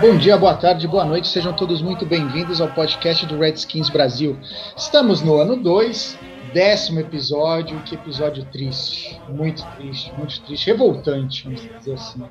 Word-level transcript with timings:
Bom 0.00 0.16
dia, 0.16 0.38
boa 0.38 0.54
tarde, 0.54 0.88
boa 0.88 1.04
noite, 1.04 1.28
sejam 1.28 1.52
todos 1.52 1.82
muito 1.82 2.06
bem-vindos 2.06 2.58
ao 2.58 2.68
podcast 2.68 3.26
do 3.26 3.38
Redskins 3.38 3.90
Brasil. 3.90 4.34
Estamos 4.74 5.20
no 5.20 5.36
ano 5.36 5.56
2, 5.56 6.18
décimo 6.54 7.00
episódio, 7.00 7.78
que 7.82 7.96
episódio 7.96 8.46
triste, 8.46 9.20
muito 9.28 9.62
triste, 9.76 10.10
muito 10.16 10.40
triste, 10.40 10.68
revoltante, 10.68 11.44
vamos 11.44 11.68
dizer 11.78 11.92
assim. 11.92 12.22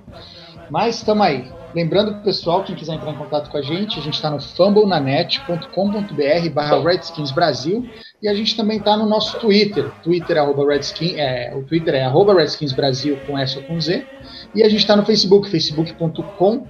Mas 0.71 0.95
estamos 0.95 1.23
aí. 1.23 1.47
Lembrando 1.75 2.13
pro 2.13 2.23
pessoal, 2.23 2.63
quem 2.63 2.75
quiser 2.75 2.95
entrar 2.95 3.11
em 3.11 3.17
contato 3.17 3.51
com 3.51 3.57
a 3.57 3.61
gente, 3.61 3.99
a 3.99 4.01
gente 4.01 4.15
está 4.15 4.31
no 4.31 4.41
fumblenanet.com.br 4.41 6.49
barra 6.51 6.81
Redskins 6.81 7.29
Brasil 7.29 7.87
e 8.19 8.27
a 8.27 8.33
gente 8.33 8.57
também 8.57 8.79
está 8.79 8.97
no 8.97 9.05
nosso 9.05 9.39
Twitter, 9.39 9.91
Twitter 10.01 10.37
é 10.37 10.39
arroba 10.39 10.65
Redskin, 10.65 11.17
é, 11.17 11.53
o 11.55 11.61
Twitter 11.61 11.93
é 11.93 12.03
arroba 12.03 12.33
Redskins 12.33 12.73
Brasil 12.73 13.19
com 13.27 13.37
S 13.37 13.55
ou 13.57 13.63
com 13.65 13.79
Z, 13.79 14.07
e 14.55 14.63
a 14.63 14.69
gente 14.69 14.79
está 14.79 14.95
no 14.95 15.05
Facebook, 15.05 15.47
facebook.com 15.51 16.65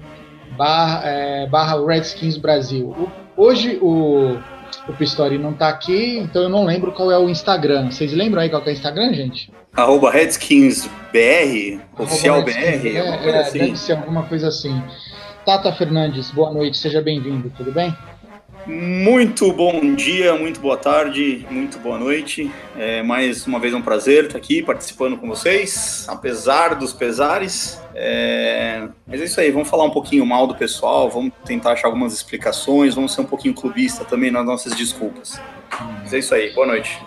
barra, 0.60 1.02
é, 1.06 1.48
barra 1.48 1.86
Redskins 1.86 2.36
Brasil. 2.36 2.88
O- 2.90 3.10
hoje 3.42 3.80
o, 3.82 4.38
o 4.90 4.94
Pistori 4.98 5.38
não 5.38 5.52
está 5.52 5.70
aqui, 5.70 6.18
então 6.18 6.44
eu 6.44 6.50
não 6.50 6.66
lembro 6.66 6.92
qual 6.92 7.10
é 7.10 7.18
o 7.18 7.30
Instagram. 7.30 7.90
Vocês 7.90 8.12
lembram 8.12 8.42
aí 8.42 8.50
qual 8.50 8.62
é 8.62 8.68
o 8.68 8.72
Instagram, 8.72 9.14
gente? 9.14 9.50
Arroba 9.74 10.12
Redskins 10.12 10.86
BR, 11.14 11.80
oficial 11.98 12.44
BR, 12.44 12.52
Redskins, 12.52 12.98
alguma 13.00 13.16
é, 13.16 13.18
coisa 13.24 13.38
é, 13.38 13.40
assim. 13.40 13.60
Deve 13.60 13.76
ser 13.78 13.92
alguma 13.94 14.24
coisa 14.24 14.48
assim. 14.50 14.84
Tata 15.46 15.72
Fernandes, 15.72 16.30
boa 16.32 16.52
noite, 16.52 16.78
seja 16.78 17.02
bem-vindo, 17.02 17.50
tudo 17.56 17.72
bem? 17.72 17.96
Muito 18.68 19.52
bom 19.54 19.96
dia, 19.96 20.36
muito 20.36 20.60
boa 20.60 20.78
tarde, 20.78 21.48
muito 21.50 21.80
boa 21.80 21.98
noite. 21.98 22.52
É, 22.78 23.02
mais 23.02 23.48
uma 23.48 23.60
vez 23.60 23.74
é 23.74 23.78
um 23.78 23.82
prazer 23.82 24.26
estar 24.26 24.38
aqui 24.38 24.62
participando 24.62 25.18
com 25.18 25.28
vocês, 25.28 26.06
apesar 26.08 26.76
dos 26.76 26.92
pesares. 26.92 27.82
É, 28.02 28.88
mas 29.06 29.20
é 29.20 29.26
isso 29.26 29.42
aí, 29.42 29.52
vamos 29.52 29.68
falar 29.68 29.84
um 29.84 29.90
pouquinho 29.90 30.26
mal 30.26 30.48
do 30.48 30.56
pessoal, 30.56 31.10
vamos 31.10 31.34
tentar 31.44 31.74
achar 31.74 31.90
algumas 31.90 32.14
explicações, 32.14 32.96
vamos 32.96 33.14
ser 33.14 33.20
um 33.20 33.26
pouquinho 33.26 33.54
clubista 33.54 34.06
também 34.06 34.32
nas 34.32 34.46
nossas 34.46 34.74
desculpas. 34.74 35.38
Mas 36.00 36.14
é 36.14 36.20
isso 36.20 36.34
aí, 36.34 36.54
boa 36.54 36.66
noite. 36.66 36.98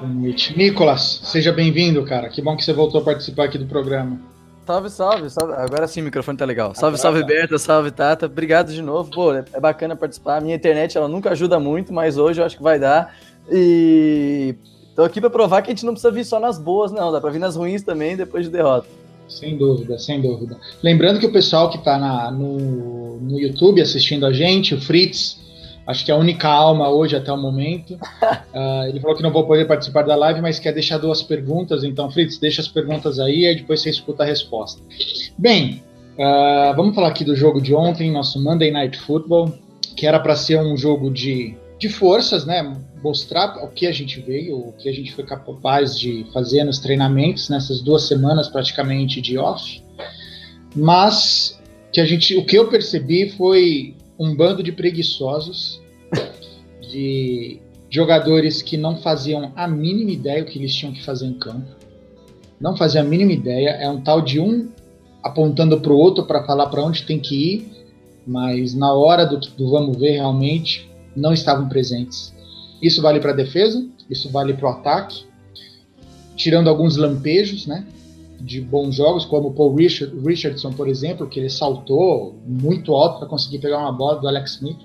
Boa 0.00 0.10
noite. 0.10 0.56
Nicolas, 0.56 1.20
seja 1.24 1.52
bem-vindo, 1.52 2.02
cara. 2.02 2.30
Que 2.30 2.40
bom 2.40 2.56
que 2.56 2.64
você 2.64 2.72
voltou 2.72 3.02
a 3.02 3.04
participar 3.04 3.44
aqui 3.44 3.58
do 3.58 3.66
programa. 3.66 4.18
Salve, 4.66 4.88
salve, 4.88 5.28
salve. 5.30 5.52
Agora 5.52 5.86
sim 5.86 6.00
o 6.00 6.04
microfone 6.04 6.38
tá 6.38 6.46
legal. 6.46 6.74
Salve, 6.74 6.96
Agora 6.98 7.02
salve, 7.02 7.20
tá. 7.20 7.26
Berta, 7.26 7.58
salve, 7.58 7.90
Tata. 7.90 8.24
Obrigado 8.24 8.72
de 8.72 8.80
novo. 8.80 9.10
Pô, 9.10 9.34
é 9.34 9.44
é 9.52 9.60
bacana 9.60 9.96
participar. 9.96 10.38
A 10.38 10.40
minha 10.40 10.56
internet, 10.56 10.96
ela 10.96 11.08
nunca 11.08 11.30
ajuda 11.30 11.60
muito, 11.60 11.92
mas 11.92 12.16
hoje 12.16 12.40
eu 12.40 12.46
acho 12.46 12.56
que 12.56 12.62
vai 12.62 12.78
dar. 12.78 13.14
E 13.50 14.54
tô 14.96 15.04
aqui 15.04 15.20
pra 15.20 15.28
provar 15.28 15.60
que 15.60 15.70
a 15.70 15.74
gente 15.74 15.84
não 15.84 15.92
precisa 15.92 16.10
vir 16.10 16.24
só 16.24 16.40
nas 16.40 16.58
boas, 16.58 16.90
não. 16.90 17.12
Dá 17.12 17.20
pra 17.20 17.30
vir 17.30 17.38
nas 17.38 17.54
ruins 17.54 17.82
também 17.82 18.16
depois 18.16 18.46
de 18.46 18.50
derrota. 18.50 18.97
Sem 19.28 19.56
dúvida, 19.56 19.98
sem 19.98 20.20
dúvida. 20.20 20.56
Lembrando 20.82 21.20
que 21.20 21.26
o 21.26 21.32
pessoal 21.32 21.68
que 21.68 21.76
está 21.76 22.30
no, 22.30 23.20
no 23.20 23.38
YouTube 23.38 23.80
assistindo 23.80 24.24
a 24.24 24.32
gente, 24.32 24.74
o 24.74 24.80
Fritz, 24.80 25.38
acho 25.86 26.04
que 26.04 26.10
é 26.10 26.14
a 26.14 26.18
única 26.18 26.48
alma 26.48 26.88
hoje 26.88 27.14
até 27.14 27.32
o 27.32 27.36
momento. 27.36 27.98
Ah, 28.54 28.88
ele 28.88 28.98
falou 28.98 29.14
que 29.14 29.22
não 29.22 29.30
vou 29.30 29.46
poder 29.46 29.66
participar 29.66 30.02
da 30.02 30.16
live, 30.16 30.40
mas 30.40 30.58
quer 30.58 30.72
deixar 30.72 30.96
duas 30.96 31.22
perguntas. 31.22 31.84
Então, 31.84 32.10
Fritz, 32.10 32.38
deixa 32.38 32.62
as 32.62 32.66
perguntas 32.66 33.20
aí 33.20 33.44
e 33.44 33.54
depois 33.54 33.82
você 33.82 33.90
escuta 33.90 34.24
a 34.24 34.26
resposta. 34.26 34.82
Bem, 35.36 35.82
ah, 36.18 36.72
vamos 36.74 36.94
falar 36.94 37.08
aqui 37.08 37.24
do 37.24 37.36
jogo 37.36 37.60
de 37.60 37.74
ontem, 37.74 38.10
nosso 38.10 38.42
Monday 38.42 38.72
Night 38.72 38.98
Football, 38.98 39.54
que 39.96 40.06
era 40.06 40.18
para 40.18 40.34
ser 40.34 40.58
um 40.58 40.76
jogo 40.76 41.10
de, 41.10 41.54
de 41.78 41.88
forças, 41.88 42.44
né? 42.44 42.76
Mostrar 43.02 43.64
o 43.64 43.68
que 43.68 43.86
a 43.86 43.92
gente 43.92 44.20
veio, 44.20 44.56
o 44.56 44.72
que 44.72 44.88
a 44.88 44.92
gente 44.92 45.14
foi 45.14 45.24
capaz 45.24 45.98
de 45.98 46.26
fazer 46.32 46.64
nos 46.64 46.78
treinamentos 46.78 47.48
nessas 47.48 47.80
duas 47.80 48.04
semanas 48.04 48.48
praticamente 48.48 49.20
de 49.20 49.38
off. 49.38 49.82
Mas 50.74 51.58
que 51.92 52.00
a 52.00 52.06
gente, 52.06 52.36
o 52.36 52.44
que 52.44 52.56
eu 52.56 52.68
percebi 52.68 53.30
foi 53.30 53.94
um 54.18 54.34
bando 54.34 54.62
de 54.62 54.72
preguiçosos, 54.72 55.80
de 56.90 57.60
jogadores 57.90 58.62
que 58.62 58.76
não 58.76 58.96
faziam 58.96 59.52
a 59.54 59.66
mínima 59.66 60.10
ideia 60.10 60.42
o 60.42 60.46
que 60.46 60.58
eles 60.58 60.74
tinham 60.74 60.92
que 60.92 61.04
fazer 61.04 61.26
em 61.26 61.34
campo. 61.34 61.66
Não 62.60 62.76
faziam 62.76 63.04
a 63.04 63.08
mínima 63.08 63.32
ideia. 63.32 63.70
É 63.70 63.88
um 63.88 64.00
tal 64.00 64.20
de 64.20 64.40
um 64.40 64.68
apontando 65.22 65.80
para 65.80 65.92
o 65.92 65.96
outro 65.96 66.24
para 66.24 66.44
falar 66.44 66.66
para 66.66 66.82
onde 66.82 67.04
tem 67.04 67.18
que 67.18 67.54
ir, 67.54 67.72
mas 68.26 68.74
na 68.74 68.92
hora 68.92 69.24
do, 69.24 69.38
do 69.38 69.70
vamos 69.70 69.96
ver 69.96 70.12
realmente 70.12 70.88
não 71.14 71.32
estavam 71.32 71.68
presentes. 71.68 72.34
Isso 72.80 73.02
vale 73.02 73.20
para 73.20 73.32
a 73.32 73.34
defesa, 73.34 73.86
isso 74.08 74.30
vale 74.30 74.54
para 74.54 74.66
o 74.66 74.70
ataque, 74.70 75.24
tirando 76.36 76.68
alguns 76.68 76.96
lampejos, 76.96 77.66
né? 77.66 77.84
De 78.40 78.60
bons 78.60 78.94
jogos, 78.94 79.24
como 79.24 79.48
o 79.48 79.52
Paul 79.52 79.74
Richard- 79.74 80.16
Richardson, 80.24 80.72
por 80.72 80.88
exemplo, 80.88 81.26
que 81.26 81.40
ele 81.40 81.50
saltou 81.50 82.36
muito 82.46 82.94
alto 82.94 83.18
para 83.18 83.28
conseguir 83.28 83.58
pegar 83.58 83.78
uma 83.78 83.92
bola 83.92 84.20
do 84.20 84.28
Alex 84.28 84.52
Smith. 84.52 84.78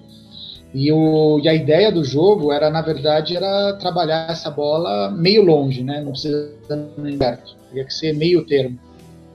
E, 0.73 0.91
o, 0.91 1.39
e 1.39 1.47
a 1.47 1.53
ideia 1.53 1.91
do 1.91 2.03
jogo 2.03 2.51
era, 2.51 2.67
na 2.71 2.81
verdade, 2.81 3.37
era 3.37 3.73
trabalhar 3.73 4.27
essa 4.31 4.49
bola 4.49 5.11
meio 5.11 5.43
longe, 5.43 5.83
né? 5.83 6.01
Não 6.01 6.13
precisa 6.13 6.51
nem 6.97 7.15
perto. 7.15 7.55
Teria 7.69 7.85
que 7.85 7.93
ser 7.93 8.15
meio 8.15 8.43
termo. 8.43 8.79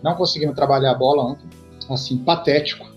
Não 0.03 0.17
conseguimos 0.17 0.57
trabalhar 0.57 0.91
a 0.91 0.95
bola 0.95 1.23
ontem. 1.23 1.47
Assim, 1.89 2.19
patético. 2.19 2.93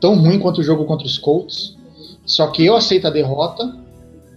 Tão 0.00 0.14
ruim 0.18 0.38
quanto 0.38 0.62
o 0.62 0.64
jogo 0.64 0.86
contra 0.86 1.06
os 1.06 1.18
Colts. 1.18 1.76
Só 2.24 2.46
que 2.46 2.64
eu 2.64 2.74
aceito 2.74 3.06
a 3.06 3.10
derrota 3.10 3.76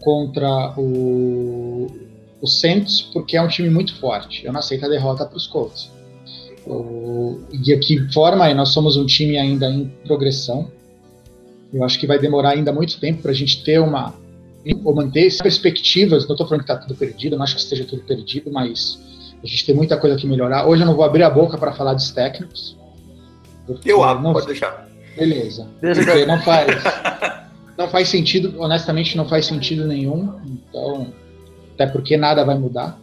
contra 0.01 0.73
o, 0.77 1.87
o 2.41 2.47
Saints 2.47 3.01
porque 3.01 3.37
é 3.37 3.41
um 3.41 3.47
time 3.47 3.69
muito 3.69 3.95
forte. 3.99 4.45
Eu 4.45 4.51
não 4.51 4.59
aceito 4.59 4.85
a 4.85 4.89
derrota 4.89 5.25
para 5.25 5.37
os 5.37 5.47
Colts. 5.47 5.89
O, 6.65 7.39
e 7.51 7.73
aqui 7.73 7.99
forma 8.11 8.53
nós 8.53 8.69
somos 8.69 8.97
um 8.97 9.05
time 9.05 9.37
ainda 9.37 9.69
em 9.69 9.87
progressão. 10.05 10.69
Eu 11.73 11.83
acho 11.83 11.97
que 11.99 12.05
vai 12.05 12.19
demorar 12.19 12.51
ainda 12.51 12.73
muito 12.73 12.99
tempo 12.99 13.21
para 13.21 13.31
a 13.31 13.33
gente 13.33 13.63
ter 13.63 13.79
uma 13.79 14.13
ou 14.83 14.93
manter 14.93 15.25
essas 15.25 15.41
perspectivas. 15.41 16.27
Não 16.27 16.33
estou 16.33 16.47
falando 16.47 16.65
que 16.65 16.71
está 16.71 16.83
tudo 16.83 16.95
perdido, 16.95 17.35
não 17.35 17.43
acho 17.43 17.55
que 17.55 17.61
esteja 17.61 17.85
tudo 17.85 18.03
perdido, 18.03 18.51
mas 18.51 18.99
a 19.43 19.47
gente 19.47 19.65
tem 19.65 19.73
muita 19.73 19.97
coisa 19.97 20.15
que 20.17 20.27
melhorar. 20.27 20.67
Hoje 20.67 20.83
eu 20.83 20.85
não 20.85 20.95
vou 20.95 21.05
abrir 21.05 21.23
a 21.23 21.29
boca 21.29 21.57
para 21.57 21.71
falar 21.71 21.93
dos 21.93 22.11
técnicos. 22.11 22.77
Eu 23.85 24.03
abro, 24.03 24.23
não, 24.23 24.33
pode 24.33 24.47
deixar. 24.47 24.87
Beleza. 25.15 25.67
Deixa 25.81 26.01
eu... 26.01 26.27
não 26.27 26.39
faz. 26.41 26.67
Não 27.77 27.87
faz 27.87 28.09
sentido, 28.09 28.53
honestamente, 28.59 29.15
não 29.17 29.27
faz 29.27 29.45
sentido 29.45 29.85
nenhum. 29.87 30.39
Então, 30.45 31.13
até 31.73 31.87
porque 31.87 32.17
nada 32.17 32.43
vai 32.43 32.57
mudar. 32.57 32.99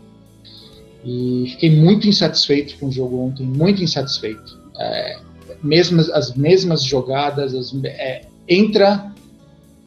E 1.05 1.47
fiquei 1.51 1.71
muito 1.71 2.07
insatisfeito 2.09 2.77
com 2.79 2.87
o 2.89 2.93
jogo 2.93 3.19
ontem, 3.21 3.45
muito 3.45 3.83
insatisfeito. 3.83 4.59
É, 4.79 5.19
mesmas, 5.63 6.09
as 6.11 6.35
mesmas 6.35 6.83
jogadas, 6.83 7.55
as- 7.55 7.75
é, 7.85 8.23
entra, 8.49 9.13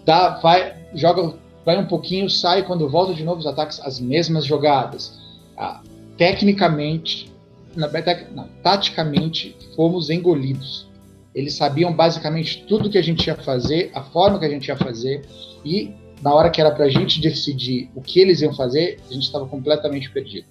dá, 0.06 0.40
vai, 0.40 0.74
joga, 0.96 1.34
vai 1.66 1.78
um 1.78 1.86
pouquinho, 1.86 2.30
sai, 2.30 2.64
quando 2.64 2.90
volta 2.90 3.14
de 3.14 3.24
novo 3.24 3.40
os 3.40 3.48
ataques, 3.48 3.80
as 3.82 4.00
mesmas 4.00 4.46
jogadas. 4.46 5.20
Ah, 5.58 5.82
tecnicamente, 6.18 7.32
na, 7.76 7.90
não, 8.34 8.48
taticamente, 8.64 9.56
fomos 9.76 10.10
engolidos. 10.10 10.88
Eles 11.34 11.54
sabiam 11.54 11.94
basicamente 11.94 12.66
tudo 12.68 12.90
que 12.90 12.98
a 12.98 13.02
gente 13.02 13.28
ia 13.28 13.36
fazer, 13.36 13.90
a 13.94 14.04
forma 14.04 14.40
que 14.40 14.46
a 14.46 14.50
gente 14.50 14.68
ia 14.68 14.76
fazer, 14.76 15.26
e 15.64 15.92
na 16.22 16.34
hora 16.34 16.50
que 16.50 16.62
era 16.62 16.72
pra 16.72 16.90
gente 16.90 17.22
decidir 17.22 17.90
o 17.96 18.02
que 18.02 18.20
eles 18.20 18.42
iam 18.42 18.54
fazer, 18.54 19.00
a 19.10 19.14
gente 19.14 19.24
estava 19.24 19.46
completamente 19.48 20.12
perdido. 20.12 20.46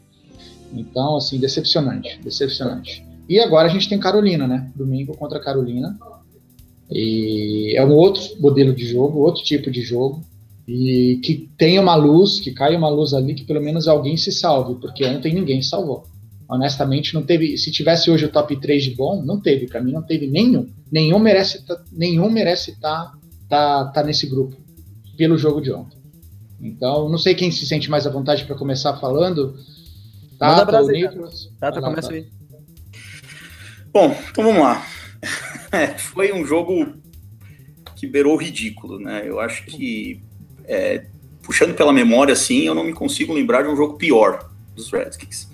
Então, 0.72 1.16
assim, 1.16 1.38
decepcionante, 1.38 2.18
decepcionante. 2.22 3.04
E 3.28 3.38
agora 3.38 3.68
a 3.68 3.70
gente 3.70 3.88
tem 3.88 3.98
Carolina, 3.98 4.46
né? 4.46 4.70
Domingo 4.74 5.16
contra 5.16 5.38
a 5.38 5.42
Carolina. 5.42 5.96
E 6.90 7.74
é 7.76 7.84
um 7.84 7.92
outro 7.92 8.22
modelo 8.40 8.74
de 8.74 8.84
jogo, 8.84 9.20
outro 9.20 9.44
tipo 9.44 9.70
de 9.70 9.82
jogo. 9.82 10.24
E 10.66 11.20
que 11.22 11.48
tenha 11.56 11.80
uma 11.80 11.94
luz, 11.94 12.40
que 12.40 12.52
caia 12.52 12.76
uma 12.76 12.88
luz 12.88 13.12
ali, 13.12 13.34
que 13.34 13.44
pelo 13.44 13.60
menos 13.60 13.86
alguém 13.86 14.16
se 14.16 14.32
salve, 14.32 14.80
porque 14.80 15.04
ontem 15.04 15.32
ninguém 15.32 15.62
salvou. 15.62 16.06
Honestamente, 16.50 17.14
não 17.14 17.22
teve. 17.22 17.56
Se 17.56 17.70
tivesse 17.70 18.10
hoje 18.10 18.24
o 18.24 18.28
top 18.28 18.60
3 18.60 18.82
de 18.82 18.90
bom, 18.96 19.22
não 19.22 19.40
teve. 19.40 19.68
Para 19.68 19.80
mim, 19.80 19.92
não 19.92 20.02
teve 20.02 20.26
nenhum. 20.26 20.68
Nenhum 20.90 21.20
merece 21.20 21.64
tá, 21.64 21.80
nenhum 21.92 22.28
merece 22.28 22.72
estar 22.72 23.12
tá, 23.48 23.84
tá 23.86 24.02
nesse 24.02 24.26
grupo 24.26 24.56
pelo 25.16 25.38
jogo 25.38 25.60
de 25.60 25.70
ontem. 25.70 25.96
Então, 26.60 27.08
não 27.08 27.18
sei 27.18 27.36
quem 27.36 27.52
se 27.52 27.64
sente 27.66 27.88
mais 27.88 28.04
à 28.04 28.10
vontade 28.10 28.44
para 28.44 28.56
começar 28.56 28.96
falando. 28.96 29.54
Manda 30.40 30.56
Tata, 30.56 30.64
brasa 30.64 30.88
o 30.88 30.94
aí, 30.94 31.02
Nicolas. 31.02 31.52
Tata, 31.60 31.80
começa 31.80 32.08
Tata. 32.08 32.14
aí. 32.14 32.26
Bom, 33.92 34.16
então 34.30 34.44
vamos 34.44 34.60
lá. 34.62 34.84
É, 35.72 35.86
foi 35.96 36.32
um 36.32 36.44
jogo 36.44 36.94
que 37.94 38.04
beirou 38.04 38.34
o 38.34 38.36
ridículo, 38.36 38.98
né? 38.98 39.22
Eu 39.24 39.38
acho 39.38 39.64
que 39.66 40.20
é, 40.64 41.06
puxando 41.44 41.76
pela 41.76 41.92
memória, 41.92 42.32
assim, 42.32 42.62
eu 42.62 42.74
não 42.74 42.82
me 42.82 42.92
consigo 42.92 43.32
lembrar 43.32 43.62
de 43.62 43.68
um 43.68 43.76
jogo 43.76 43.96
pior 43.96 44.50
dos 44.74 44.90
Redskins. 44.90 45.49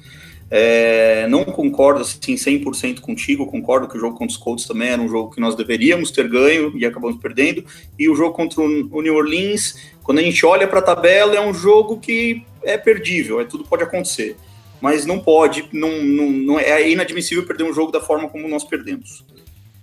É, 0.49 1.27
não 1.29 1.45
concordo 1.45 2.03
assim 2.03 2.35
100% 2.35 3.01
contigo, 3.01 3.47
concordo 3.47 3.89
que 3.89 3.97
o 3.97 4.01
jogo 4.01 4.17
contra 4.17 4.33
os 4.33 4.37
Colts 4.37 4.65
também 4.65 4.91
era 4.91 5.03
um 5.03 5.09
jogo 5.09 5.33
que 5.33 5.41
nós 5.41 5.57
deveríamos 5.57 6.11
ter 6.11 6.29
ganho 6.29 6.73
e 6.77 6.87
acabamos 6.87 7.21
perdendo. 7.21 7.65
E 7.99 8.09
o 8.09 8.15
jogo 8.15 8.35
contra 8.35 8.61
o 8.61 9.03
New 9.03 9.15
Orleans, 9.15 9.77
quando 10.03 10.19
a 10.19 10.23
gente 10.23 10.45
olha 10.47 10.69
para 10.69 10.79
a 10.79 10.83
tabela, 10.83 11.35
é 11.35 11.41
um 11.41 11.53
jogo 11.53 11.99
que 11.99 12.45
é 12.63 12.79
perdível, 12.79 13.41
é 13.41 13.45
tudo 13.45 13.65
pode 13.65 13.83
acontecer. 13.83 14.37
Mas 14.81 15.05
não 15.07 15.19
pode, 15.19 15.69
não, 15.73 16.03
não, 16.03 16.31
não 16.31 16.61
é 16.61 16.89
inadmissível 16.89 17.45
perder 17.45 17.65
um 17.65 17.73
jogo 17.73 17.91
da 17.91 18.01
forma 18.01 18.29
como 18.29 18.47
nós 18.47 18.63
perdemos. 18.63 19.25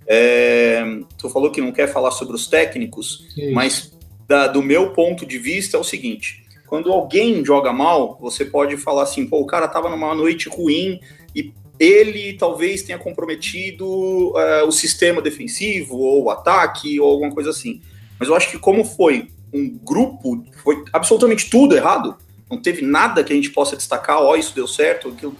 É, 0.06 0.82
tu 1.18 1.28
falou 1.28 1.50
que 1.50 1.60
não 1.60 1.72
quer 1.72 1.88
falar 1.88 2.10
sobre 2.10 2.36
os 2.36 2.46
técnicos, 2.46 3.26
mas 3.52 3.92
da, 4.28 4.46
do 4.46 4.62
meu 4.62 4.90
ponto 4.90 5.26
de 5.26 5.38
vista 5.38 5.76
é 5.76 5.80
o 5.80 5.84
seguinte: 5.84 6.43
quando 6.74 6.90
alguém 6.90 7.44
joga 7.44 7.72
mal, 7.72 8.18
você 8.20 8.44
pode 8.44 8.76
falar 8.76 9.04
assim, 9.04 9.24
pô, 9.28 9.38
o 9.38 9.46
cara 9.46 9.68
tava 9.68 9.88
numa 9.88 10.12
noite 10.12 10.48
ruim 10.48 10.98
e 11.32 11.52
ele 11.78 12.32
talvez 12.32 12.82
tenha 12.82 12.98
comprometido 12.98 13.86
uh, 13.86 14.66
o 14.66 14.72
sistema 14.72 15.22
defensivo 15.22 15.96
ou 15.96 16.24
o 16.24 16.30
ataque 16.30 16.98
ou 16.98 17.12
alguma 17.12 17.30
coisa 17.30 17.50
assim. 17.50 17.80
Mas 18.18 18.28
eu 18.28 18.34
acho 18.34 18.50
que 18.50 18.58
como 18.58 18.84
foi 18.84 19.28
um 19.52 19.78
grupo, 19.84 20.44
foi 20.64 20.82
absolutamente 20.92 21.48
tudo 21.48 21.76
errado, 21.76 22.16
não 22.50 22.60
teve 22.60 22.82
nada 22.82 23.22
que 23.22 23.32
a 23.32 23.36
gente 23.36 23.50
possa 23.50 23.76
destacar, 23.76 24.20
ó, 24.20 24.32
oh, 24.32 24.36
isso 24.36 24.52
deu 24.52 24.66
certo, 24.66 25.10
aquilo. 25.10 25.36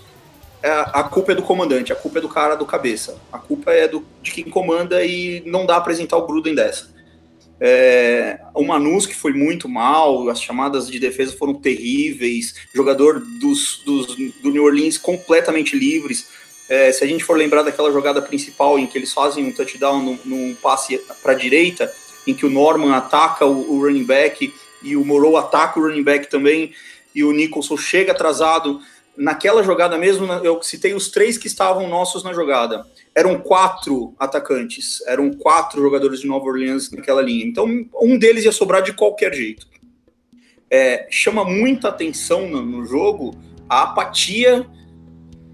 É, 0.63 0.71
a 0.71 1.03
culpa 1.03 1.33
é 1.33 1.35
do 1.35 1.43
comandante, 1.43 1.93
a 1.93 1.97
culpa 1.97 2.19
é 2.19 2.23
do 2.23 2.29
cara 2.29 2.55
do 2.55 2.65
cabeça, 2.65 3.19
a 3.33 3.41
culpa 3.41 3.73
é 3.73 3.89
do, 3.89 4.05
de 4.23 4.31
quem 4.31 4.45
comanda 4.45 5.05
e 5.05 5.43
não 5.45 5.67
dá 5.67 5.75
para 5.75 5.79
apresentar 5.79 6.17
o 6.17 6.29
Gruden 6.29 6.55
dessa. 6.55 6.95
É, 7.59 8.04
o 8.55 8.65
Manus, 8.65 9.05
que 9.05 9.15
foi 9.15 9.33
muito 9.33 9.69
mal, 9.69 10.29
as 10.29 10.41
chamadas 10.41 10.89
de 10.89 11.01
defesa 11.01 11.37
foram 11.37 11.55
terríveis, 11.55 12.55
jogador 12.73 13.19
dos, 13.19 13.83
dos 13.85 14.15
do 14.41 14.51
New 14.51 14.65
Orleans 14.65 14.97
completamente 14.97 15.77
livres. 15.77 16.29
É, 16.69 16.93
se 16.93 17.05
a 17.05 17.07
gente 17.07 17.25
for 17.25 17.37
lembrar 17.37 17.63
daquela 17.63 17.93
jogada 17.93 18.23
principal 18.23 18.79
em 18.79 18.87
que 18.87 18.97
eles 18.97 19.13
fazem 19.13 19.45
um 19.45 19.53
touchdown 19.53 20.03
num, 20.03 20.19
num 20.25 20.55
passe 20.55 20.99
para 21.23 21.33
a 21.33 21.37
direita, 21.37 21.93
em 22.27 22.33
que 22.33 22.47
o 22.47 22.51
Norman 22.51 22.95
ataca 22.95 23.45
o, 23.45 23.75
o, 23.75 23.81
running 23.83 24.05
back 24.05 24.55
e 24.83 24.97
o 24.97 25.05
Morrow 25.05 25.37
ataca 25.37 25.79
o 25.79 25.83
running 25.83 26.03
back 26.03 26.31
também, 26.31 26.73
e 27.15 27.23
o 27.23 27.33
Nicholson 27.33 27.77
chega 27.77 28.13
atrasado. 28.13 28.81
Naquela 29.17 29.63
jogada 29.63 29.97
mesmo, 29.97 30.27
eu 30.43 30.61
citei 30.63 30.93
os 30.93 31.09
três 31.09 31.39
que 31.39 31.47
estavam 31.47 31.89
nossos 31.89 32.25
na 32.25 32.33
jogada 32.33 32.85
eram 33.15 33.39
quatro 33.39 34.15
atacantes, 34.19 35.01
eram 35.07 35.33
quatro 35.33 35.81
jogadores 35.81 36.21
de 36.21 36.27
Nova 36.27 36.47
Orleans 36.47 36.91
naquela 36.91 37.23
linha. 37.23 37.45
Então, 37.45 37.87
um 38.03 38.19
deles 38.19 38.45
ia 38.45 38.53
sobrar 38.53 38.83
de 38.83 38.93
qualquer 38.93 39.33
jeito. 39.33 39.69
É, 40.69 41.07
chama 41.11 41.45
muita 41.45 41.89
atenção 41.89 42.49
no, 42.49 42.61
no, 42.63 42.85
jogo 42.85 43.37
a 43.69 43.85
apatia 43.85 44.67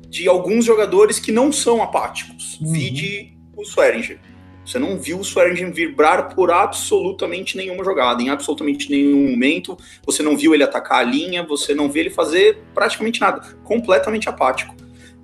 de 0.09 0.27
alguns 0.27 0.65
jogadores 0.65 1.19
que 1.19 1.31
não 1.31 1.53
são 1.53 1.83
apáticos. 1.83 2.59
Uhum. 2.61 2.73
Vide 2.73 3.37
o 3.55 3.63
Swearinger. 3.63 4.19
Você 4.71 4.79
não 4.79 4.97
viu 4.97 5.19
o 5.19 5.23
Swearinger 5.23 5.73
vibrar 5.73 6.33
por 6.33 6.53
absolutamente 6.53 7.57
nenhuma 7.57 7.83
jogada, 7.83 8.23
em 8.23 8.29
absolutamente 8.29 8.89
nenhum 8.89 9.31
momento. 9.31 9.77
Você 10.07 10.23
não 10.23 10.37
viu 10.37 10.55
ele 10.55 10.63
atacar 10.63 10.99
a 10.99 11.03
linha, 11.03 11.43
você 11.43 11.75
não 11.75 11.91
viu 11.91 12.03
ele 12.03 12.11
fazer 12.11 12.59
praticamente 12.73 13.21
nada. 13.21 13.41
Completamente 13.65 14.29
apático. 14.29 14.77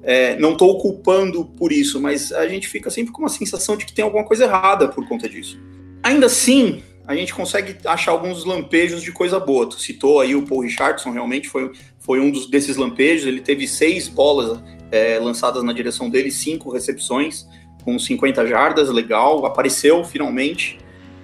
É, 0.02 0.37
não 0.37 0.52
estou 0.52 0.76
culpando 0.78 1.44
por 1.44 1.70
isso, 1.70 2.00
mas 2.00 2.32
a 2.32 2.48
gente 2.48 2.66
fica 2.66 2.90
sempre 2.90 3.12
com 3.12 3.22
uma 3.22 3.28
sensação 3.28 3.76
de 3.76 3.87
que 3.87 3.93
tem 3.93 4.04
alguma 4.04 4.25
coisa 4.25 4.44
errada 4.44 4.88
por 4.88 5.06
conta 5.06 5.28
disso. 5.28 5.60
Ainda 6.02 6.26
assim, 6.26 6.82
a 7.06 7.14
gente 7.14 7.32
consegue 7.32 7.76
achar 7.84 8.10
alguns 8.10 8.44
lampejos 8.44 9.00
de 9.00 9.12
coisa 9.12 9.38
boa. 9.38 9.69
Tu 9.69 9.81
citou 9.81 10.20
aí 10.20 10.34
o 10.34 10.42
Paul 10.42 10.62
Richardson, 10.62 11.12
realmente 11.12 11.49
foi, 11.49 11.70
foi 12.00 12.19
um 12.19 12.32
dos, 12.32 12.50
desses 12.50 12.76
lampejos. 12.76 13.28
Ele 13.28 13.40
teve 13.40 13.69
seis 13.69 14.08
bolas 14.08 14.60
é, 14.90 15.20
lançadas 15.20 15.62
na 15.62 15.72
direção 15.72 16.10
dele, 16.10 16.32
cinco 16.32 16.72
recepções, 16.72 17.46
com 17.86 17.96
50 17.96 18.44
jardas, 18.48 18.90
legal, 18.90 19.46
apareceu 19.46 20.04
finalmente. 20.04 20.76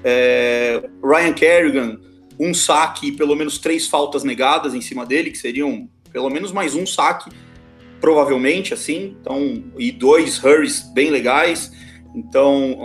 É, 0.05 0.88
Ryan 1.05 1.32
Kerrigan, 1.32 2.00
um 2.38 2.55
saque 2.55 3.09
e 3.09 3.12
pelo 3.12 3.35
menos 3.35 3.59
três 3.59 3.88
faltas 3.88 4.23
negadas 4.23 4.73
em 4.73 4.81
cima 4.81 5.05
dele, 5.05 5.32
que 5.32 5.38
seriam 5.38 5.88
pelo 6.12 6.31
menos 6.31 6.53
mais 6.53 6.76
um 6.76 6.87
saque 6.87 7.31
provavelmente, 8.00 8.73
assim, 8.73 9.17
então, 9.20 9.64
e 9.79 9.91
dois 9.91 10.43
hurries 10.43 10.82
bem 10.93 11.11
legais, 11.11 11.73
então, 12.14 12.79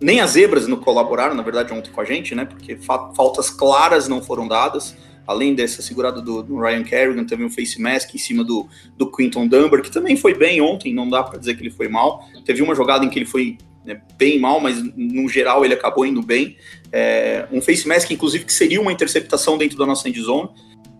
nem 0.00 0.20
as 0.20 0.30
zebras 0.30 0.66
não 0.66 0.76
colaboraram, 0.76 1.34
na 1.34 1.42
verdade, 1.42 1.72
ontem 1.72 1.90
com 1.90 2.00
a 2.00 2.04
gente, 2.04 2.34
né, 2.34 2.44
porque 2.44 2.76
fa 2.76 3.12
faltas 3.14 3.50
claras 3.50 4.06
não 4.06 4.22
foram 4.22 4.46
dadas, 4.46 4.96
além 5.26 5.54
dessa 5.54 5.82
segurada 5.82 6.20
do, 6.20 6.42
do, 6.42 6.58
Ryan 6.58 6.84
Kerrigan, 6.84 7.24
também 7.24 7.46
um 7.46 7.50
face 7.50 7.80
mask 7.80 8.14
em 8.14 8.18
cima 8.18 8.44
do, 8.44 8.68
do 8.96 9.10
Quinton 9.10 9.46
Dunbar, 9.46 9.82
que 9.82 9.90
também 9.90 10.16
foi 10.16 10.34
bem 10.34 10.60
ontem, 10.60 10.94
não 10.94 11.08
dá 11.08 11.22
para 11.22 11.38
dizer 11.38 11.56
que 11.56 11.62
ele 11.62 11.70
foi 11.70 11.88
mal, 11.88 12.24
teve 12.44 12.62
uma 12.62 12.74
jogada 12.74 13.04
em 13.04 13.08
que 13.08 13.18
ele 13.18 13.26
foi 13.26 13.58
né, 13.84 14.00
bem 14.16 14.38
mal, 14.38 14.60
mas 14.60 14.82
no 14.96 15.28
geral 15.28 15.64
ele 15.64 15.74
acabou 15.74 16.06
indo 16.06 16.22
bem, 16.22 16.56
é, 16.92 17.46
um 17.50 17.60
face 17.60 17.86
mask, 17.86 18.10
inclusive, 18.10 18.44
que 18.44 18.52
seria 18.52 18.80
uma 18.80 18.92
interceptação 18.92 19.58
dentro 19.58 19.76
da 19.76 19.86
nossa 19.86 20.08
endzone, 20.08 20.48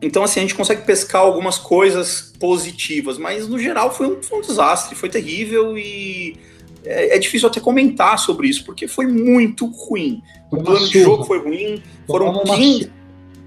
então, 0.00 0.22
assim, 0.22 0.40
a 0.40 0.42
gente 0.42 0.54
consegue 0.54 0.82
pescar 0.82 1.22
algumas 1.22 1.56
coisas 1.56 2.32
positivas, 2.38 3.16
mas 3.16 3.48
no 3.48 3.58
geral 3.58 3.94
foi 3.94 4.06
um, 4.06 4.22
foi 4.22 4.38
um 4.38 4.42
desastre, 4.42 4.94
foi 4.94 5.08
terrível 5.08 5.76
e 5.78 6.36
é, 6.84 7.16
é, 7.16 7.18
difícil 7.18 7.48
até 7.48 7.60
comentar 7.60 8.18
sobre 8.18 8.48
isso, 8.48 8.64
porque 8.64 8.86
foi 8.86 9.06
muito 9.06 9.66
ruim. 9.66 10.22
Foi 10.50 10.60
o 10.60 10.62
plano 10.62 10.88
de 10.88 11.02
jogo 11.02 11.24
foi 11.24 11.38
ruim, 11.38 11.82
foram 12.06 12.42
15. 12.44 12.92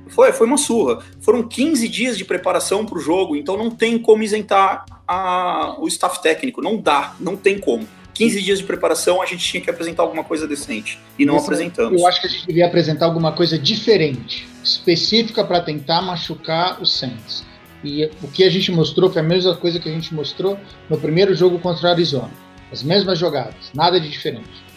Foi, 0.09 0.31
foi 0.31 0.47
uma 0.47 0.57
surra. 0.57 0.99
Foram 1.21 1.47
15 1.47 1.87
dias 1.87 2.17
de 2.17 2.25
preparação 2.25 2.85
para 2.85 2.97
o 2.97 3.01
jogo, 3.01 3.35
então 3.35 3.57
não 3.57 3.69
tem 3.69 3.97
como 3.97 4.23
isentar 4.23 4.85
a, 5.07 5.75
o 5.79 5.87
staff 5.87 6.21
técnico. 6.21 6.61
Não 6.61 6.77
dá, 6.77 7.15
não 7.19 7.35
tem 7.35 7.59
como. 7.59 7.87
15 8.13 8.41
dias 8.41 8.59
de 8.59 8.65
preparação, 8.65 9.21
a 9.21 9.25
gente 9.25 9.47
tinha 9.47 9.61
que 9.61 9.69
apresentar 9.69 10.03
alguma 10.03 10.25
coisa 10.25 10.45
decente. 10.45 10.99
E 11.17 11.25
não 11.25 11.37
apresentamos. 11.37 12.01
Eu 12.01 12.05
acho 12.05 12.19
que 12.19 12.27
a 12.27 12.29
gente 12.29 12.45
devia 12.45 12.65
apresentar 12.65 13.05
alguma 13.05 13.31
coisa 13.31 13.57
diferente, 13.57 14.45
específica 14.61 15.41
para 15.43 15.61
tentar 15.61 16.01
machucar 16.01 16.81
os 16.81 16.93
Saints. 16.97 17.45
E 17.81 18.09
o 18.21 18.27
que 18.27 18.43
a 18.43 18.49
gente 18.49 18.73
mostrou 18.73 19.09
foi 19.09 19.21
a 19.21 19.23
mesma 19.23 19.55
coisa 19.55 19.79
que 19.79 19.87
a 19.87 19.91
gente 19.91 20.13
mostrou 20.13 20.59
no 20.89 20.97
primeiro 20.97 21.33
jogo 21.33 21.59
contra 21.59 21.87
o 21.87 21.91
Arizona. 21.91 22.31
As 22.71 22.83
mesmas 22.83 23.17
jogadas, 23.17 23.71
nada 23.73 23.99
de 23.99 24.09
diferente. 24.09 24.68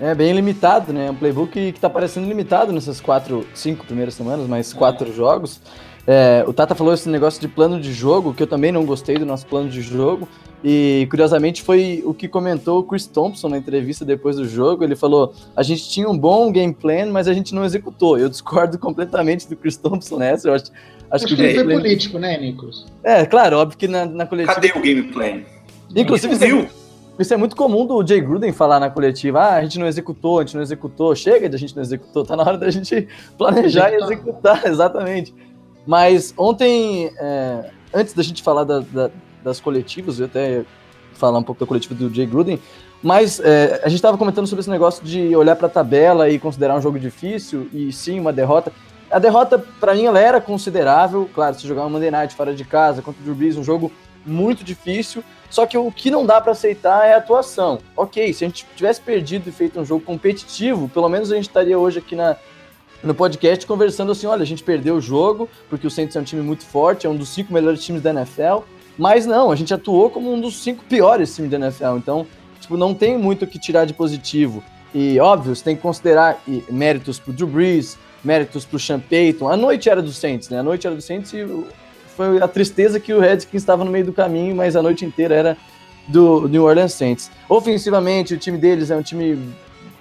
É 0.00 0.14
bem 0.14 0.32
limitado, 0.32 0.92
né? 0.92 1.10
Um 1.10 1.14
playbook 1.14 1.52
que 1.52 1.68
está 1.68 1.88
parecendo 1.88 2.26
limitado 2.26 2.72
nessas 2.72 3.00
quatro, 3.00 3.46
cinco 3.54 3.86
primeiras 3.86 4.14
semanas, 4.14 4.46
mais 4.48 4.72
quatro 4.72 5.08
é. 5.08 5.12
jogos. 5.12 5.60
É, 6.06 6.44
o 6.46 6.52
Tata 6.52 6.74
falou 6.74 6.92
esse 6.92 7.08
negócio 7.08 7.40
de 7.40 7.48
plano 7.48 7.80
de 7.80 7.92
jogo, 7.92 8.34
que 8.34 8.42
eu 8.42 8.46
também 8.46 8.70
não 8.70 8.84
gostei 8.84 9.16
do 9.16 9.24
nosso 9.24 9.46
plano 9.46 9.68
de 9.68 9.80
jogo. 9.80 10.28
E 10.62 11.06
curiosamente 11.10 11.62
foi 11.62 12.02
o 12.06 12.14
que 12.14 12.26
comentou 12.26 12.80
o 12.80 12.82
Chris 12.82 13.06
Thompson 13.06 13.48
na 13.50 13.58
entrevista 13.58 14.04
depois 14.04 14.36
do 14.36 14.48
jogo. 14.48 14.82
Ele 14.82 14.96
falou: 14.96 15.34
a 15.54 15.62
gente 15.62 15.88
tinha 15.88 16.08
um 16.08 16.16
bom 16.16 16.50
game 16.50 16.74
plan, 16.74 17.06
mas 17.06 17.28
a 17.28 17.34
gente 17.34 17.54
não 17.54 17.64
executou. 17.64 18.18
Eu 18.18 18.28
discordo 18.28 18.76
completamente 18.80 19.48
do 19.48 19.56
Chris 19.56 19.76
Thompson 19.76 20.16
nessa. 20.16 20.48
Eu 20.48 20.54
acho, 20.54 20.64
acho, 21.10 21.24
acho 21.24 21.26
que, 21.26 21.36
que 21.36 21.54
foi 21.54 21.64
plan... 21.64 21.76
político, 21.76 22.18
né, 22.18 22.38
Nicolas? 22.38 22.86
É, 23.02 23.24
claro, 23.26 23.58
óbvio 23.58 23.78
que 23.78 23.86
na, 23.86 24.06
na 24.06 24.26
coletiva. 24.26 24.54
Cadê 24.54 24.72
o 24.74 24.80
game 24.80 25.02
plan? 25.04 25.42
Inclusive, 25.94 26.34
é, 26.34 26.68
isso 27.18 27.32
é 27.32 27.36
muito 27.36 27.54
comum 27.54 27.86
do 27.86 28.04
Jay 28.06 28.20
Gruden 28.20 28.52
falar 28.52 28.80
na 28.80 28.90
coletiva: 28.90 29.40
ah, 29.40 29.54
a 29.54 29.62
gente 29.62 29.78
não 29.78 29.86
executou, 29.86 30.38
a 30.38 30.42
gente 30.42 30.54
não 30.54 30.62
executou, 30.62 31.14
chega 31.14 31.48
de 31.48 31.56
a 31.56 31.58
gente 31.58 31.74
não 31.76 31.82
executou, 31.82 32.24
tá 32.24 32.36
na 32.36 32.42
hora 32.42 32.58
da 32.58 32.70
gente 32.70 33.08
planejar 33.38 33.92
e 33.92 33.96
executar, 33.96 34.64
exatamente. 34.66 35.34
Mas 35.86 36.34
ontem, 36.36 37.12
é, 37.18 37.70
antes 37.92 38.14
da 38.14 38.22
gente 38.22 38.42
falar 38.42 38.64
da, 38.64 38.80
da, 38.80 39.10
das 39.42 39.60
coletivas, 39.60 40.18
eu 40.18 40.26
até 40.26 40.64
falar 41.12 41.38
um 41.38 41.42
pouco 41.42 41.60
da 41.60 41.66
coletiva 41.66 41.94
do 41.94 42.12
Jay 42.12 42.26
Gruden, 42.26 42.58
mas 43.02 43.38
é, 43.38 43.82
a 43.84 43.88
gente 43.88 43.98
estava 43.98 44.16
comentando 44.16 44.46
sobre 44.46 44.60
esse 44.60 44.70
negócio 44.70 45.04
de 45.04 45.36
olhar 45.36 45.54
para 45.54 45.66
a 45.66 45.70
tabela 45.70 46.28
e 46.30 46.38
considerar 46.38 46.76
um 46.76 46.80
jogo 46.80 46.98
difícil, 46.98 47.68
e 47.72 47.92
sim, 47.92 48.18
uma 48.18 48.32
derrota. 48.32 48.72
A 49.10 49.18
derrota, 49.18 49.58
para 49.78 49.94
mim, 49.94 50.06
ela 50.06 50.18
era 50.18 50.40
considerável. 50.40 51.28
Claro, 51.32 51.54
se 51.54 51.68
jogar 51.68 51.82
uma 51.82 51.90
Monday 51.90 52.10
Night 52.10 52.34
fora 52.34 52.52
de 52.52 52.64
casa 52.64 53.02
contra 53.02 53.20
o 53.20 53.24
Drew 53.24 53.34
Brees, 53.34 53.56
um 53.56 53.62
jogo 53.62 53.92
muito 54.24 54.64
difícil. 54.64 55.22
Só 55.50 55.66
que 55.66 55.78
o 55.78 55.90
que 55.92 56.10
não 56.10 56.26
dá 56.26 56.40
para 56.40 56.52
aceitar 56.52 57.06
é 57.06 57.14
a 57.14 57.18
atuação. 57.18 57.78
Ok, 57.96 58.32
se 58.32 58.44
a 58.44 58.48
gente 58.48 58.66
tivesse 58.74 59.00
perdido 59.00 59.48
e 59.48 59.52
feito 59.52 59.78
um 59.78 59.84
jogo 59.84 60.04
competitivo, 60.04 60.88
pelo 60.88 61.08
menos 61.08 61.30
a 61.30 61.36
gente 61.36 61.48
estaria 61.48 61.78
hoje 61.78 61.98
aqui 61.98 62.16
na, 62.16 62.36
no 63.02 63.14
podcast 63.14 63.64
conversando 63.66 64.12
assim: 64.12 64.26
olha, 64.26 64.42
a 64.42 64.46
gente 64.46 64.64
perdeu 64.64 64.96
o 64.96 65.00
jogo, 65.00 65.48
porque 65.68 65.86
o 65.86 65.90
Saints 65.90 66.16
é 66.16 66.20
um 66.20 66.24
time 66.24 66.42
muito 66.42 66.64
forte, 66.64 67.06
é 67.06 67.10
um 67.10 67.16
dos 67.16 67.28
cinco 67.28 67.52
melhores 67.52 67.84
times 67.84 68.02
da 68.02 68.10
NFL. 68.10 68.64
Mas 68.96 69.26
não, 69.26 69.50
a 69.50 69.56
gente 69.56 69.74
atuou 69.74 70.10
como 70.10 70.32
um 70.32 70.40
dos 70.40 70.62
cinco 70.62 70.84
piores 70.84 71.34
times 71.34 71.50
da 71.50 71.56
NFL. 71.56 71.96
Então, 71.96 72.26
tipo, 72.60 72.76
não 72.76 72.94
tem 72.94 73.18
muito 73.18 73.44
o 73.44 73.46
que 73.46 73.58
tirar 73.58 73.84
de 73.84 73.92
positivo. 73.92 74.62
E, 74.94 75.18
óbvio, 75.18 75.54
você 75.54 75.64
tem 75.64 75.76
que 75.76 75.82
considerar 75.82 76.40
méritos 76.70 77.18
pro 77.18 77.32
Drew 77.32 77.48
Brees, 77.48 77.98
méritos 78.22 78.64
pro 78.64 78.78
Sean 78.78 79.00
Payton. 79.00 79.48
A 79.48 79.56
noite 79.56 79.90
era 79.90 80.00
do 80.00 80.12
Saints, 80.12 80.48
né? 80.48 80.60
A 80.60 80.62
noite 80.62 80.86
era 80.86 80.94
do 80.94 81.02
Saints 81.02 81.32
e 81.32 81.44
foi 82.14 82.42
a 82.42 82.48
tristeza 82.48 83.00
que 83.00 83.12
o 83.12 83.20
Redskins 83.20 83.62
estava 83.62 83.84
no 83.84 83.90
meio 83.90 84.06
do 84.06 84.12
caminho, 84.12 84.54
mas 84.54 84.76
a 84.76 84.82
noite 84.82 85.04
inteira 85.04 85.34
era 85.34 85.56
do 86.06 86.48
New 86.48 86.64
Orleans 86.64 86.92
Saints. 86.92 87.30
Ofensivamente, 87.48 88.34
o 88.34 88.38
time 88.38 88.58
deles 88.58 88.90
é 88.90 88.96
um 88.96 89.02
time 89.02 89.54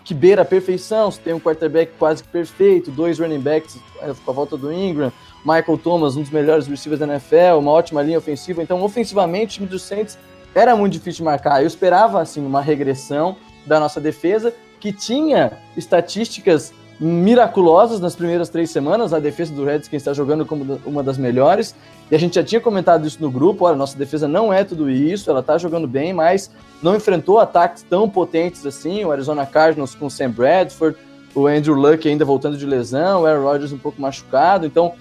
que 0.03 0.13
beira 0.13 0.41
a 0.41 0.46
perfeição. 0.46 1.10
Tem 1.12 1.34
um 1.34 1.39
quarterback 1.39 1.93
quase 1.98 2.24
que 2.24 2.29
perfeito, 2.29 2.91
dois 2.91 3.20
running 3.20 3.39
backs 3.39 3.77
é, 4.01 4.13
com 4.13 4.32
a 4.32 4.34
volta 4.34 4.58
do 4.58 4.72
Ingram, 4.72 5.12
Michael 5.46 5.77
Thomas, 5.77 6.15
um 6.15 6.22
dos 6.22 6.32
melhores 6.32 6.67
receivers 6.67 7.00
da 7.00 7.08
NFL, 7.08 7.60
uma 7.60 7.72
ótima 7.72 8.01
linha 8.01 8.17
ofensiva. 8.17 8.62
Então, 8.62 8.82
ofensivamente, 8.82 9.46
o 9.46 9.53
time 9.60 9.67
dos 9.67 9.82
Saints 9.82 10.17
era 10.53 10.75
muito 10.75 10.93
difícil 10.93 11.17
de 11.17 11.24
marcar. 11.24 11.62
Eu 11.62 11.67
esperava, 11.67 12.22
assim, 12.22 12.46
uma 12.46 12.62
regressão 12.62 13.38
da 13.65 13.79
nossa 13.79 14.00
defesa, 14.00 14.53
que 14.79 14.91
tinha 14.91 15.53
estatísticas 15.77 16.74
miraculosas 17.00 18.00
nas 18.00 18.16
primeiras 18.16 18.50
três 18.50 18.70
semanas. 18.72 19.14
A 19.14 19.20
defesa 19.20 19.54
do 19.54 19.66
Redskins 19.66 20.02
está 20.02 20.14
jogando 20.14 20.46
como 20.46 20.80
uma 20.86 21.04
das 21.04 21.18
melhores. 21.18 21.76
E 22.12 22.16
a 22.16 22.20
gente 22.20 22.36
já 22.36 22.44
tinha 22.44 22.62
comentado 22.62 23.08
isso 23.08 23.22
no 23.22 23.32
grupo. 23.32 23.66
Olha, 23.66 23.76
nossa 23.76 23.98
defesa 23.98 24.28
não 24.28 24.54
é 24.54 24.64
tudo 24.64 24.90
isso, 24.90 25.30
ela 25.30 25.40
está 25.40 25.58
jogando 25.58 25.88
bem, 25.88 26.14
mas 26.14 26.52
não 26.82 26.96
enfrentou 26.96 27.40
ataques 27.40 27.84
tão 27.84 28.10
potentes 28.10 28.66
assim. 28.66 29.04
O 29.04 29.12
Arizona 29.12 29.46
Cardinals 29.46 29.96
com 29.96 30.10
Sam 30.10 30.32
Bradford, 30.32 30.98
o 31.34 31.48
Andrew 31.48 31.76
Luck 31.76 32.08
ainda 32.08 32.24
voltando 32.24 32.58
de 32.58 32.66
lesão, 32.66 33.22
o 33.22 33.26
Aaron 33.26 33.44
Rodgers 33.44 33.72
um 33.72 33.78
pouco 33.78 34.02
machucado. 34.02 34.66
Então, 34.66 34.94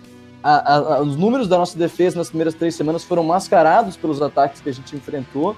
a, 0.43 0.77
a, 0.77 1.03
os 1.03 1.17
números 1.17 1.47
da 1.47 1.57
nossa 1.57 1.79
defesa 1.79 2.17
nas 2.17 2.29
primeiras 2.29 2.55
três 2.55 2.75
semanas 2.75 3.05
foram 3.05 3.23
mascarados 3.23 3.97
pelos 3.97 4.21
ataques 4.21 4.61
que 4.61 4.69
a 4.69 4.73
gente 4.73 4.97
enfrentou. 4.97 5.57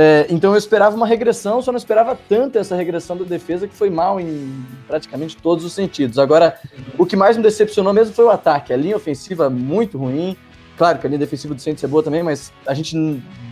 É, 0.00 0.28
então 0.30 0.52
eu 0.52 0.56
esperava 0.56 0.94
uma 0.94 1.08
regressão, 1.08 1.60
só 1.60 1.72
não 1.72 1.76
esperava 1.76 2.16
tanto 2.28 2.56
essa 2.56 2.76
regressão 2.76 3.16
da 3.16 3.24
defesa 3.24 3.66
que 3.66 3.74
foi 3.74 3.90
mal 3.90 4.20
em 4.20 4.64
praticamente 4.86 5.36
todos 5.36 5.64
os 5.64 5.72
sentidos. 5.72 6.20
Agora, 6.20 6.56
o 6.96 7.04
que 7.04 7.16
mais 7.16 7.36
me 7.36 7.42
decepcionou 7.42 7.92
mesmo 7.92 8.14
foi 8.14 8.24
o 8.24 8.30
ataque. 8.30 8.72
A 8.72 8.76
linha 8.76 8.94
ofensiva 8.94 9.50
muito 9.50 9.98
ruim. 9.98 10.36
Claro 10.76 11.00
que 11.00 11.06
a 11.08 11.10
linha 11.10 11.18
defensiva 11.18 11.52
do 11.52 11.60
Saints 11.60 11.82
é 11.82 11.88
boa 11.88 12.00
também, 12.00 12.22
mas 12.22 12.52
a 12.64 12.74
gente 12.74 12.96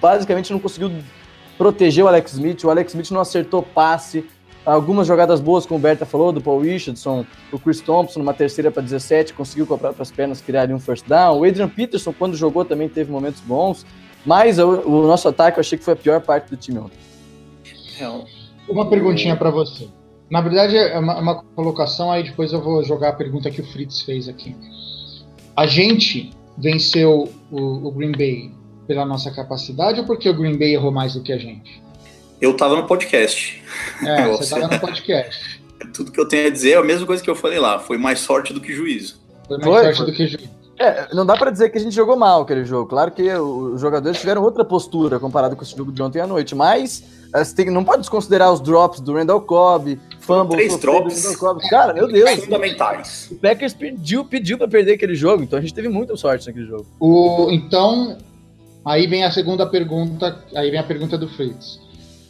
basicamente 0.01 0.53
não 0.53 0.61
conseguiu 0.61 0.93
proteger 1.59 2.05
o 2.05 2.07
Alex 2.07 2.35
Smith. 2.35 2.63
O 2.63 2.71
Alex 2.71 2.93
Smith 2.93 3.11
não 3.11 3.21
acertou 3.21 3.61
passe. 3.61 4.25
Algumas 4.65 5.09
jogadas 5.09 5.41
boas, 5.41 5.67
como 5.67 5.81
o 5.81 5.83
Berta 5.83 6.07
falou, 6.07 6.31
do 6.31 6.41
Paul 6.41 6.61
Richardson, 6.61 7.27
o 7.51 7.59
Chris 7.59 7.81
Thompson, 7.81 8.21
numa 8.21 8.35
terceira 8.35 8.71
para 8.71 8.83
17, 8.83 9.35
conseguiu 9.35 9.67
com 9.67 9.79
as 9.99 10.13
pernas 10.13 10.41
criar 10.41 10.71
um 10.71 10.79
first 10.79 11.09
down. 11.09 11.41
O 11.41 11.45
Adrian 11.45 11.69
Peterson, 11.69 12.13
quando 12.13 12.37
jogou, 12.37 12.65
também 12.65 12.89
teve 12.89 13.11
momentos 13.11 13.41
bons. 13.41 13.85
Mas 14.27 14.59
o, 14.59 14.69
o, 14.81 15.07
nosso 15.07 15.29
ataque 15.29 15.59
eu 15.59 15.61
achei 15.61 15.79
que 15.79 15.85
foi 15.85 15.95
a 15.95 15.97
pior 15.97 16.21
parte 16.21 16.51
do 16.51 16.57
time 16.57 16.79
ontem. 16.79 16.99
Uma 18.69 18.91
perguntinha 18.91 19.37
para 19.37 19.51
você. 19.51 19.89
Na 20.29 20.41
verdade, 20.41 20.77
é 20.77 20.99
uma, 20.99 21.21
uma, 21.21 21.45
colocação, 21.55 22.11
aí 22.11 22.25
depois 22.25 22.53
eu 22.53 22.61
vou 22.61 22.83
jogar 22.83 23.11
a 23.11 23.13
pergunta 23.13 23.49
que 23.51 23.61
o 23.61 23.67
Fritz 23.67 24.03
fez 24.03 24.29
aqui. 24.29 24.57
A 25.57 25.67
gente 25.67 26.31
venceu 26.59 27.33
o, 27.51 27.87
o 27.87 27.91
Green 27.93 28.11
Bay 28.11 28.51
pela 28.89 29.05
nossa 29.07 29.31
capacidade 29.31 30.01
ou 30.01 30.07
porque 30.07 30.29
o 30.29 30.35
Green 30.35 30.59
Bay 30.59 30.75
errou 30.75 30.91
mais 30.91 31.15
do 31.15 31.23
que 31.23 31.33
a 31.33 31.39
gente? 31.39 31.81
Eu 32.41 32.57
tava 32.57 32.77
no 32.77 32.87
podcast. 32.87 33.63
É, 34.05 34.27
você 34.37 34.59
tava 34.59 34.75
no 34.75 34.81
podcast. 34.81 35.61
Tudo 35.95 36.11
que 36.11 36.21
eu 36.21 36.27
tenho 36.27 36.49
a 36.49 36.51
dizer 36.51 36.73
é 36.73 36.77
a 36.77 36.83
mesma 36.83 37.07
coisa 37.07 37.23
que 37.23 37.31
eu 37.31 37.37
falei 37.37 37.61
lá. 37.61 37.79
Foi 37.79 37.97
mais 37.97 38.19
sorte 38.19 38.53
do 38.53 38.61
que 38.61 38.73
juízo. 38.73 39.21
Foi 39.47 39.59
mais 39.59 39.71
foi, 39.71 39.83
sorte 39.85 39.97
foi. 39.99 40.07
do 40.07 40.13
que 40.13 40.27
juízo. 40.27 40.56
É, 40.79 41.15
não 41.15 41.25
dá 41.25 41.37
para 41.37 41.51
dizer 41.51 41.71
que 41.71 41.79
a 41.79 41.81
gente 41.81 41.95
jogou 41.95 42.17
mal 42.17 42.43
aquele 42.43 42.65
jogo. 42.65 42.89
Claro 42.89 43.11
que 43.11 43.33
os 43.33 43.81
jogadores 43.81 44.21
tiveram 44.21 44.43
outra 44.43 44.65
postura 44.65 45.19
comparado 45.19 45.57
com 45.57 45.63
esse 45.63 45.77
jogo 45.77 45.91
de 45.91 46.03
ontem 46.03 46.21
à 46.21 46.27
noite, 46.27 46.55
mas 46.55 47.03
você 47.33 47.55
tem, 47.55 47.71
não 47.71 47.85
pode 47.85 48.01
desconsiderar 48.01 48.53
os 48.53 48.61
drops 48.61 49.01
do 49.01 49.15
Randall 49.15 49.41
Cobb, 49.41 49.99
fumble 50.21 50.57
Três 50.57 50.79
drops. 50.79 51.23
do 51.23 51.29
Randall 51.29 51.39
Cobb. 51.39 51.69
Cara, 51.69 51.95
meu 51.95 52.09
Deus. 52.09 52.45
Fundamentais. 52.45 53.29
O 53.31 53.37
Packers 53.37 53.73
pediu, 53.73 54.25
pediu 54.25 54.59
para 54.59 54.69
perder 54.69 54.95
aquele 54.95 55.15
jogo, 55.15 55.43
então 55.43 55.59
a 55.59 55.63
gente 55.63 55.75
teve 55.75 55.89
muita 55.89 56.17
sorte 56.17 56.47
naquele 56.47 56.67
jogo. 56.67 56.87
O, 57.01 57.51
então, 57.51 58.19
aí 58.85 59.07
vem 59.07 59.25
a 59.25 59.31
segunda 59.31 59.67
pergunta, 59.67 60.45
aí 60.55 60.71
vem 60.71 60.81
a 60.81 60.85
pergunta 60.85 61.17
do 61.17 61.29
Fritz. 61.29 61.81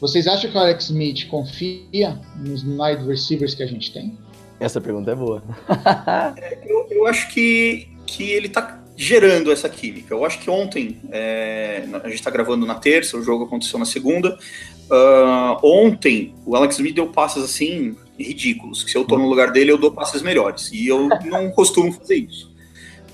Vocês 0.01 0.27
acham 0.27 0.51
que 0.51 0.57
o 0.57 0.61
Alex 0.61 0.85
Smith 0.85 1.27
confia 1.29 2.21
nos 2.37 2.63
wide 2.63 3.07
receivers 3.07 3.55
que 3.55 3.63
a 3.63 3.67
gente 3.67 3.93
tem? 3.93 4.17
Essa 4.61 4.81
pergunta 4.81 5.11
é 5.11 5.15
boa. 5.15 5.43
é, 6.37 6.59
eu, 6.67 6.87
eu 6.91 7.07
acho 7.07 7.33
que 7.33 7.96
que 8.07 8.31
ele 8.31 8.47
está 8.47 8.81
gerando 8.97 9.53
essa 9.53 9.69
química. 9.69 10.15
Eu 10.15 10.25
acho 10.25 10.39
que 10.39 10.49
ontem, 10.49 10.99
é, 11.13 11.85
a 12.03 12.09
gente 12.09 12.15
está 12.15 12.31
gravando 12.31 12.65
na 12.65 12.77
terça, 12.77 13.17
o 13.17 13.23
jogo 13.23 13.45
aconteceu 13.45 13.79
na 13.79 13.85
segunda. 13.85 14.39
Uh, 14.91 15.59
ontem, 15.63 16.35
o 16.47 16.57
Alex 16.57 16.77
Smith 16.77 16.95
deu 16.95 17.09
passes 17.09 17.43
assim 17.45 17.95
ridículos. 18.19 18.83
Que 18.83 18.91
se 18.91 18.97
eu 18.97 19.03
estou 19.03 19.19
no 19.19 19.29
lugar 19.29 19.53
dele, 19.53 19.71
eu 19.71 19.79
dou 19.79 19.93
passes 19.93 20.23
melhores. 20.23 20.71
E 20.73 20.87
eu 20.87 21.09
não 21.27 21.51
costumo 21.53 21.93
fazer 21.93 22.17
isso. 22.17 22.51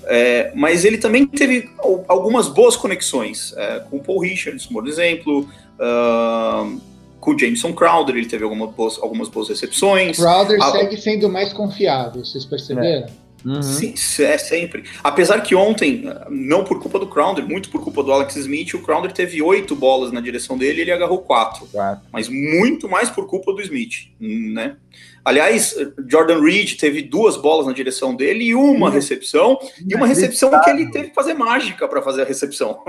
É, 0.05 0.51
mas 0.55 0.85
ele 0.85 0.97
também 0.97 1.25
teve 1.25 1.69
algumas 2.07 2.47
boas 2.47 2.75
conexões 2.75 3.53
é, 3.55 3.79
com 3.89 3.97
o 3.97 4.03
Paul 4.03 4.19
Richards, 4.19 4.65
por 4.65 4.87
exemplo. 4.87 5.49
Uh, 5.79 6.81
com 7.19 7.31
o 7.31 7.39
Jameson 7.39 7.71
Crowder, 7.71 8.17
ele 8.17 8.25
teve 8.25 8.43
algumas 8.43 8.75
boas, 8.75 8.99
algumas 9.01 9.29
boas 9.29 9.47
recepções. 9.47 10.17
Crowder 10.17 10.61
a... 10.61 10.71
segue 10.71 10.97
sendo 10.97 11.29
mais 11.29 11.53
confiável, 11.53 12.23
vocês 12.23 12.43
perceberam? 12.43 13.07
Uhum. 13.45 13.61
Sim, 13.61 13.93
é 14.23 14.37
sempre. 14.37 14.83
Apesar 15.03 15.41
que 15.41 15.53
ontem, 15.55 16.05
não 16.29 16.63
por 16.63 16.79
culpa 16.79 16.97
do 16.97 17.07
Crowder, 17.07 17.47
muito 17.47 17.69
por 17.69 17.83
culpa 17.83 18.03
do 18.03 18.11
Alex 18.11 18.35
Smith, 18.35 18.73
o 18.73 18.81
Crowder 18.81 19.11
teve 19.11 19.41
oito 19.41 19.75
bolas 19.75 20.11
na 20.11 20.21
direção 20.21 20.57
dele 20.57 20.79
e 20.79 20.81
ele 20.81 20.91
agarrou 20.91 21.19
quatro. 21.19 21.67
Mas 22.11 22.29
muito 22.29 22.87
mais 22.87 23.09
por 23.09 23.27
culpa 23.27 23.53
do 23.53 23.61
Smith, 23.61 24.09
né? 24.19 24.77
Aliás, 25.25 25.75
Jordan 26.07 26.41
Reed 26.41 26.75
teve 26.77 27.01
duas 27.01 27.37
bolas 27.37 27.65
na 27.65 27.73
direção 27.73 28.13
dele 28.13 28.45
e 28.45 28.55
uma 28.55 28.89
recepção, 28.89 29.57
e 29.87 29.95
uma 29.95 30.05
recepção 30.05 30.51
que 30.61 30.69
ele 30.69 30.91
teve 30.91 31.09
que 31.09 31.15
fazer 31.15 31.33
mágica 31.33 31.87
para 31.87 32.01
fazer 32.01 32.23
a 32.23 32.25
recepção, 32.25 32.81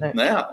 é. 0.00 0.14
né? 0.14 0.44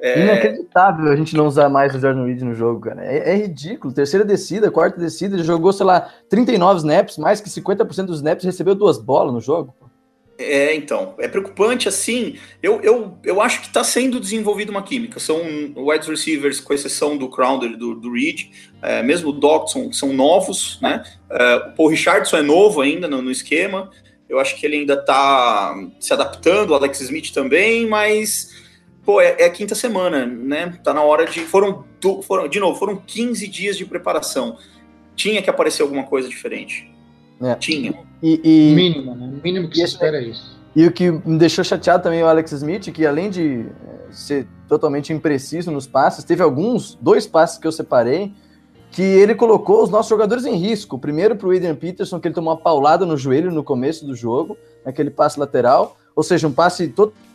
É... 0.00 0.22
Inacreditável 0.22 1.10
a 1.10 1.16
gente 1.16 1.36
não 1.36 1.46
usar 1.46 1.68
mais 1.68 1.94
o 1.94 2.00
Jordan 2.00 2.26
Reed 2.26 2.42
no 2.42 2.54
jogo, 2.54 2.80
cara. 2.80 3.04
É, 3.04 3.32
é, 3.32 3.36
ridículo. 3.36 3.94
Terceira 3.94 4.24
descida, 4.24 4.70
quarta 4.70 4.98
descida, 4.98 5.36
ele 5.36 5.44
jogou, 5.44 5.72
sei 5.72 5.86
lá, 5.86 6.10
39 6.28 6.78
snaps, 6.78 7.16
mais 7.16 7.40
que 7.40 7.48
50% 7.48 8.06
dos 8.06 8.16
snaps, 8.16 8.44
recebeu 8.44 8.74
duas 8.74 8.98
bolas 8.98 9.32
no 9.32 9.40
jogo. 9.40 9.74
É, 10.36 10.74
então, 10.74 11.14
é 11.18 11.28
preocupante 11.28 11.88
assim. 11.88 12.36
Eu, 12.62 12.80
eu, 12.80 13.16
eu 13.24 13.40
acho 13.40 13.60
que 13.60 13.68
está 13.68 13.84
sendo 13.84 14.18
desenvolvida 14.18 14.70
uma 14.70 14.82
química. 14.82 15.20
São 15.20 15.40
wide 15.76 16.08
receivers, 16.10 16.60
com 16.60 16.74
exceção 16.74 17.16
do 17.16 17.28
Crowder 17.28 17.70
e 17.70 17.76
do, 17.76 17.94
do 17.94 18.12
Reed, 18.12 18.48
é, 18.82 19.02
mesmo 19.02 19.30
o 19.30 19.32
Dodson, 19.32 19.92
são 19.92 20.12
novos, 20.12 20.78
né? 20.82 21.04
É, 21.30 21.56
o 21.56 21.72
Paul 21.72 21.88
Richardson 21.88 22.38
é 22.38 22.42
novo 22.42 22.80
ainda 22.80 23.06
no, 23.06 23.22
no 23.22 23.30
esquema. 23.30 23.90
Eu 24.28 24.40
acho 24.40 24.56
que 24.58 24.66
ele 24.66 24.78
ainda 24.78 24.94
está 24.94 25.74
se 26.00 26.12
adaptando, 26.12 26.70
o 26.70 26.74
Alex 26.74 27.00
Smith 27.00 27.32
também, 27.32 27.86
mas 27.86 28.63
pô, 29.04 29.20
é, 29.20 29.36
é, 29.38 29.44
a 29.46 29.50
quinta 29.50 29.74
semana, 29.74 30.26
né? 30.26 30.78
Tá 30.82 30.94
na 30.94 31.02
hora 31.02 31.26
de. 31.26 31.40
Foram, 31.40 31.84
foram, 32.26 32.48
de 32.48 32.58
novo, 32.58 32.78
foram 32.78 32.96
15 32.96 33.46
dias 33.46 33.76
de 33.76 33.84
preparação. 33.84 34.56
Tinha 35.14 35.42
que 35.42 35.50
aparecer 35.50 35.82
alguma 35.82 36.04
coisa 36.04 36.28
diferente. 36.28 36.90
É. 37.40 37.54
Tinha. 37.56 37.94
E, 38.22 38.40
e, 38.42 38.74
mínimo, 38.74 39.14
né? 39.14 39.32
Mínimo 39.42 39.68
que 39.68 39.76
se 39.76 39.82
espera 39.84 40.18
é 40.18 40.24
isso. 40.24 40.58
E 40.74 40.86
o 40.86 40.92
que 40.92 41.10
me 41.10 41.38
deixou 41.38 41.62
chateado 41.62 42.02
também 42.02 42.22
o 42.22 42.26
Alex 42.26 42.50
Smith, 42.52 42.90
que 42.90 43.06
além 43.06 43.30
de 43.30 43.60
é, 43.60 44.12
ser 44.12 44.46
totalmente 44.68 45.12
impreciso 45.12 45.70
nos 45.70 45.86
passes, 45.86 46.24
teve 46.24 46.42
alguns, 46.42 46.98
dois 47.00 47.26
passes 47.26 47.58
que 47.58 47.66
eu 47.66 47.72
separei, 47.72 48.32
que 48.90 49.02
ele 49.02 49.34
colocou 49.34 49.82
os 49.82 49.90
nossos 49.90 50.08
jogadores 50.08 50.44
em 50.46 50.56
risco. 50.56 50.98
Primeiro 50.98 51.36
para 51.36 51.48
o 51.48 51.52
Adrian 51.52 51.76
Peterson, 51.76 52.18
que 52.18 52.28
ele 52.28 52.34
tomou 52.34 52.54
uma 52.54 52.60
paulada 52.60 53.06
no 53.06 53.16
joelho 53.16 53.52
no 53.52 53.62
começo 53.62 54.04
do 54.04 54.16
jogo, 54.16 54.56
naquele 54.84 55.10
passe 55.10 55.38
lateral, 55.38 55.96
ou 56.16 56.22
seja, 56.22 56.48
um 56.48 56.52
passe 56.52 56.88
totalmente 56.88 57.33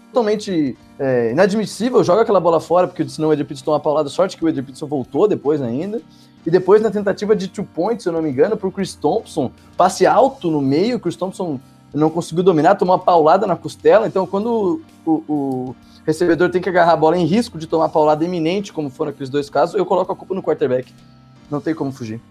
é, 0.98 1.32
inadmissível, 1.32 2.04
joga 2.04 2.24
aquela 2.24 2.40
bola 2.40 2.60
fora, 2.60 2.88
porque 2.88 3.08
senão 3.08 3.30
o 3.30 3.34
Edgar 3.34 3.48
Peterson 3.48 3.66
toma 3.66 3.78
uma 3.78 3.84
paulada, 3.84 4.10
sorte 4.10 4.38
que 4.38 4.44
o 4.44 4.50
Edgar 4.50 4.66
Peterson 4.66 4.88
voltou 4.88 5.28
depois 5.28 5.62
ainda. 5.62 6.02
E 6.46 6.50
depois, 6.50 6.82
na 6.82 6.90
tentativa 6.90 7.36
de 7.36 7.48
two 7.48 7.66
points, 7.66 8.04
se 8.04 8.10
eu 8.10 8.14
não 8.14 8.22
me 8.22 8.30
engano, 8.30 8.56
para 8.56 8.68
o 8.68 8.72
Chris 8.72 8.96
Thompson, 8.96 9.52
passe 9.76 10.06
alto 10.06 10.50
no 10.50 10.62
meio, 10.62 10.98
o 10.98 11.00
Chris 11.00 11.16
Thompson 11.16 11.60
não 11.94 12.10
conseguiu 12.10 12.44
dominar, 12.44 12.76
tomou 12.76 12.96
uma 12.96 13.02
paulada 13.02 13.46
na 13.46 13.56
costela. 13.56 14.08
Então, 14.08 14.26
quando 14.26 14.82
o, 15.06 15.12
o, 15.28 15.76
recebedor 16.06 16.50
tem 16.50 16.62
que 16.62 16.70
agarrar 16.70 16.94
a 16.94 16.98
bola 16.98 17.18
em 17.18 17.26
risco 17.26 17.58
de 17.58 17.68
tomar 17.68 17.90
paulada 17.90 18.24
iminente, 18.24 18.72
como 18.72 18.90
foram 18.90 19.12
aqueles 19.12 19.30
dois 19.30 19.50
casos, 19.50 19.76
eu 19.76 19.86
coloco 19.86 20.12
a 20.12 20.16
culpa 20.16 20.34
no 20.34 20.42
quarterback. 20.42 20.94
Não 21.52 21.60
tem 21.60 21.76
como 21.76 21.92
fugir. 21.92 22.22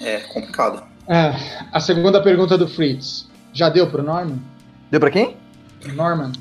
É 0.00 0.20
complicado. 0.20 0.82
É, 1.06 1.34
a 1.72 1.80
segunda 1.80 2.22
pergunta 2.22 2.56
do 2.56 2.68
Fritz. 2.68 3.28
Já 3.52 3.68
deu 3.68 3.90
para 3.90 4.00
o 4.00 4.04
Norman? 4.04 4.38
Deu 4.90 5.00
para 5.00 5.10
quem? 5.10 5.36
Norman. 5.94 6.32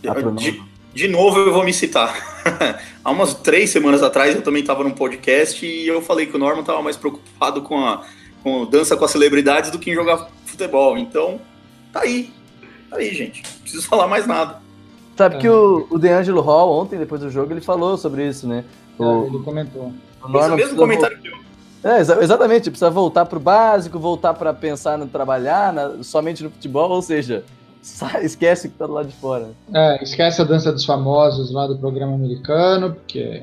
De, 0.00 0.62
de, 0.94 1.08
novo 1.08 1.38
eu 1.38 1.52
vou 1.52 1.64
me 1.64 1.72
citar. 1.72 2.14
Há 3.04 3.10
umas 3.10 3.34
três 3.34 3.70
semanas 3.70 4.02
atrás 4.02 4.34
eu 4.34 4.42
também 4.42 4.62
estava 4.62 4.84
num 4.84 4.92
podcast 4.92 5.64
e 5.64 5.86
eu 5.86 6.00
falei 6.00 6.26
que 6.26 6.36
o 6.36 6.38
Norman 6.38 6.60
estava 6.60 6.82
mais 6.82 6.96
preocupado 6.96 7.62
com 7.62 7.84
a 7.84 8.04
com 8.42 8.64
dança 8.66 8.96
com 8.96 9.04
as 9.04 9.10
celebridades 9.10 9.70
do 9.70 9.78
que 9.78 9.90
em 9.90 9.94
jogar 9.94 10.28
futebol. 10.46 10.96
Então, 10.96 11.40
tá 11.92 12.00
aí. 12.00 12.30
Tá 12.88 12.96
aí, 12.96 13.12
gente. 13.14 13.42
Não 13.42 13.60
preciso 13.60 13.86
falar 13.86 14.06
mais 14.06 14.26
nada. 14.26 14.60
Sabe 15.16 15.36
é. 15.36 15.38
que 15.40 15.48
o, 15.48 15.86
o 15.90 15.98
DeAngelo 15.98 16.40
Hall, 16.40 16.80
ontem, 16.80 16.98
depois 16.98 17.20
do 17.20 17.30
jogo, 17.30 17.52
ele 17.52 17.60
falou 17.60 17.98
sobre 17.98 18.26
isso, 18.26 18.46
né? 18.46 18.64
É, 18.98 19.02
o, 19.02 19.26
ele 19.26 19.38
comentou. 19.40 19.92
O 20.22 20.28
Norman 20.28 20.56
mesmo 20.56 20.76
comentário 20.76 21.18
que 21.18 21.28
eu. 21.28 21.38
É, 21.82 22.00
exatamente, 22.00 22.70
precisa 22.70 22.90
voltar 22.90 23.24
para 23.24 23.38
o 23.38 23.40
básico, 23.40 24.00
voltar 24.00 24.34
para 24.34 24.52
pensar 24.52 24.98
no 24.98 25.06
trabalhar, 25.06 25.72
na, 25.72 26.02
somente 26.02 26.42
no 26.42 26.50
futebol, 26.50 26.90
ou 26.90 27.00
seja, 27.00 27.44
esquece 28.22 28.68
que 28.68 28.76
tá 28.76 28.86
do 28.86 28.92
lado 28.92 29.08
de 29.08 29.14
fora. 29.16 29.50
É, 29.72 30.02
esquece 30.02 30.40
a 30.40 30.44
dança 30.44 30.72
dos 30.72 30.84
famosos 30.84 31.50
lá 31.50 31.66
do 31.66 31.78
programa 31.78 32.14
americano, 32.14 32.94
porque 32.94 33.42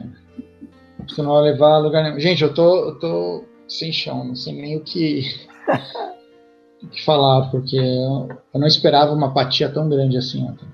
você 1.08 1.22
não 1.22 1.34
vai 1.34 1.52
levar 1.52 1.76
a 1.76 1.80
lugar 1.80 2.04
nenhum. 2.04 2.20
Gente, 2.20 2.44
eu 2.44 2.54
tô, 2.54 2.90
eu 2.90 3.00
tô 3.00 3.44
sem 3.68 3.92
chão, 3.92 4.24
não 4.24 4.36
sei 4.36 4.54
nem 4.54 4.78
o 4.78 4.82
que, 4.82 5.24
o 6.84 6.88
que 6.88 7.04
falar, 7.04 7.50
porque 7.50 7.78
eu, 7.78 8.30
eu 8.54 8.60
não 8.60 8.68
esperava 8.68 9.14
uma 9.14 9.28
apatia 9.28 9.70
tão 9.70 9.90
grande 9.90 10.18
assim 10.18 10.44
ontem. 10.44 10.66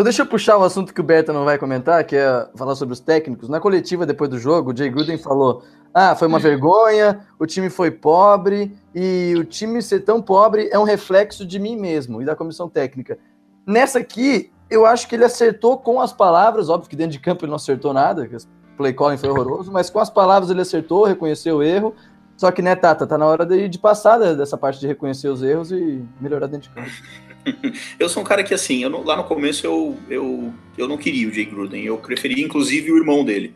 Então 0.00 0.04
deixa 0.06 0.22
eu 0.22 0.26
puxar 0.26 0.56
o 0.56 0.64
assunto 0.64 0.94
que 0.94 1.00
o 1.02 1.04
Berta 1.04 1.30
não 1.30 1.44
vai 1.44 1.58
comentar, 1.58 2.02
que 2.04 2.16
é 2.16 2.48
falar 2.54 2.74
sobre 2.74 2.94
os 2.94 3.00
técnicos. 3.00 3.50
Na 3.50 3.60
coletiva 3.60 4.06
depois 4.06 4.30
do 4.30 4.38
jogo, 4.38 4.72
o 4.72 4.74
Jay 4.74 4.88
Gruden 4.88 5.18
falou: 5.18 5.62
ah, 5.92 6.16
foi 6.16 6.26
uma 6.26 6.38
vergonha, 6.38 7.20
o 7.38 7.44
time 7.44 7.68
foi 7.68 7.90
pobre, 7.90 8.74
e 8.94 9.34
o 9.36 9.44
time 9.44 9.82
ser 9.82 10.00
tão 10.00 10.22
pobre 10.22 10.70
é 10.72 10.78
um 10.78 10.84
reflexo 10.84 11.44
de 11.44 11.58
mim 11.58 11.76
mesmo 11.76 12.22
e 12.22 12.24
da 12.24 12.34
comissão 12.34 12.66
técnica. 12.66 13.18
Nessa 13.66 13.98
aqui, 13.98 14.50
eu 14.70 14.86
acho 14.86 15.06
que 15.06 15.16
ele 15.16 15.24
acertou 15.24 15.76
com 15.76 16.00
as 16.00 16.14
palavras, 16.14 16.70
óbvio 16.70 16.88
que 16.88 16.96
dentro 16.96 17.12
de 17.12 17.20
campo 17.20 17.44
ele 17.44 17.50
não 17.50 17.56
acertou 17.56 17.92
nada, 17.92 18.26
que 18.26 18.36
o 18.36 18.40
play 18.78 18.94
calling 18.94 19.18
foi 19.18 19.28
horroroso, 19.28 19.70
mas 19.70 19.90
com 19.90 19.98
as 19.98 20.08
palavras 20.08 20.50
ele 20.50 20.62
acertou, 20.62 21.04
reconheceu 21.04 21.58
o 21.58 21.62
erro. 21.62 21.94
Só 22.38 22.50
que, 22.50 22.62
né, 22.62 22.74
Tata, 22.74 23.06
tá 23.06 23.18
na 23.18 23.26
hora 23.26 23.44
de, 23.44 23.68
de 23.68 23.78
passar 23.78 24.16
dessa 24.16 24.56
parte 24.56 24.80
de 24.80 24.86
reconhecer 24.86 25.28
os 25.28 25.42
erros 25.42 25.70
e 25.70 26.02
melhorar 26.18 26.46
dentro 26.46 26.70
de 26.70 26.74
campo. 26.74 26.90
eu 27.98 28.08
sou 28.08 28.22
um 28.22 28.26
cara 28.26 28.42
que, 28.42 28.54
assim, 28.54 28.82
eu, 28.82 29.02
lá 29.02 29.16
no 29.16 29.24
começo 29.24 29.66
eu, 29.66 29.96
eu, 30.08 30.52
eu 30.76 30.88
não 30.88 30.96
queria 30.96 31.28
o 31.28 31.32
Jay 31.32 31.44
Gruden, 31.44 31.84
eu 31.84 31.98
preferia 31.98 32.44
inclusive 32.44 32.92
o 32.92 32.96
irmão 32.96 33.24
dele. 33.24 33.54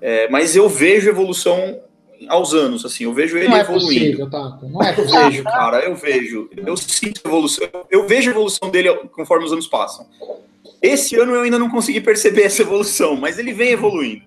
É, 0.00 0.28
mas 0.28 0.56
eu 0.56 0.68
vejo 0.68 1.08
evolução 1.08 1.80
aos 2.28 2.52
anos, 2.52 2.84
assim, 2.84 3.04
eu 3.04 3.14
vejo 3.14 3.36
ele 3.36 3.48
não 3.48 3.56
é 3.56 3.60
evoluindo. 3.60 3.88
Possível, 3.88 4.30
tá? 4.30 4.58
Não 4.62 4.82
é 4.82 4.92
possível. 4.92 5.20
Eu 5.20 5.30
vejo, 5.30 5.44
cara, 5.44 5.80
eu 5.80 5.94
vejo. 5.94 6.50
Eu 6.56 6.76
sinto 6.76 7.20
evolução. 7.24 7.68
Eu 7.90 8.06
vejo 8.06 8.28
a 8.28 8.32
evolução 8.32 8.70
dele 8.70 8.94
conforme 9.12 9.44
os 9.44 9.52
anos 9.52 9.66
passam. 9.66 10.06
Esse 10.82 11.16
ano 11.16 11.34
eu 11.34 11.42
ainda 11.42 11.58
não 11.58 11.70
consegui 11.70 12.00
perceber 12.00 12.42
essa 12.42 12.62
evolução, 12.62 13.16
mas 13.16 13.38
ele 13.38 13.52
vem 13.52 13.70
evoluindo. 13.70 14.22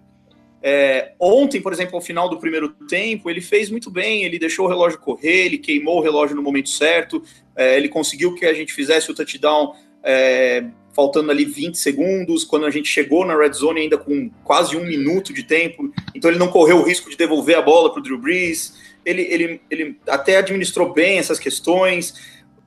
É, 0.65 1.11
ontem, 1.19 1.59
por 1.59 1.73
exemplo, 1.73 1.95
ao 1.95 2.01
final 2.01 2.29
do 2.29 2.39
primeiro 2.39 2.69
tempo, 2.87 3.29
ele 3.29 3.41
fez 3.41 3.69
muito 3.69 3.91
bem, 3.91 4.23
ele 4.23 4.39
deixou 4.39 4.65
o 4.65 4.69
relógio 4.69 4.97
correr, 4.97 5.45
ele 5.45 5.57
queimou 5.57 5.97
o 5.97 6.01
relógio 6.01 6.37
no 6.37 6.41
momento 6.41 6.69
certo, 6.69 7.21
é, 7.55 7.77
ele 7.77 7.89
conseguiu 7.89 8.35
que 8.35 8.45
a 8.45 8.53
gente 8.53 8.73
fizesse 8.73 9.11
o 9.11 9.15
touchdown 9.15 9.73
é, 10.03 10.65
faltando 10.93 11.31
ali 11.31 11.45
20 11.45 11.77
segundos, 11.77 12.43
quando 12.43 12.65
a 12.65 12.69
gente 12.69 12.87
chegou 12.87 13.25
na 13.25 13.35
red 13.35 13.53
zone 13.53 13.81
ainda 13.81 13.97
com 13.97 14.29
quase 14.43 14.77
um 14.77 14.85
minuto 14.85 15.33
de 15.33 15.43
tempo, 15.43 15.91
então 16.13 16.29
ele 16.29 16.39
não 16.39 16.47
correu 16.47 16.77
o 16.77 16.83
risco 16.83 17.09
de 17.09 17.17
devolver 17.17 17.57
a 17.57 17.61
bola 17.61 17.91
para 17.91 17.99
o 17.99 18.03
Drew 18.03 18.19
Brees, 18.19 18.77
ele, 19.05 19.23
ele, 19.23 19.61
ele 19.69 19.99
até 20.07 20.37
administrou 20.37 20.93
bem 20.93 21.17
essas 21.17 21.39
questões, 21.39 22.13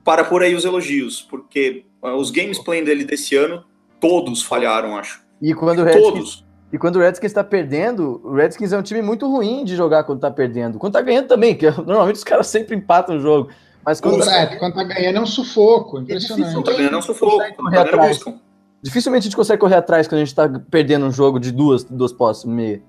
para 0.03 0.23
por 0.23 0.41
aí 0.41 0.55
os 0.55 0.63
elogios, 0.63 1.21
porque 1.21 1.83
uh, 2.01 2.11
os 2.11 2.31
games 2.31 2.57
plan 2.59 2.81
dele 2.83 3.03
desse 3.03 3.35
ano, 3.35 3.65
todos 3.99 4.41
falharam, 4.41 4.97
acho. 4.97 5.21
E 5.41 5.53
quando 5.53 5.79
o 5.79 5.83
Redskins, 5.83 6.13
todos. 6.13 6.45
E 6.71 6.77
quando 6.77 6.97
o 6.97 6.99
Redskins 6.99 7.31
está 7.31 7.43
perdendo, 7.43 8.21
o 8.23 8.33
Redskins 8.33 8.71
é 8.71 8.77
um 8.77 8.81
time 8.81 9.01
muito 9.01 9.27
ruim 9.29 9.63
de 9.63 9.75
jogar 9.75 10.03
quando 10.03 10.19
está 10.19 10.31
perdendo. 10.31 10.77
Quando 10.77 10.93
está 10.95 11.01
ganhando 11.01 11.27
também, 11.27 11.55
que 11.55 11.69
normalmente 11.85 12.15
os 12.15 12.23
caras 12.23 12.47
sempre 12.47 12.75
empatam 12.75 13.17
o 13.17 13.19
jogo. 13.19 13.49
Mas 13.87 14.01
quando, 14.01 14.25
tá, 14.25 14.35
é, 14.35 14.55
quando 14.57 14.73
tá 14.73 14.83
ganhando 14.83 15.15
é 15.15 15.21
um 15.21 15.25
sufoco, 15.25 15.99
impressionante. 16.01 16.53
Quando 16.53 16.65
tá 16.65 16.73
ganhando 16.73 16.95
é 16.95 16.97
um 16.97 17.01
sufoco, 17.01 17.37
quando 17.55 17.73
tá 17.73 17.83
ganhando 17.85 18.41
Dificilmente 18.81 19.21
a 19.21 19.27
gente 19.27 19.35
consegue 19.37 19.61
correr 19.61 19.75
atrás 19.75 20.09
quando 20.09 20.19
a 20.19 20.25
gente 20.25 20.35
tá 20.35 20.49
perdendo 20.69 21.05
um 21.05 21.11
jogo 21.11 21.39
de 21.39 21.53
duas, 21.53 21.85
duas 21.85 22.11
posses 22.11 22.43
meia. 22.43 22.83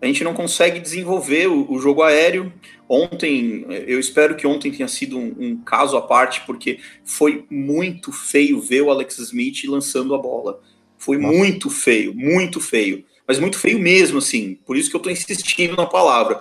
A 0.00 0.06
gente 0.06 0.22
não 0.22 0.32
consegue 0.32 0.78
desenvolver 0.78 1.48
o, 1.48 1.68
o, 1.68 1.80
jogo 1.80 2.02
aéreo. 2.02 2.52
Ontem, 2.88 3.66
eu 3.68 3.98
espero 3.98 4.36
que 4.36 4.46
ontem 4.46 4.70
tenha 4.70 4.86
sido 4.86 5.18
um, 5.18 5.34
um, 5.40 5.56
caso 5.56 5.96
à 5.96 6.02
parte, 6.02 6.42
porque 6.46 6.78
foi 7.04 7.44
muito 7.50 8.12
feio 8.12 8.60
ver 8.60 8.82
o 8.82 8.92
Alex 8.92 9.18
Smith 9.18 9.64
lançando 9.66 10.14
a 10.14 10.18
bola. 10.18 10.60
Foi 10.98 11.18
Nossa. 11.18 11.36
muito 11.36 11.68
feio, 11.68 12.14
muito 12.14 12.60
feio. 12.60 13.04
Mas 13.26 13.40
muito 13.40 13.58
feio 13.58 13.78
mesmo, 13.80 14.18
assim. 14.18 14.56
Por 14.64 14.76
isso 14.76 14.88
que 14.88 14.94
eu 14.94 15.00
tô 15.00 15.10
insistindo 15.10 15.74
na 15.74 15.86
palavra. 15.86 16.40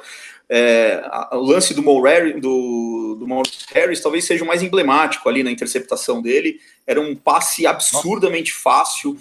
É, 0.53 1.01
o 1.31 1.37
lance 1.37 1.73
do 1.73 1.81
Mulray, 1.81 2.33
do, 2.33 3.15
do 3.17 3.25
Maurice 3.25 3.65
Harris 3.73 4.01
talvez 4.01 4.25
seja 4.25 4.43
o 4.43 4.47
mais 4.47 4.61
emblemático 4.61 5.29
ali 5.29 5.43
na 5.43 5.49
interceptação 5.49 6.21
dele. 6.21 6.59
Era 6.85 6.99
um 6.99 7.15
passe 7.15 7.65
absurdamente 7.65 8.51
fácil, 8.51 9.17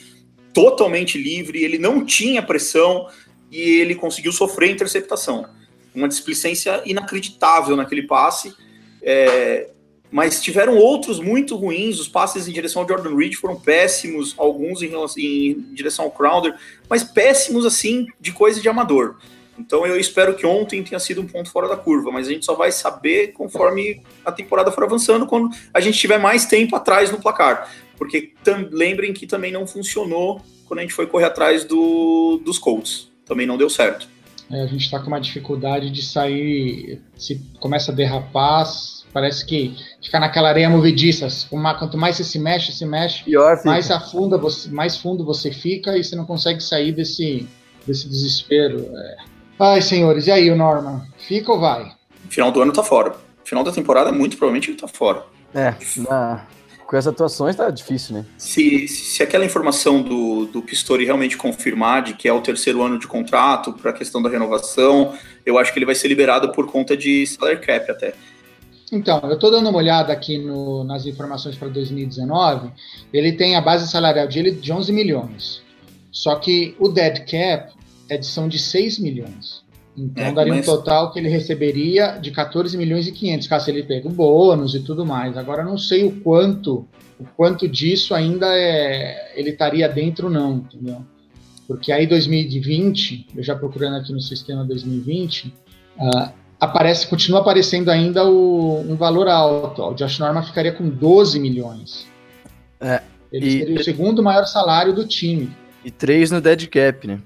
totalmente 0.52 1.16
livre, 1.16 1.62
ele 1.62 1.78
não 1.78 2.04
tinha 2.04 2.42
pressão 2.42 3.06
e 3.49 3.60
ele 3.60 3.95
conseguiu 3.95 4.32
sofrer 4.32 4.71
a 4.71 4.73
interceptação. 4.73 5.47
Uma 5.95 6.08
displicência 6.08 6.82
inacreditável 6.84 7.76
naquele 7.76 8.08
passe. 8.08 8.52
É, 9.00 9.71
mas 10.10 10.43
tiveram 10.43 10.76
outros 10.76 11.21
muito 11.21 11.54
ruins. 11.54 12.00
Os 12.00 12.08
passes 12.08 12.49
em 12.49 12.52
direção 12.52 12.82
ao 12.82 12.88
Jordan 12.88 13.14
Reed 13.14 13.34
foram 13.34 13.54
péssimos, 13.54 14.34
alguns 14.36 14.82
em, 14.82 14.90
em 15.16 15.75
direção 15.75 16.06
ao 16.06 16.10
Crowder, 16.10 16.56
mas 16.88 17.04
péssimos 17.04 17.64
assim 17.64 18.08
de 18.21 18.32
coisa 18.32 18.60
de 18.60 18.69
amador. 18.69 19.16
Então 19.60 19.86
eu 19.86 19.99
espero 19.99 20.34
que 20.34 20.46
ontem 20.46 20.82
tenha 20.82 20.99
sido 20.99 21.20
um 21.20 21.26
ponto 21.26 21.50
fora 21.50 21.68
da 21.68 21.76
curva, 21.76 22.10
mas 22.10 22.26
a 22.26 22.32
gente 22.32 22.44
só 22.44 22.54
vai 22.54 22.73
saber 22.73 23.32
conforme 23.32 24.02
a 24.25 24.32
temporada 24.32 24.73
for 24.73 24.84
avançando, 24.84 25.26
quando 25.26 25.50
a 25.73 25.80
gente 25.80 25.99
tiver 25.99 26.18
mais 26.18 26.46
tempo 26.46 26.75
atrás 26.75 27.10
no 27.10 27.20
placar. 27.20 27.70
Porque 27.96 28.32
lembrem 28.73 29.12
que 29.12 29.26
também 29.26 29.52
não 29.52 29.66
funcionou 29.66 30.40
quando 30.66 30.78
a 30.78 30.82
gente 30.82 30.94
foi 30.94 31.06
correr 31.06 31.26
atrás 31.26 31.64
do, 31.64 32.40
dos 32.44 32.58
Colts. 32.58 33.10
Também 33.26 33.46
não 33.46 33.58
deu 33.58 33.68
certo. 33.68 34.08
É, 34.50 34.62
a 34.62 34.66
gente 34.66 34.84
está 34.84 34.99
com 34.99 35.06
uma 35.06 35.20
dificuldade 35.20 35.90
de 35.90 36.02
sair, 36.02 37.00
se 37.16 37.40
começa 37.60 37.92
a 37.92 37.94
derrapar, 37.94 38.66
parece 39.12 39.46
que 39.46 39.76
fica 40.02 40.18
naquela 40.18 40.49
areia 40.49 40.68
movediça. 40.68 41.28
Quanto 41.49 41.96
mais 41.96 42.16
você 42.16 42.25
se 42.25 42.38
mexe, 42.38 42.73
se 42.73 42.84
mexe, 42.84 43.23
Pior, 43.23 43.60
mais 43.64 43.90
afunda 43.90 44.36
você, 44.36 44.68
mais 44.68 44.96
fundo 44.96 45.25
você 45.25 45.52
fica 45.52 45.96
e 45.96 46.02
você 46.02 46.16
não 46.16 46.25
consegue 46.25 46.60
sair 46.60 46.90
desse, 46.90 47.46
desse 47.86 48.08
desespero. 48.08 48.90
É. 48.96 49.29
Ai, 49.62 49.82
senhores, 49.82 50.26
e 50.26 50.30
aí 50.30 50.50
o 50.50 50.56
Norman? 50.56 51.02
Fica 51.18 51.52
ou 51.52 51.60
vai? 51.60 51.92
Final 52.30 52.50
do 52.50 52.62
ano 52.62 52.73
tá 52.73 52.82
fora. 52.82 53.14
Final 53.44 53.62
da 53.62 53.70
temporada, 53.70 54.10
muito 54.10 54.38
provavelmente 54.38 54.70
ele 54.70 54.78
tá 54.78 54.88
fora. 54.88 55.23
É, 55.54 55.75
na... 55.99 56.46
com 56.86 56.96
as 56.96 57.06
atuações 57.06 57.56
tá 57.56 57.68
difícil, 57.68 58.14
né? 58.14 58.25
Se, 58.38 58.88
se 58.88 59.23
aquela 59.23 59.44
informação 59.44 60.00
do, 60.00 60.46
do 60.46 60.62
Pistori 60.62 61.04
realmente 61.04 61.36
confirmar 61.36 62.02
de 62.02 62.14
que 62.14 62.26
é 62.26 62.32
o 62.32 62.40
terceiro 62.40 62.82
ano 62.82 62.99
de 62.99 63.06
contrato 63.06 63.75
para 63.75 63.90
a 63.90 63.92
questão 63.92 64.23
da 64.23 64.30
renovação, 64.30 65.12
eu 65.44 65.58
acho 65.58 65.75
que 65.75 65.78
ele 65.78 65.84
vai 65.84 65.94
ser 65.94 66.08
liberado 66.08 66.52
por 66.52 66.66
conta 66.66 66.96
de 66.96 67.26
salary 67.26 67.60
cap 67.60 67.90
até. 67.90 68.14
Então, 68.90 69.20
eu 69.25 69.34
estou 69.34 69.50
dando 69.50 69.68
uma 69.68 69.78
olhada 69.78 70.10
aqui 70.10 70.38
no, 70.38 70.84
nas 70.84 71.04
informações 71.04 71.54
para 71.54 71.68
2019. 71.68 72.70
Ele 73.12 73.32
tem 73.32 73.56
a 73.56 73.60
base 73.60 73.86
salarial 73.90 74.26
dele 74.26 74.52
de 74.52 74.73
11 74.73 74.90
milhões. 74.90 75.62
Só 76.10 76.36
que 76.36 76.75
o 76.78 76.88
dead 76.88 77.30
cap 77.30 77.78
edição 78.10 78.49
de 78.49 78.58
6 78.58 78.99
milhões. 78.99 79.62
Então 79.96 80.25
é, 80.25 80.32
daria 80.32 80.54
um 80.54 80.62
total 80.62 81.12
que 81.12 81.18
ele 81.18 81.28
receberia 81.28 82.18
de 82.18 82.30
14 82.30 82.76
milhões 82.76 83.06
e 83.06 83.12
500, 83.12 83.46
caso 83.46 83.70
ele 83.70 83.82
pegue 83.82 84.06
o 84.06 84.10
bônus 84.10 84.75
e 84.75 84.80
tudo 84.80 85.04
mais. 85.04 85.36
Agora 85.36 85.64
não 85.64 85.76
sei 85.76 86.04
o 86.04 86.12
quanto, 86.20 86.86
o 87.18 87.25
quanto 87.36 87.68
disso 87.68 88.14
ainda 88.14 88.46
é, 88.56 89.32
ele 89.36 89.50
estaria 89.50 89.88
dentro 89.88 90.30
não, 90.30 90.58
entendeu? 90.58 91.04
Porque 91.66 91.92
aí 91.92 92.06
2020, 92.06 93.28
eu 93.36 93.42
já 93.42 93.54
procurando 93.54 93.96
aqui 93.96 94.12
no 94.12 94.20
sistema 94.20 94.64
2020, 94.64 95.46
uh, 95.46 95.52
ah, 96.16 96.32
aparece, 96.58 97.06
continua 97.06 97.40
aparecendo 97.40 97.90
ainda 97.90 98.28
o, 98.28 98.80
um 98.80 98.96
valor 98.96 99.28
alto. 99.28 99.82
O 99.82 99.94
Josh 99.94 100.18
Norman 100.18 100.42
ficaria 100.42 100.73
com 100.73 100.88
12 100.88 101.38
milhões. 101.38 102.08
É, 102.80 103.00
ele 103.32 103.46
e, 103.46 103.58
seria 103.58 103.80
o 103.80 103.84
segundo 103.84 104.23
maior 104.23 104.46
salário 104.46 104.92
do 104.92 105.06
time. 105.06 105.50
E 105.84 105.90
três 105.92 106.30
no 106.30 106.40
dead 106.40 106.66
cap, 106.66 107.06
né? 107.06 107.20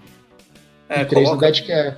É, 0.89 1.03
e 1.03 1.05
três 1.05 1.29
coloca, 1.29 1.51
no. 1.51 1.97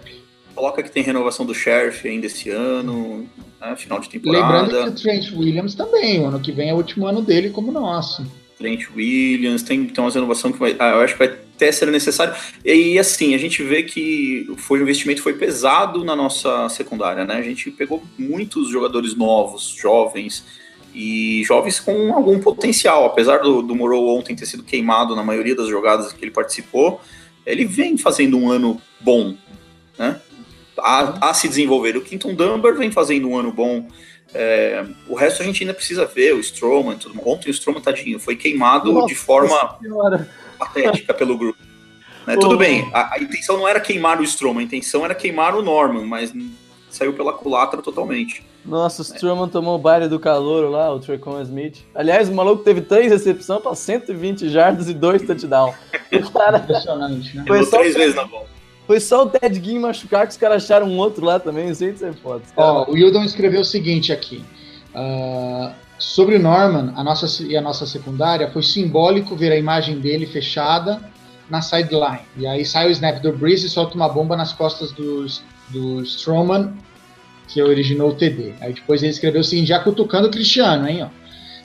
Coloca 0.55 0.83
que 0.83 0.91
tem 0.91 1.03
renovação 1.03 1.45
do 1.45 1.55
Sheriff 1.55 2.07
ainda 2.09 2.27
esse 2.27 2.51
ano, 2.51 3.29
né, 3.61 3.77
final 3.77 4.01
de 4.01 4.09
temporada. 4.09 4.63
Lembrando 4.63 4.85
que 4.85 5.01
o 5.01 5.03
Trent 5.03 5.33
Williams 5.33 5.75
também, 5.75 6.21
o 6.21 6.27
ano 6.27 6.41
que 6.41 6.53
vem 6.53 6.71
é 6.71 6.75
o 6.75 6.77
último 6.77 7.07
ano 7.07 7.23
dele 7.23 7.51
como 7.51 7.73
nosso. 7.73 8.27
Trent 8.59 8.87
Williams, 8.97 9.63
tem, 9.63 9.87
tem 9.87 10.03
uma 10.03 10.11
renovação 10.11 10.51
que 10.51 10.59
vai. 10.59 10.75
Ah, 10.79 10.93
eu 10.93 11.01
acho 11.01 11.13
que 11.15 11.19
vai 11.19 11.29
até 11.29 11.71
ser 11.71 11.91
necessário. 11.91 12.35
E 12.65 12.99
assim, 12.99 13.35
a 13.35 13.39
gente 13.39 13.63
vê 13.63 13.83
que 13.83 14.51
foi, 14.57 14.79
o 14.79 14.83
investimento 14.83 15.23
foi 15.23 15.35
pesado 15.35 16.05
na 16.05 16.17
nossa 16.17 16.69
secundária, 16.69 17.25
né? 17.25 17.35
A 17.35 17.43
gente 17.43 17.71
pegou 17.71 18.03
muitos 18.19 18.71
jogadores 18.71 19.15
novos, 19.15 19.77
jovens, 19.79 20.45
e 20.97 21.45
jovens 21.45 21.79
com 21.79 22.15
algum 22.15 22.41
potencial. 22.41 23.05
Apesar 23.05 23.39
do, 23.39 23.61
do 23.61 23.75
Morrow 23.77 24.17
ontem 24.17 24.35
ter 24.35 24.47
sido 24.47 24.63
queimado 24.63 25.15
na 25.15 25.23
maioria 25.23 25.55
das 25.55 25.69
jogadas 25.69 26.11
que 26.15 26.25
ele 26.25 26.31
participou, 26.31 27.03
ele 27.47 27.65
vem 27.65 27.97
fazendo 27.97 28.37
um 28.37 28.51
ano 28.51 28.81
bom, 29.01 29.37
né? 29.97 30.21
A, 30.79 31.31
a 31.31 31.35
se 31.35 31.49
desenvolver. 31.49 31.97
O 31.97 32.03
Quinton 32.03 32.35
Dunbar 32.35 32.75
vem 32.75 32.91
fazendo 32.91 33.29
um 33.29 33.39
ano 33.39 33.53
bom. 33.53 33.89
É, 34.35 34.85
o 35.09 35.15
resto 35.15 35.43
a 35.43 35.47
gente 35.47 35.63
ainda 35.63 35.73
precisa 35.73 36.05
ver, 36.05 36.35
o 36.35 36.41
Strowman, 36.41 36.99
tudo. 36.99 37.19
Ontem 37.25 37.49
o 37.49 37.53
Strowman, 37.53 37.81
tadinho, 37.81 38.19
foi 38.19 38.37
queimado 38.37 38.93
Nossa 38.93 39.07
de 39.07 39.15
forma 39.15 39.79
senhora. 39.81 40.29
patética 40.59 41.15
pelo 41.15 41.39
grupo. 41.39 41.59
Né? 42.27 42.37
Tudo 42.37 42.59
bem, 42.59 42.91
a, 42.93 43.15
a, 43.15 43.19
intenção 43.19 43.57
não 43.57 43.67
era 43.67 43.81
queimar 43.81 44.21
o 44.21 44.25
Strowman, 44.25 44.65
a 44.65 44.67
intenção 44.67 45.05
era 45.05 45.15
queimar 45.15 45.55
o 45.55 45.63
Norman, 45.63 46.05
mas 46.05 46.35
saiu 46.91 47.15
pela 47.15 47.33
culatra 47.33 47.81
totalmente. 47.81 48.43
Nossa, 48.67 49.01
o 49.01 49.05
Strowman 49.05 49.47
é. 49.47 49.49
tomou 49.49 49.77
o 49.77 49.79
baile 49.79 50.09
do 50.09 50.19
calor 50.19 50.69
lá, 50.71 50.93
o 50.93 50.99
Trecon 50.99 51.41
Smith. 51.43 51.85
Aliás, 51.95 52.29
o 52.29 52.35
maluco 52.35 52.65
teve 52.65 52.81
três 52.81 53.13
recepções 53.13 53.63
para 53.63 53.75
120 53.75 54.49
jardas 54.49 54.89
e 54.89 54.95
dois 54.95 55.23
touchdowns. 55.23 55.75
Cara, 56.33 56.59
Impressionante, 56.59 57.37
né? 57.37 57.45
Foi 57.47 57.65
só 57.65 57.79
três 57.79 57.95
vezes 57.95 58.17
na 58.17 58.25
bola. 58.25 58.47
Foi 58.87 59.01
só 59.01 59.25
o 59.25 59.29
Ted 59.29 59.61
Ginn 59.65 59.81
machucar 59.81 60.27
que 60.27 60.33
os 60.33 60.37
caras 60.37 60.63
acharam 60.63 60.87
um 60.87 60.97
outro 60.99 61.25
lá 61.25 61.41
também, 61.41 61.69
não 61.69 61.75
sei 61.75 61.95
se 61.97 62.05
é 62.05 62.13
foda. 62.13 62.43
Ó, 62.57 62.89
o 62.89 62.93
Wildon 62.93 63.25
escreveu 63.25 63.61
o 63.61 63.65
seguinte 63.65 64.13
aqui. 64.13 64.45
Uh, 64.95 65.73
sobre 65.99 66.37
o 66.37 66.39
Norman 66.39 66.93
a 66.97 67.03
nossa, 67.03 67.43
e 67.43 67.57
a 67.57 67.61
nossa 67.61 67.85
secundária, 67.85 68.51
foi 68.51 68.63
simbólico 68.63 69.35
ver 69.35 69.51
a 69.51 69.57
imagem 69.57 69.99
dele 69.99 70.27
fechada 70.27 71.01
na 71.51 71.61
sideline. 71.61 72.21
E 72.37 72.47
aí 72.47 72.65
sai 72.65 72.89
o 72.89 72.91
snap 72.91 73.21
do 73.21 73.33
Breeze 73.33 73.67
e 73.67 73.71
solta 73.71 73.95
uma 73.97 74.09
bomba 74.09 74.37
nas 74.37 74.53
costas 74.53 74.93
do, 74.93 75.27
do 75.71 76.03
Strowman, 76.03 76.73
que 77.49 77.63
originou 77.63 78.11
o 78.11 78.15
TD. 78.15 78.55
Aí 78.61 78.73
depois 78.73 79.03
ele 79.03 79.13
escreveu 79.13 79.41
o 79.41 79.45
seguinte, 79.45 79.69
já 79.69 79.79
cutucando 79.81 80.29
o 80.29 80.31
Cristiano, 80.31 80.89
hein? 80.89 81.05
Ó. 81.05 81.09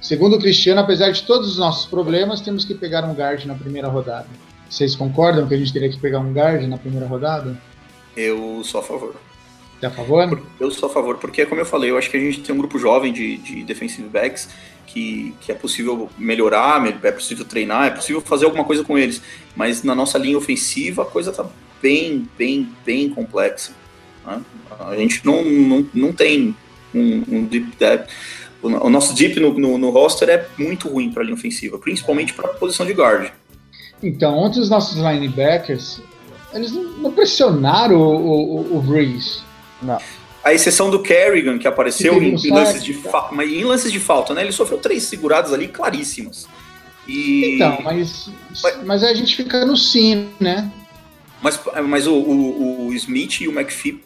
Segundo 0.01 0.35
o 0.35 0.39
Cristiano, 0.39 0.81
apesar 0.81 1.11
de 1.11 1.23
todos 1.23 1.49
os 1.49 1.57
nossos 1.57 1.85
problemas, 1.85 2.41
temos 2.41 2.65
que 2.65 2.73
pegar 2.73 3.05
um 3.05 3.13
guard 3.13 3.45
na 3.45 3.55
primeira 3.55 3.87
rodada. 3.87 4.27
Vocês 4.69 4.95
concordam 4.95 5.47
que 5.47 5.53
a 5.53 5.57
gente 5.57 5.73
teria 5.73 5.89
que 5.89 5.99
pegar 5.99 6.19
um 6.19 6.33
guard 6.33 6.63
na 6.67 6.77
primeira 6.77 7.05
rodada? 7.05 7.55
Eu 8.15 8.61
sou 8.63 8.81
a 8.81 8.83
favor. 8.83 9.15
Você 9.79 9.85
é 9.85 9.89
a 9.89 9.91
favor? 9.91 10.41
Eu 10.59 10.71
sou 10.71 10.89
a 10.89 10.91
favor, 10.91 11.17
porque, 11.17 11.45
como 11.45 11.59
eu 11.59 11.65
falei, 11.65 11.89
eu 11.89 11.97
acho 11.97 12.09
que 12.09 12.17
a 12.17 12.19
gente 12.19 12.41
tem 12.41 12.53
um 12.53 12.57
grupo 12.57 12.77
jovem 12.77 13.11
de, 13.11 13.37
de 13.37 13.63
defensive 13.63 14.07
backs 14.07 14.49
que, 14.85 15.33
que 15.41 15.51
é 15.51 15.55
possível 15.55 16.09
melhorar, 16.17 16.85
é 17.03 17.11
possível 17.11 17.45
treinar, 17.45 17.87
é 17.87 17.89
possível 17.89 18.21
fazer 18.21 18.45
alguma 18.45 18.63
coisa 18.63 18.83
com 18.83 18.97
eles. 18.97 19.21
Mas 19.55 19.83
na 19.83 19.95
nossa 19.95 20.17
linha 20.17 20.37
ofensiva 20.37 21.01
a 21.03 21.05
coisa 21.05 21.31
tá 21.31 21.45
bem, 21.81 22.29
bem, 22.37 22.69
bem 22.85 23.09
complexa. 23.09 23.73
Né? 24.25 24.41
A 24.79 24.95
gente 24.95 25.25
não, 25.25 25.43
não, 25.43 25.85
não 25.93 26.13
tem 26.13 26.55
um, 26.93 27.23
um 27.27 27.45
deep 27.45 27.75
depth. 27.77 28.09
O 28.61 28.89
nosso 28.89 29.15
deep 29.15 29.39
no, 29.39 29.57
no, 29.57 29.77
no 29.77 29.89
roster 29.89 30.29
é 30.29 30.47
muito 30.55 30.87
ruim 30.87 31.11
para 31.11 31.23
a 31.23 31.25
linha 31.25 31.35
ofensiva, 31.35 31.79
principalmente 31.79 32.33
para 32.33 32.51
a 32.51 32.53
posição 32.53 32.85
de 32.85 32.93
guard. 32.93 33.31
Então, 34.03 34.37
ontem 34.37 34.59
os 34.59 34.69
nossos 34.69 34.97
linebackers, 34.97 35.99
eles 36.53 36.71
não 36.71 37.11
pressionaram 37.11 37.99
o, 37.99 38.73
o, 38.73 38.77
o 38.77 38.81
Breeze. 38.81 39.41
Não. 39.81 39.97
A 40.43 40.53
exceção 40.53 40.89
do 40.89 41.01
Kerrigan, 41.01 41.57
que 41.57 41.67
apareceu 41.67 42.19
que 42.19 42.25
em, 42.25 42.35
em, 42.35 42.51
lances 42.51 42.83
de 42.83 42.99
mas 43.31 43.49
em 43.49 43.63
lances 43.63 43.91
de 43.91 43.99
falta, 43.99 44.33
né? 44.33 44.41
Ele 44.41 44.51
sofreu 44.51 44.79
três 44.79 45.03
seguradas 45.03 45.53
ali 45.53 45.67
claríssimas. 45.67 46.47
E... 47.07 47.55
Então, 47.55 47.79
mas, 47.83 48.29
mas, 48.63 48.83
mas 48.83 49.03
a 49.03 49.13
gente 49.13 49.35
fica 49.35 49.65
no 49.65 49.77
sim, 49.77 50.29
né? 50.39 50.71
Mas, 51.41 51.59
mas 51.87 52.07
o, 52.07 52.13
o, 52.13 52.87
o 52.87 52.93
Smith 52.93 53.41
e 53.41 53.47
o 53.47 53.51
McPhee 53.51 54.01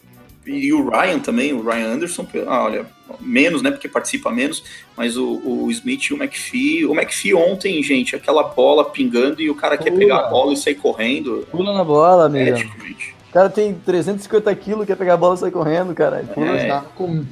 e 0.46 0.72
o 0.72 0.88
Ryan 0.88 1.18
também, 1.18 1.52
o 1.52 1.62
Ryan 1.62 1.94
Anderson, 1.94 2.26
ah, 2.46 2.64
olha, 2.64 2.86
menos, 3.20 3.62
né, 3.62 3.70
porque 3.70 3.88
participa 3.88 4.30
menos, 4.30 4.62
mas 4.96 5.16
o, 5.16 5.40
o 5.44 5.70
Smith 5.72 6.04
e 6.04 6.14
o 6.14 6.16
McPhee, 6.16 6.86
o 6.86 6.94
McPhee 6.94 7.34
ontem, 7.34 7.82
gente, 7.82 8.14
aquela 8.14 8.44
bola 8.44 8.84
pingando 8.84 9.42
e 9.42 9.50
o 9.50 9.54
cara 9.54 9.76
Pula. 9.76 9.90
quer 9.90 9.96
pegar 9.96 10.18
a 10.18 10.28
bola 10.28 10.52
e 10.52 10.56
sair 10.56 10.76
correndo. 10.76 11.46
Pula 11.50 11.74
na 11.74 11.84
bola, 11.84 12.26
amigo. 12.26 12.50
É, 12.50 12.52
tipo, 12.52 12.74
o 12.76 13.32
cara 13.32 13.50
tem 13.50 13.74
350 13.74 14.54
quilos, 14.54 14.86
quer 14.86 14.96
pegar 14.96 15.14
a 15.14 15.16
bola 15.16 15.34
e 15.34 15.38
sair 15.38 15.50
correndo, 15.50 15.94
cara. 15.94 16.24
Pula, 16.32 16.56
é. 16.56 16.68
tava, 16.68 16.86
com, 16.94 17.24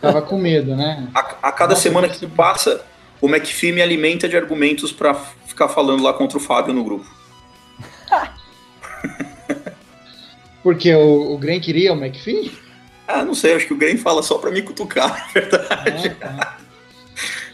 tava 0.00 0.22
com 0.22 0.38
medo, 0.38 0.74
né? 0.74 1.08
A, 1.14 1.20
a 1.42 1.52
cada 1.52 1.74
Nossa, 1.74 1.82
semana 1.82 2.08
que 2.08 2.26
passa, 2.26 2.82
o 3.20 3.28
McPhee 3.28 3.72
me 3.72 3.82
alimenta 3.82 4.28
de 4.28 4.36
argumentos 4.36 4.92
para 4.92 5.14
ficar 5.46 5.68
falando 5.68 6.02
lá 6.02 6.12
contra 6.14 6.38
o 6.38 6.40
Fábio 6.40 6.72
no 6.72 6.82
grupo. 6.82 7.06
Porque 10.66 10.92
o, 10.92 11.32
o 11.32 11.38
Gren 11.38 11.60
queria 11.60 11.92
o 11.92 11.96
McPhee? 11.96 12.50
Ah, 13.06 13.24
não 13.24 13.36
sei, 13.36 13.54
acho 13.54 13.68
que 13.68 13.72
o 13.72 13.76
Gren 13.76 13.96
fala 13.96 14.20
só 14.20 14.36
pra 14.36 14.50
me 14.50 14.60
cutucar, 14.62 15.10
na 15.32 15.40
verdade. 15.40 16.16
Ah, 16.20 16.26
tá. 16.26 16.56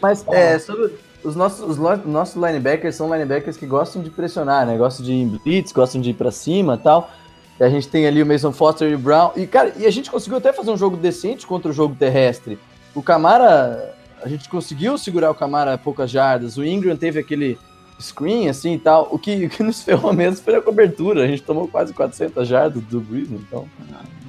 Mas 0.01 0.25
é, 0.29 0.57
sobre 0.57 0.93
os 1.23 1.35
nossos, 1.35 1.59
os 1.63 1.77
nossos 1.77 2.35
linebackers 2.35 2.95
são 2.95 3.13
linebackers 3.13 3.55
que 3.55 3.67
gostam 3.67 4.01
de 4.01 4.09
pressionar, 4.09 4.65
né? 4.65 4.75
Gostam 4.79 5.05
de 5.05 5.11
ir 5.11 5.21
em 5.21 5.27
blitz, 5.27 5.71
gostam 5.71 6.01
de 6.01 6.09
ir 6.09 6.15
pra 6.15 6.31
cima 6.31 6.73
e 6.73 6.77
tal. 6.79 7.11
E 7.59 7.63
a 7.63 7.69
gente 7.69 7.87
tem 7.87 8.07
ali 8.07 8.19
o 8.19 8.25
Mason 8.25 8.51
Foster 8.51 8.89
e 8.89 8.95
o 8.95 8.97
Brown. 8.97 9.29
E, 9.35 9.45
cara, 9.45 9.71
e 9.77 9.85
a 9.85 9.91
gente 9.91 10.09
conseguiu 10.09 10.39
até 10.39 10.51
fazer 10.51 10.71
um 10.71 10.77
jogo 10.77 10.97
decente 10.97 11.45
contra 11.45 11.69
o 11.69 11.73
jogo 11.73 11.93
terrestre. 11.93 12.57
O 12.95 13.03
Camara, 13.03 13.93
a 14.23 14.27
gente 14.27 14.49
conseguiu 14.49 14.97
segurar 14.97 15.29
o 15.29 15.35
Camara 15.35 15.75
a 15.75 15.77
poucas 15.77 16.09
jardas. 16.09 16.57
O 16.57 16.65
Ingram 16.65 16.97
teve 16.97 17.19
aquele 17.19 17.59
screen, 17.99 18.49
assim 18.49 18.73
e 18.73 18.79
tal. 18.79 19.07
O 19.11 19.19
que, 19.19 19.45
o 19.45 19.49
que 19.49 19.63
nos 19.63 19.81
ferrou 19.81 20.13
mesmo 20.13 20.43
foi 20.43 20.55
a 20.55 20.61
cobertura. 20.61 21.23
A 21.23 21.27
gente 21.27 21.43
tomou 21.43 21.67
quase 21.67 21.93
400 21.93 22.47
jardas 22.47 22.83
do 22.83 22.99
Breeze, 22.99 23.33
então. 23.33 23.67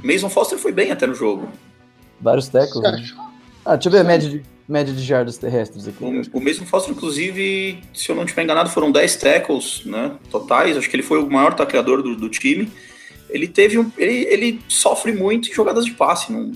Mason 0.02 0.28
Foster 0.28 0.58
foi 0.58 0.72
bem 0.72 0.90
até 0.90 1.06
no 1.06 1.14
jogo. 1.14 1.48
Vários 2.20 2.48
tackles. 2.48 2.82
Né? 2.82 3.10
Ah, 3.64 3.76
deixa 3.76 3.88
eu 3.88 3.92
ver 3.92 4.00
a 4.00 4.04
média 4.04 4.28
de, 4.28 4.42
média 4.68 4.92
de 4.92 5.02
jardas 5.02 5.38
terrestres 5.38 5.88
aqui. 5.88 6.04
O, 6.04 6.38
o 6.38 6.42
Mason 6.42 6.66
Foster, 6.66 6.94
inclusive, 6.94 7.78
se 7.92 8.10
eu 8.10 8.14
não 8.14 8.24
estiver 8.24 8.42
enganado, 8.42 8.70
foram 8.70 8.92
10 8.92 9.16
tackles 9.16 9.82
né, 9.84 10.12
totais. 10.30 10.76
Acho 10.76 10.88
que 10.88 10.96
ele 10.96 11.02
foi 11.02 11.22
o 11.22 11.30
maior 11.30 11.54
tacleador 11.54 12.02
do, 12.02 12.14
do 12.14 12.28
time. 12.28 12.70
Ele 13.30 13.48
teve 13.48 13.78
um. 13.78 13.90
Ele, 13.96 14.26
ele 14.26 14.62
sofre 14.68 15.12
muito 15.12 15.50
em 15.50 15.52
jogadas 15.52 15.84
de 15.84 15.92
passe. 15.92 16.30
Não, 16.32 16.52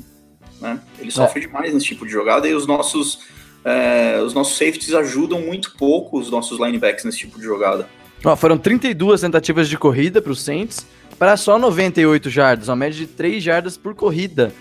né? 0.61 0.81
Ele 0.99 1.11
sofre 1.11 1.41
é. 1.41 1.47
demais 1.47 1.73
nesse 1.73 1.87
tipo 1.87 2.05
de 2.05 2.13
jogada 2.13 2.49
e 2.49 2.55
os 2.55 2.67
nossos 2.67 3.21
é, 3.65 4.21
os 4.21 4.35
nossos 4.35 4.57
safeties 4.57 4.95
ajudam 4.95 5.41
muito 5.41 5.75
pouco 5.77 6.19
os 6.19 6.31
nossos 6.31 6.59
linebacks 6.59 7.05
nesse 7.05 7.19
tipo 7.19 7.39
de 7.39 7.45
jogada. 7.45 7.89
Ó, 8.25 8.35
foram 8.35 8.59
32 8.59 9.21
tentativas 9.21 9.69
de 9.69 9.79
corrida 9.79 10.21
para 10.21 10.33
os 10.33 10.43
Saints, 10.43 10.87
para 11.19 11.37
só 11.37 11.59
98 11.59 12.31
jardas, 12.31 12.69
uma 12.69 12.77
média 12.77 12.99
de 12.99 13.07
3 13.07 13.43
jardas 13.43 13.77
por 13.77 13.95
corrida. 13.95 14.53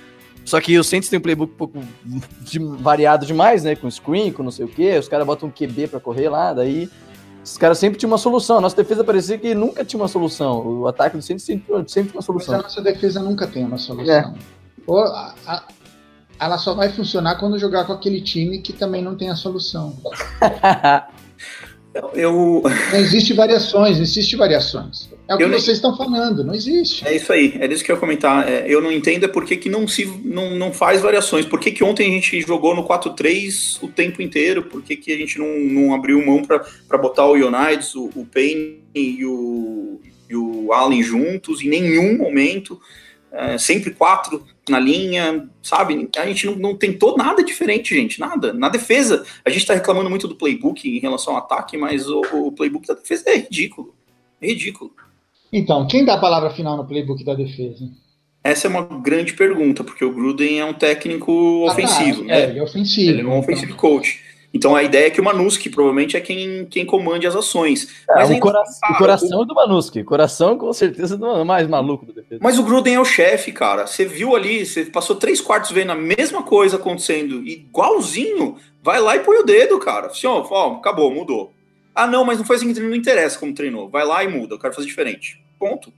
Só 0.45 0.61
que 0.61 0.77
o 0.79 0.83
Saints 0.83 1.09
tem 1.09 1.19
um 1.19 1.21
playbook 1.21 1.53
um 1.53 1.57
pouco 1.57 1.79
de, 2.41 2.59
variado 2.59 3.25
demais, 3.25 3.63
né? 3.63 3.75
Com 3.75 3.89
screen, 3.89 4.31
com 4.31 4.43
não 4.43 4.51
sei 4.51 4.65
o 4.65 4.69
quê. 4.69 4.97
Os 4.97 5.07
caras 5.07 5.25
botam 5.27 5.49
um 5.49 5.51
QB 5.51 5.87
para 5.87 5.99
correr 5.99 6.29
lá, 6.29 6.53
daí 6.53 6.89
os 7.43 7.57
caras 7.57 7.77
sempre 7.77 7.97
tinham 7.97 8.11
uma 8.11 8.17
solução. 8.17 8.57
A 8.57 8.61
nossa 8.61 8.75
defesa 8.75 9.03
parecia 9.03 9.37
que 9.37 9.53
nunca 9.53 9.85
tinha 9.85 10.01
uma 10.01 10.07
solução. 10.07 10.81
O 10.81 10.87
ataque 10.87 11.17
do 11.17 11.23
Saints 11.23 11.45
sempre, 11.45 11.65
sempre 11.87 12.09
tinha 12.09 12.15
uma 12.15 12.21
solução. 12.21 12.55
Mas 12.55 12.65
a 12.65 12.67
nossa 12.67 12.81
defesa 12.81 13.21
nunca 13.21 13.47
tem 13.47 13.65
uma 13.65 13.77
solução. 13.77 14.13
É. 14.13 14.33
a, 14.89 15.33
a, 15.45 15.63
ela 16.39 16.57
só 16.57 16.73
vai 16.73 16.89
funcionar 16.89 17.35
quando 17.35 17.59
jogar 17.59 17.85
com 17.85 17.93
aquele 17.93 18.21
time 18.21 18.59
que 18.59 18.73
também 18.73 19.01
não 19.01 19.15
tem 19.15 19.29
a 19.29 19.35
solução. 19.35 19.97
eu... 22.13 22.63
Não 22.91 22.99
existe 22.99 23.33
variações, 23.33 23.99
existe 23.99 24.35
variações. 24.35 25.09
É 25.27 25.35
o 25.35 25.37
que 25.37 25.45
vocês 25.47 25.77
estão 25.77 25.97
falando, 25.97 26.43
não 26.43 26.53
existe. 26.53 27.05
É 27.05 27.15
isso 27.15 27.33
aí, 27.33 27.57
é 27.59 27.65
isso 27.65 27.83
que 27.83 27.91
eu 27.91 27.95
ia 27.95 27.99
comentar. 27.99 28.47
É, 28.47 28.65
eu 28.67 28.81
não 28.81 28.91
entendo 28.91 29.25
é 29.25 29.27
por 29.27 29.45
que, 29.45 29.57
que 29.57 29.69
não, 29.69 29.87
se, 29.87 30.05
não, 30.23 30.51
não 30.51 30.71
faz 30.71 31.01
variações. 31.01 31.45
Por 31.45 31.59
que, 31.59 31.71
que 31.71 31.83
ontem 31.83 32.07
a 32.07 32.13
gente 32.13 32.39
jogou 32.41 32.75
no 32.75 32.87
4-3 32.87 33.79
o 33.81 33.87
tempo 33.87 34.21
inteiro? 34.21 34.63
Por 34.63 34.81
que, 34.81 34.95
que 34.95 35.11
a 35.11 35.17
gente 35.17 35.37
não, 35.37 35.47
não 35.47 35.93
abriu 35.93 36.25
mão 36.25 36.43
para 36.43 36.97
botar 36.97 37.25
o 37.25 37.33
United, 37.33 37.85
o, 37.95 38.09
o 38.15 38.25
Payne 38.25 38.83
e 38.95 39.25
o, 39.25 39.99
e 40.29 40.35
o 40.35 40.71
Allen 40.71 41.03
juntos 41.03 41.61
em 41.61 41.69
nenhum 41.69 42.17
momento? 42.17 42.79
É, 43.31 43.57
sempre 43.57 43.91
quatro 43.91 44.45
na 44.71 44.79
linha, 44.79 45.47
sabe? 45.61 46.09
A 46.17 46.25
gente 46.25 46.45
não, 46.45 46.55
não 46.55 46.75
tentou 46.75 47.17
nada 47.17 47.43
diferente, 47.43 47.95
gente, 47.95 48.19
nada. 48.19 48.53
Na 48.53 48.69
defesa, 48.69 49.25
a 49.43 49.49
gente 49.49 49.65
tá 49.65 49.73
reclamando 49.73 50.09
muito 50.09 50.27
do 50.27 50.35
playbook 50.35 50.87
em 50.87 50.99
relação 50.99 51.33
ao 51.33 51.39
ataque, 51.39 51.77
mas 51.77 52.07
o, 52.07 52.21
o 52.33 52.51
playbook 52.51 52.87
da 52.87 52.93
defesa 52.93 53.29
é 53.29 53.37
ridículo. 53.37 53.93
É 54.41 54.47
ridículo. 54.47 54.91
Então, 55.51 55.87
quem 55.87 56.03
dá 56.03 56.15
a 56.15 56.19
palavra 56.19 56.49
final 56.49 56.77
no 56.77 56.85
playbook 56.85 57.23
da 57.23 57.33
defesa? 57.33 57.89
Essa 58.43 58.67
é 58.67 58.69
uma 58.69 58.83
grande 58.83 59.33
pergunta, 59.33 59.83
porque 59.83 60.05
o 60.05 60.13
Gruden 60.13 60.59
é 60.59 60.65
um 60.65 60.73
técnico 60.73 61.65
ah, 61.65 61.67
tá. 61.67 61.73
ofensivo, 61.73 62.21
tá. 62.21 62.27
né? 62.27 62.41
É, 62.41 62.49
ele 62.49 62.59
é 62.59 62.63
ofensivo. 62.63 63.09
Ele 63.11 63.21
é 63.21 63.23
um 63.23 63.27
então. 63.27 63.39
ofensive 63.39 63.73
coach. 63.73 64.21
Então 64.57 64.75
a 64.75 64.83
ideia 64.83 65.07
é 65.07 65.09
que 65.09 65.21
o 65.21 65.23
Manuski 65.23 65.69
provavelmente 65.69 66.17
é 66.17 66.19
quem, 66.19 66.65
quem 66.65 66.85
comande 66.85 67.27
as 67.27 67.35
ações. 67.35 68.03
É, 68.09 68.15
mas 68.15 68.31
o, 68.31 68.39
cora 68.39 68.63
o 68.89 68.97
coração 68.97 69.41
o... 69.41 69.45
do 69.45 69.53
Manuski. 69.53 70.03
Coração 70.03 70.57
com 70.57 70.73
certeza 70.73 71.15
do 71.15 71.45
mais 71.45 71.67
maluco 71.67 72.05
do 72.05 72.13
defesa. 72.13 72.41
Mas 72.43 72.57
o 72.57 72.63
Gruden 72.63 72.95
é 72.95 72.99
o 72.99 73.05
chefe, 73.05 73.51
cara. 73.51 73.85
Você 73.85 74.05
viu 74.05 74.35
ali, 74.35 74.65
você 74.65 74.85
passou 74.85 75.15
três 75.15 75.39
quartos 75.39 75.71
vendo 75.71 75.91
a 75.91 75.95
mesma 75.95 76.41
coisa 76.41 76.77
acontecendo, 76.77 77.47
igualzinho. 77.47 78.57
Vai 78.81 78.99
lá 78.99 79.15
e 79.15 79.19
põe 79.19 79.37
o 79.37 79.43
dedo, 79.43 79.77
cara. 79.79 80.07
Assim, 80.07 80.27
ó, 80.27 80.45
ó 80.49 80.73
acabou, 80.75 81.13
mudou. 81.13 81.53
Ah, 81.93 82.07
não, 82.07 82.25
mas 82.25 82.37
não 82.37 82.45
foi 82.45 82.55
assim 82.55 82.67
que 82.67 82.73
treinou, 82.73 82.91
não 82.91 82.99
interessa 82.99 83.39
como 83.39 83.53
treinou. 83.53 83.89
Vai 83.89 84.05
lá 84.05 84.23
e 84.23 84.27
muda, 84.27 84.55
eu 84.55 84.59
quero 84.59 84.73
fazer 84.73 84.87
diferente. 84.87 85.41
Ponto. 85.59 85.91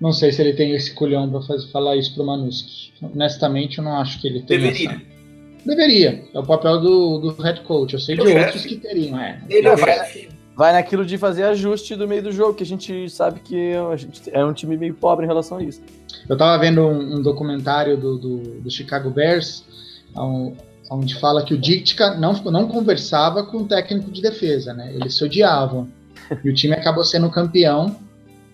Não 0.00 0.12
sei 0.12 0.30
se 0.30 0.42
ele 0.42 0.52
tem 0.52 0.74
esse 0.74 0.94
culhão 0.94 1.30
pra 1.30 1.40
fazer, 1.42 1.70
falar 1.72 1.96
isso 1.96 2.14
pro 2.14 2.24
Manuski. 2.24 2.92
Honestamente, 3.02 3.78
eu 3.78 3.84
não 3.84 3.96
acho 3.96 4.20
que 4.20 4.28
ele 4.28 4.42
tem 4.42 4.58
Deveria. 4.58 4.90
Essa... 4.90 5.15
Deveria. 5.66 6.22
É 6.32 6.38
o 6.38 6.44
papel 6.44 6.80
do, 6.80 7.18
do 7.18 7.42
head 7.42 7.60
coach. 7.62 7.94
Eu 7.94 8.00
sei 8.00 8.16
de 8.16 8.22
outros 8.22 8.64
que 8.64 8.76
teriam. 8.76 9.18
É. 9.18 9.40
Ele 9.48 9.66
é 9.66 9.74
o 9.74 9.76
chefe. 9.76 10.28
Vai 10.56 10.72
naquilo 10.72 11.04
de 11.04 11.18
fazer 11.18 11.42
ajuste 11.42 11.94
do 11.96 12.08
meio 12.08 12.22
do 12.22 12.32
jogo, 12.32 12.54
que 12.54 12.62
a 12.62 12.66
gente 12.66 13.10
sabe 13.10 13.40
que 13.40 13.74
a 13.74 13.96
gente 13.96 14.22
é 14.32 14.42
um 14.42 14.54
time 14.54 14.76
meio 14.76 14.94
pobre 14.94 15.26
em 15.26 15.28
relação 15.28 15.58
a 15.58 15.62
isso. 15.62 15.82
Eu 16.26 16.36
tava 16.36 16.58
vendo 16.58 16.80
um, 16.80 17.16
um 17.16 17.22
documentário 17.22 17.96
do, 17.96 18.16
do, 18.16 18.38
do, 18.60 18.70
Chicago 18.70 19.10
Bears, 19.10 19.64
onde 20.90 21.14
fala 21.16 21.44
que 21.44 21.52
o 21.52 21.58
Ditka 21.58 22.14
não, 22.14 22.32
não 22.44 22.68
conversava 22.68 23.44
com 23.44 23.58
o 23.58 23.68
técnico 23.68 24.10
de 24.10 24.22
defesa, 24.22 24.72
né? 24.72 24.94
Eles 24.94 25.14
se 25.14 25.24
odiavam. 25.24 25.88
E 26.42 26.48
o 26.48 26.54
time 26.54 26.74
acabou 26.74 27.04
sendo 27.04 27.28
campeão 27.28 27.94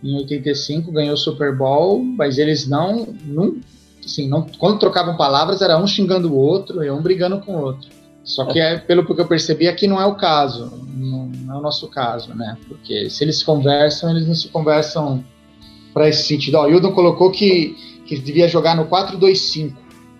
em 0.02 0.16
85, 0.16 0.90
ganhou 0.90 1.14
o 1.14 1.16
Super 1.16 1.56
Bowl, 1.56 2.02
mas 2.02 2.36
eles 2.36 2.66
não, 2.66 3.14
não 3.24 3.56
assim, 4.04 4.28
não, 4.28 4.46
quando 4.58 4.78
trocavam 4.78 5.16
palavras 5.16 5.62
era 5.62 5.78
um 5.78 5.86
xingando 5.86 6.32
o 6.32 6.36
outro 6.36 6.82
e 6.84 6.90
um 6.90 7.02
brigando 7.02 7.40
com 7.40 7.56
o 7.56 7.60
outro. 7.62 7.88
Só 8.24 8.44
que, 8.46 8.60
é, 8.60 8.78
pelo 8.78 9.04
que 9.04 9.20
eu 9.20 9.26
percebi, 9.26 9.66
aqui 9.66 9.86
não 9.86 10.00
é 10.00 10.06
o 10.06 10.14
caso, 10.14 10.70
não, 10.94 11.26
não, 11.26 11.54
é 11.54 11.58
o 11.58 11.60
nosso 11.60 11.88
caso, 11.88 12.32
né? 12.34 12.56
Porque 12.68 13.10
se 13.10 13.24
eles 13.24 13.42
conversam, 13.42 14.10
eles 14.10 14.26
não 14.26 14.34
se 14.34 14.48
conversam 14.48 15.24
para 15.92 16.08
esse 16.08 16.28
sentido. 16.28 16.56
Ó, 16.56 16.66
o 16.66 16.70
Hildon 16.70 16.92
colocou 16.92 17.30
que, 17.30 17.76
que 18.06 18.16
devia 18.18 18.46
jogar 18.46 18.76
no 18.76 18.86
4-2-5, 18.86 19.74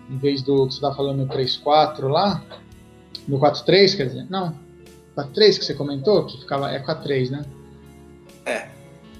em 0.09 0.17
vez 0.17 0.41
do 0.41 0.67
que 0.67 0.75
você 0.75 0.81
tá 0.81 0.93
falando 0.93 1.19
no 1.19 1.27
3-4 1.27 2.07
lá. 2.09 2.43
No 3.25 3.39
4-3, 3.39 3.95
quer 3.95 4.07
dizer? 4.07 4.27
Não. 4.29 4.53
4-3 5.15 5.59
que 5.59 5.65
você 5.65 5.73
comentou, 5.73 6.25
que 6.25 6.37
ficava. 6.39 6.69
É 6.69 6.83
4-3, 6.83 7.29
né? 7.29 7.45
É. 8.45 8.67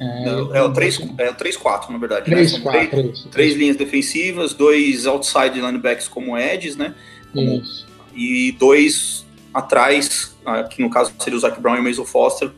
É, 0.04 0.26
Não, 0.26 0.56
é 0.56 0.62
o 0.62 0.72
3 0.72 1.00
é 1.18 1.32
3-4, 1.32 1.90
na 1.90 1.98
verdade. 1.98 2.30
né? 2.30 2.36
3, 2.36 2.52
São 2.52 2.62
4, 2.62 2.90
três, 2.90 3.20
3. 3.20 3.26
três 3.32 3.56
linhas 3.56 3.76
defensivas, 3.76 4.54
dois 4.54 5.06
outside 5.06 5.60
linebacks 5.60 6.08
como 6.08 6.38
edges, 6.38 6.76
né? 6.76 6.94
Isso. 7.34 7.88
E 8.16 8.52
dois 8.54 9.26
atrás, 9.54 10.36
ah, 10.46 10.64
que 10.64 10.82
no 10.82 10.90
caso 10.90 11.14
seria 11.20 11.38
o 11.38 11.40
Zach 11.40 11.60
Brown 11.60 11.76
e 11.78 11.80
o 11.80 11.84
Mason 11.84 12.06
Foster. 12.06 12.52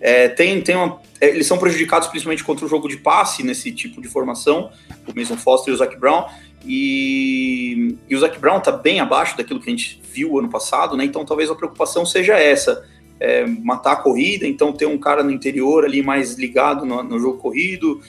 É, 0.00 0.28
tem, 0.28 0.60
tem 0.60 0.76
uma, 0.76 1.00
é, 1.20 1.28
eles 1.28 1.46
são 1.46 1.58
prejudicados 1.58 2.08
principalmente 2.08 2.44
contra 2.44 2.64
o 2.64 2.68
jogo 2.68 2.88
de 2.88 2.96
passe 2.96 3.42
nesse 3.42 3.72
tipo 3.72 4.00
de 4.00 4.08
formação, 4.08 4.70
o 5.06 5.18
Mason 5.18 5.36
Foster 5.36 5.72
e 5.72 5.74
o 5.74 5.78
Zach 5.78 5.96
Brown. 5.96 6.24
E, 6.64 7.96
e 8.08 8.16
o 8.16 8.18
Zach 8.20 8.38
Brown 8.38 8.60
tá 8.60 8.72
bem 8.72 9.00
abaixo 9.00 9.36
daquilo 9.36 9.60
que 9.60 9.68
a 9.68 9.70
gente 9.70 10.00
viu 10.12 10.38
ano 10.38 10.48
passado, 10.48 10.96
né? 10.96 11.04
Então 11.04 11.24
talvez 11.24 11.50
a 11.50 11.54
preocupação 11.54 12.04
seja 12.04 12.34
essa. 12.38 12.84
É, 13.20 13.46
matar 13.46 13.92
a 13.92 13.96
corrida, 13.96 14.46
então 14.46 14.72
ter 14.72 14.86
um 14.86 14.98
cara 14.98 15.22
no 15.22 15.30
interior 15.30 15.84
ali 15.84 16.02
mais 16.02 16.34
ligado 16.34 16.84
no, 16.84 17.02
no 17.02 17.18
jogo 17.18 17.38
corrido. 17.38 18.00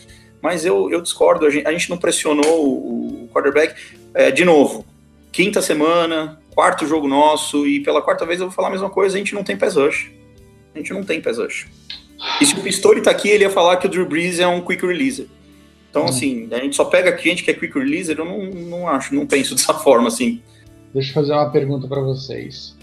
Mas 0.41 0.65
eu, 0.65 0.89
eu 0.89 1.01
discordo, 1.01 1.45
a 1.45 1.49
gente, 1.49 1.67
a 1.67 1.71
gente 1.71 1.89
não 1.89 1.97
pressionou 1.97 2.65
o, 2.65 3.23
o 3.23 3.29
quarterback. 3.29 3.75
É, 4.13 4.31
de 4.31 4.45
novo, 4.45 4.85
quinta 5.31 5.61
semana, 5.61 6.39
quarto 6.53 6.85
jogo 6.85 7.07
nosso, 7.07 7.67
e 7.67 7.81
pela 7.81 8.01
quarta 8.01 8.25
vez 8.25 8.39
eu 8.39 8.47
vou 8.47 8.55
falar 8.55 8.69
a 8.69 8.71
mesma 8.71 8.89
coisa, 8.89 9.15
a 9.15 9.19
gente 9.19 9.33
não 9.33 9.43
tem 9.43 9.57
pass 9.57 9.75
rush. 9.75 10.11
A 10.73 10.77
gente 10.77 10.93
não 10.93 11.03
tem 11.03 11.21
pass 11.21 11.37
rush. 11.37 11.67
E 12.41 12.45
se 12.45 12.53
o 12.53 12.61
Pistori 12.61 13.01
tá 13.01 13.11
aqui, 13.11 13.29
ele 13.29 13.43
ia 13.43 13.49
falar 13.49 13.77
que 13.77 13.87
o 13.87 13.89
Drew 13.89 14.05
Brees 14.05 14.39
é 14.39 14.47
um 14.47 14.61
quick 14.61 14.85
releaser. 14.85 15.27
Então, 15.89 16.05
assim, 16.05 16.47
a 16.51 16.57
gente 16.57 16.75
só 16.75 16.85
pega 16.85 17.17
gente 17.17 17.43
que 17.43 17.49
é 17.49 17.53
quick 17.53 17.77
releaser, 17.77 18.17
eu 18.19 18.25
não, 18.25 18.45
não 18.45 18.87
acho, 18.87 19.15
não 19.15 19.25
penso 19.25 19.55
dessa 19.55 19.73
forma, 19.73 20.07
assim. 20.07 20.41
Deixa 20.93 21.09
eu 21.09 21.13
fazer 21.13 21.33
uma 21.33 21.49
pergunta 21.49 21.87
para 21.87 22.01
vocês. 22.01 22.75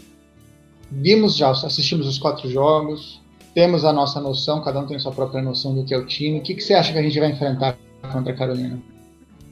Vimos 0.91 1.37
já, 1.37 1.51
assistimos 1.51 2.07
os 2.07 2.19
quatro 2.19 2.49
jogos, 2.49 3.21
temos 3.55 3.85
a 3.85 3.93
nossa 3.93 4.21
noção, 4.21 4.63
cada 4.63 4.79
um 4.81 4.87
tem 4.87 4.99
sua 4.99 5.13
própria 5.13 5.43
noção 5.43 5.75
do 5.75 5.85
que 5.85 5.93
é 5.95 5.99
o 5.99 6.07
time. 6.07 6.39
O 6.39 6.43
que, 6.43 6.55
que 6.55 6.61
você 6.63 6.75
acha 6.75 6.93
que 6.93 6.99
a 6.99 7.03
gente 7.03 7.19
vai 7.19 7.31
enfrentar 7.31 7.77
contra 8.13 8.33
a 8.33 8.37
Carolina? 8.37 8.79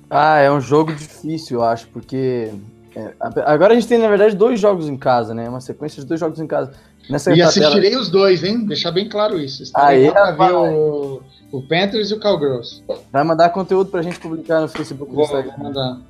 Ah, 0.08 0.38
é 0.38 0.50
um 0.50 0.60
jogo 0.60 0.92
difícil, 0.94 1.58
eu 1.58 1.64
acho, 1.64 1.88
porque. 1.88 2.52
é, 2.94 3.14
agora 3.46 3.72
a 3.72 3.74
gente 3.74 3.88
tem, 3.88 3.98
na 3.98 4.08
verdade, 4.08 4.36
dois 4.36 4.60
jogos 4.60 4.88
em 4.88 4.96
casa, 4.96 5.34
né? 5.34 5.48
Uma 5.48 5.60
sequência 5.60 6.00
de 6.02 6.06
dois 6.08 6.20
jogos 6.20 6.38
em 6.38 6.46
casa. 6.46 6.72
Nessa 7.10 7.30
E 7.32 7.38
tabela- 7.38 7.48
assistirei 7.48 7.96
os 7.96 8.08
dois, 8.08 8.42
hein? 8.44 8.64
Deixar 8.66 8.90
bem 8.92 9.08
claro 9.08 9.38
isso. 9.40 9.62
Estarei 9.62 10.06
Aí, 10.06 10.10
lá 10.10 10.32
pra 10.32 10.46
ver 10.48 10.54
o, 10.54 11.20
o 11.52 11.62
Panthers 11.62 12.10
e 12.10 12.14
o 12.14 12.20
Cowgirls. 12.20 12.82
Vai 13.12 13.24
mandar 13.24 13.50
conteúdo 13.50 13.90
pra 13.90 14.00
gente 14.02 14.18
publicar 14.20 14.60
no 14.60 14.68
Facebook 14.68 15.12
Vou 15.12 15.24
Instagram. 15.24 15.52
mandar. 15.58 16.00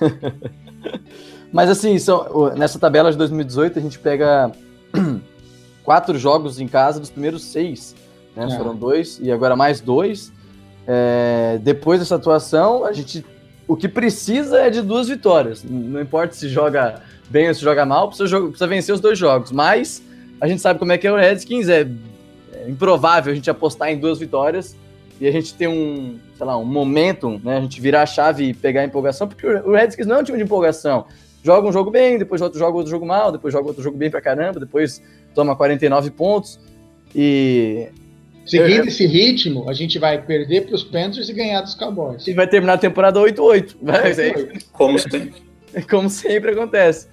Mas 1.56 1.70
assim, 1.70 1.98
são, 1.98 2.52
nessa 2.54 2.78
tabela 2.78 3.10
de 3.10 3.16
2018 3.16 3.78
a 3.78 3.82
gente 3.82 3.98
pega 3.98 4.52
quatro 5.82 6.18
jogos 6.18 6.60
em 6.60 6.68
casa 6.68 7.00
dos 7.00 7.08
primeiros 7.08 7.44
seis. 7.44 7.96
Né? 8.36 8.44
É. 8.44 8.56
Foram 8.58 8.76
dois 8.76 9.18
e 9.22 9.32
agora 9.32 9.56
mais 9.56 9.80
dois. 9.80 10.30
É, 10.86 11.58
depois 11.62 11.98
dessa 11.98 12.16
atuação, 12.16 12.84
a 12.84 12.92
gente. 12.92 13.24
O 13.66 13.74
que 13.74 13.88
precisa 13.88 14.58
é 14.58 14.68
de 14.68 14.82
duas 14.82 15.08
vitórias. 15.08 15.64
Não 15.64 15.98
importa 15.98 16.34
se 16.34 16.46
joga 16.46 17.00
bem 17.30 17.48
ou 17.48 17.54
se 17.54 17.62
joga 17.62 17.86
mal, 17.86 18.08
precisa, 18.08 18.38
precisa 18.38 18.66
vencer 18.66 18.94
os 18.94 19.00
dois 19.00 19.18
jogos. 19.18 19.50
Mas 19.50 20.02
a 20.38 20.46
gente 20.46 20.60
sabe 20.60 20.78
como 20.78 20.92
é 20.92 20.98
que 20.98 21.06
é 21.06 21.10
o 21.10 21.16
Redskins, 21.16 21.70
é, 21.70 21.88
é 22.52 22.68
improvável 22.68 23.32
a 23.32 23.34
gente 23.34 23.48
apostar 23.48 23.88
em 23.88 23.98
duas 23.98 24.18
vitórias 24.18 24.76
e 25.18 25.26
a 25.26 25.30
gente 25.30 25.54
ter 25.54 25.68
um, 25.68 26.18
sei 26.36 26.46
lá, 26.46 26.58
um 26.58 26.66
momentum, 26.66 27.40
né? 27.42 27.56
A 27.56 27.60
gente 27.62 27.80
virar 27.80 28.02
a 28.02 28.06
chave 28.06 28.44
e 28.44 28.52
pegar 28.52 28.82
a 28.82 28.84
empolgação, 28.84 29.26
porque 29.26 29.46
o 29.46 29.72
Redskins 29.72 30.06
não 30.06 30.16
é 30.16 30.18
um 30.18 30.22
time 30.22 30.36
de 30.36 30.44
empolgação. 30.44 31.06
Joga 31.46 31.68
um 31.68 31.72
jogo 31.72 31.92
bem, 31.92 32.18
depois 32.18 32.42
outro 32.42 32.58
joga 32.58 32.76
outro 32.76 32.90
jogo 32.90 33.06
mal, 33.06 33.30
depois 33.30 33.52
joga 33.54 33.68
outro 33.68 33.80
jogo 33.80 33.96
bem 33.96 34.10
pra 34.10 34.20
caramba, 34.20 34.58
depois 34.58 35.00
toma 35.32 35.54
49 35.54 36.10
pontos. 36.10 36.58
E, 37.14 37.86
Seguindo 38.44 38.84
É. 38.84 38.88
esse 38.88 39.06
ritmo, 39.06 39.70
a 39.70 39.72
gente 39.72 39.96
vai 39.96 40.20
perder 40.20 40.66
para 40.66 40.74
os 40.74 40.82
Panthers 40.82 41.28
e 41.28 41.32
ganhar 41.32 41.60
dos 41.62 41.74
Cowboys. 41.76 42.26
e 42.26 42.34
vai 42.34 42.48
terminar 42.48 42.72
a 42.74 42.78
temporada 42.78 43.20
8-8. 43.20 43.76
Vai 43.80 44.12
ser 44.12 44.60
Como 44.72 44.98
sempre. 44.98 45.34
como 45.88 46.10
sempre 46.10 46.50
acontece. 46.50 47.06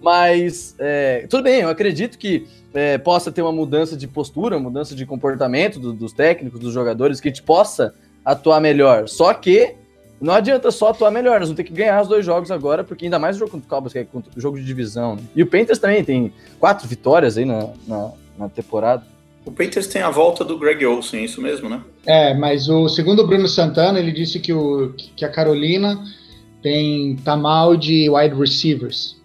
Mas 0.00 0.74
é, 0.78 1.26
tudo 1.28 1.42
bem, 1.42 1.62
eu 1.62 1.68
acredito 1.68 2.16
que 2.18 2.46
é, 2.74 2.98
possa 2.98 3.32
ter 3.32 3.42
uma 3.42 3.52
mudança 3.52 3.96
de 3.96 4.06
postura, 4.06 4.58
mudança 4.60 4.94
de 4.94 5.04
comportamento 5.06 5.78
do- 5.80 5.92
dos 5.92 6.12
técnicos, 6.12 6.60
dos 6.60 6.72
jogadores, 6.72 7.20
que 7.20 7.28
a 7.28 7.30
gente 7.30 7.42
possa 7.42 7.94
atuar 8.24 8.60
melhor. 8.60 9.08
Só 9.08 9.32
que 9.34 9.74
não 10.22 10.34
adianta 10.34 10.70
só 10.70 10.88
atuar 10.88 11.10
melhor, 11.10 11.40
nós 11.40 11.48
vamos 11.48 11.56
ter 11.56 11.64
que 11.64 11.72
ganhar 11.72 12.00
os 12.00 12.08
dois 12.08 12.24
jogos 12.24 12.50
agora, 12.50 12.84
porque 12.84 13.04
ainda 13.04 13.18
mais 13.18 13.36
o 13.36 13.38
jogo 13.40 13.50
contra 13.52 13.66
o 13.66 13.68
Cowboys, 13.68 13.92
que 13.92 13.98
é 13.98 14.04
contra 14.04 14.30
o 14.36 14.40
jogo 14.40 14.58
de 14.58 14.64
divisão. 14.64 15.16
né? 15.16 15.22
E 15.34 15.42
o 15.42 15.46
Panthers 15.46 15.78
também 15.78 16.04
tem 16.04 16.32
quatro 16.60 16.86
vitórias 16.88 17.36
aí 17.36 17.44
na, 17.44 17.68
na, 17.86 18.12
na 18.38 18.48
temporada. 18.48 19.04
O 19.44 19.50
Panthers 19.50 19.88
tem 19.88 20.02
a 20.02 20.10
volta 20.10 20.44
do 20.44 20.56
Greg 20.56 20.86
Olsen, 20.86 21.20
é 21.20 21.24
isso 21.24 21.42
mesmo, 21.42 21.68
né? 21.68 21.80
É, 22.06 22.32
mas 22.34 22.68
o 22.68 22.88
segundo 22.88 23.22
o 23.22 23.26
Bruno 23.26 23.48
Santana, 23.48 23.98
ele 23.98 24.12
disse 24.12 24.38
que, 24.38 24.52
o, 24.52 24.94
que 25.16 25.24
a 25.24 25.28
Carolina 25.28 25.98
tem 26.62 27.16
tá 27.24 27.36
mal 27.36 27.76
de 27.76 28.08
wide 28.08 28.36
receivers. 28.36 29.20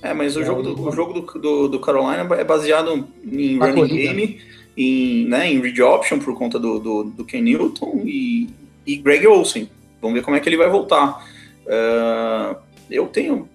É, 0.00 0.14
mas 0.14 0.36
o 0.36 0.44
jogo 0.44 0.62
do, 0.62 0.80
o 0.80 0.92
jogo 0.92 1.20
do, 1.20 1.40
do, 1.40 1.68
do 1.68 1.80
Carolina 1.80 2.22
é 2.36 2.44
baseado 2.44 3.04
em 3.26 3.56
Na 3.56 3.66
running 3.66 3.80
corrida. 3.80 4.12
game, 4.14 4.40
em, 4.76 5.24
né, 5.26 5.50
em 5.50 5.60
read 5.60 5.82
option 5.82 6.20
por 6.20 6.38
conta 6.38 6.56
do, 6.56 6.78
do, 6.78 7.04
do 7.04 7.24
Ken 7.24 7.42
Newton 7.42 8.02
e, 8.04 8.48
e 8.86 8.96
Greg 8.96 9.26
Olsen. 9.26 9.68
Vamos 10.00 10.16
ver 10.18 10.22
como 10.24 10.36
é 10.36 10.40
que 10.40 10.48
ele 10.48 10.56
vai 10.56 10.68
voltar. 10.68 11.24
Ah, 11.68 12.56
eu 12.90 13.06
tenho. 13.06 13.48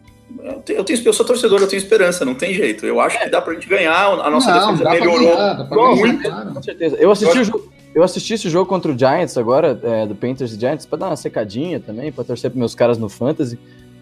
Eu 0.44 0.54
tenho, 0.64 0.80
eu 0.80 0.84
tenho- 0.84 1.02
eu 1.06 1.14
sou 1.14 1.26
torcedor, 1.26 1.62
eu 1.62 1.68
tenho 1.68 1.78
esperança, 1.80 2.26
não 2.26 2.34
tem 2.34 2.54
jeito. 2.54 2.86
Eu 2.88 3.00
acho 3.00 3.20
que 3.20 3.30
dá 3.30 3.40
pra 3.42 3.54
gente 3.54 3.68
ganhar, 3.68 3.94
a 4.08 4.30
nossa 4.32 4.52
Não, 4.52 4.72
defesa 4.74 4.90
melhorou. 4.90 5.20
ganhar, 5.20 5.54
ganhar, 5.70 5.96
muito. 5.96 6.32
Com 6.54 6.64
certeza. 6.64 6.96
Eu 6.98 7.12
assisti, 7.12 7.38
o 7.40 7.44
jogo, 7.44 7.72
eu 7.94 8.02
assisti 8.04 8.34
esse 8.34 8.50
jogo 8.50 8.68
contra 8.68 8.92
o 8.92 8.98
Giants 8.98 9.38
agora, 9.38 9.80
é, 9.84 10.08
do 10.08 10.16
Panthers 10.16 10.54
e 10.54 10.60
Giants, 10.60 10.86
pra 10.88 10.98
dar 10.98 11.08
uma 11.08 11.16
secadinha 11.16 11.80
também, 11.80 12.12
pra 12.12 12.24
torcer 12.24 12.50
pros 12.50 12.58
meus 12.60 12.74
caras 12.74 12.98
no 12.98 13.10
Fantasy. 13.10 13.60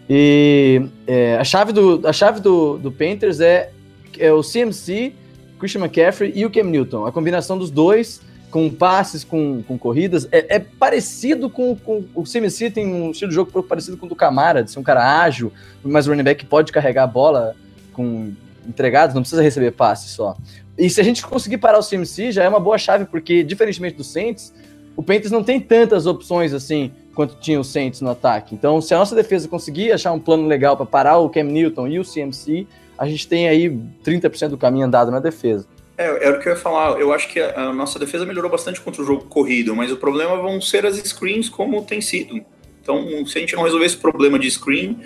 E 0.08 0.82
é, 1.06 1.36
a 1.38 1.44
chave, 1.44 1.72
do, 1.72 2.00
a 2.06 2.12
chave 2.12 2.40
do, 2.40 2.78
do 2.78 2.90
Panthers 2.90 3.40
é, 3.40 3.70
é 4.18 4.32
o 4.32 4.42
CMC, 4.42 5.12
Christian 5.58 5.80
McCaffrey 5.84 6.32
e 6.34 6.46
o 6.46 6.50
Cam 6.50 6.64
Newton. 6.64 7.04
A 7.06 7.12
combinação 7.12 7.58
dos 7.58 7.70
dois, 7.70 8.22
com 8.52 8.70
passes, 8.70 9.24
com, 9.24 9.62
com 9.62 9.78
corridas, 9.78 10.28
é, 10.30 10.56
é 10.56 10.58
parecido 10.58 11.48
com, 11.48 11.74
com. 11.74 12.04
O 12.14 12.22
CMC 12.22 12.70
tem 12.70 12.86
um 12.86 13.10
estilo 13.10 13.30
de 13.30 13.34
jogo 13.34 13.48
um 13.48 13.52
pouco 13.52 13.68
parecido 13.68 13.96
com 13.96 14.04
o 14.04 14.08
do 14.08 14.14
Camara, 14.14 14.62
de 14.62 14.70
ser 14.70 14.78
um 14.78 14.82
cara 14.82 15.22
ágil, 15.22 15.50
mas 15.82 16.06
o 16.06 16.10
running 16.10 16.22
back 16.22 16.44
pode 16.44 16.70
carregar 16.70 17.04
a 17.04 17.06
bola 17.06 17.56
com 17.94 18.30
entregados, 18.68 19.14
não 19.14 19.22
precisa 19.22 19.42
receber 19.42 19.72
passe 19.72 20.10
só. 20.10 20.36
E 20.76 20.88
se 20.90 21.00
a 21.00 21.04
gente 21.04 21.26
conseguir 21.26 21.58
parar 21.58 21.78
o 21.78 21.82
CMC, 21.82 22.30
já 22.30 22.44
é 22.44 22.48
uma 22.48 22.60
boa 22.60 22.76
chave, 22.76 23.06
porque, 23.06 23.42
diferentemente 23.42 23.96
do 23.96 24.04
Saints, 24.04 24.52
o 24.94 25.02
Panthers 25.02 25.30
não 25.30 25.42
tem 25.42 25.58
tantas 25.58 26.06
opções 26.06 26.52
assim 26.52 26.92
quanto 27.14 27.36
tinha 27.40 27.58
o 27.58 27.64
Saints 27.64 28.02
no 28.02 28.10
ataque. 28.10 28.54
Então, 28.54 28.82
se 28.82 28.92
a 28.92 28.98
nossa 28.98 29.14
defesa 29.14 29.48
conseguir 29.48 29.92
achar 29.92 30.12
um 30.12 30.20
plano 30.20 30.46
legal 30.46 30.76
para 30.76 30.84
parar 30.84 31.16
o 31.18 31.30
Cam 31.30 31.44
Newton 31.44 31.88
e 31.88 31.98
o 31.98 32.04
CMC, 32.04 32.66
a 32.98 33.06
gente 33.06 33.26
tem 33.26 33.48
aí 33.48 33.70
30% 34.04 34.48
do 34.48 34.58
caminho 34.58 34.84
andado 34.84 35.10
na 35.10 35.20
defesa. 35.20 35.66
É, 35.96 36.26
era 36.26 36.38
o 36.38 36.40
que 36.40 36.48
eu 36.48 36.52
ia 36.52 36.58
falar. 36.58 36.98
Eu 37.00 37.12
acho 37.12 37.28
que 37.28 37.40
a, 37.40 37.72
nossa 37.72 37.98
defesa 37.98 38.24
melhorou 38.24 38.50
bastante 38.50 38.80
contra 38.80 39.02
o 39.02 39.04
jogo 39.04 39.24
corrido, 39.26 39.74
mas 39.76 39.92
o 39.92 39.96
problema 39.96 40.36
vão 40.36 40.60
ser 40.60 40.86
as 40.86 40.96
screens 40.96 41.48
como 41.48 41.84
tem 41.84 42.00
sido. 42.00 42.44
Então, 42.80 43.24
se 43.26 43.38
a 43.38 43.40
gente 43.40 43.54
não 43.54 43.62
resolver 43.62 43.86
esse 43.86 43.96
problema 43.96 44.38
de 44.38 44.50
screen, 44.50 45.00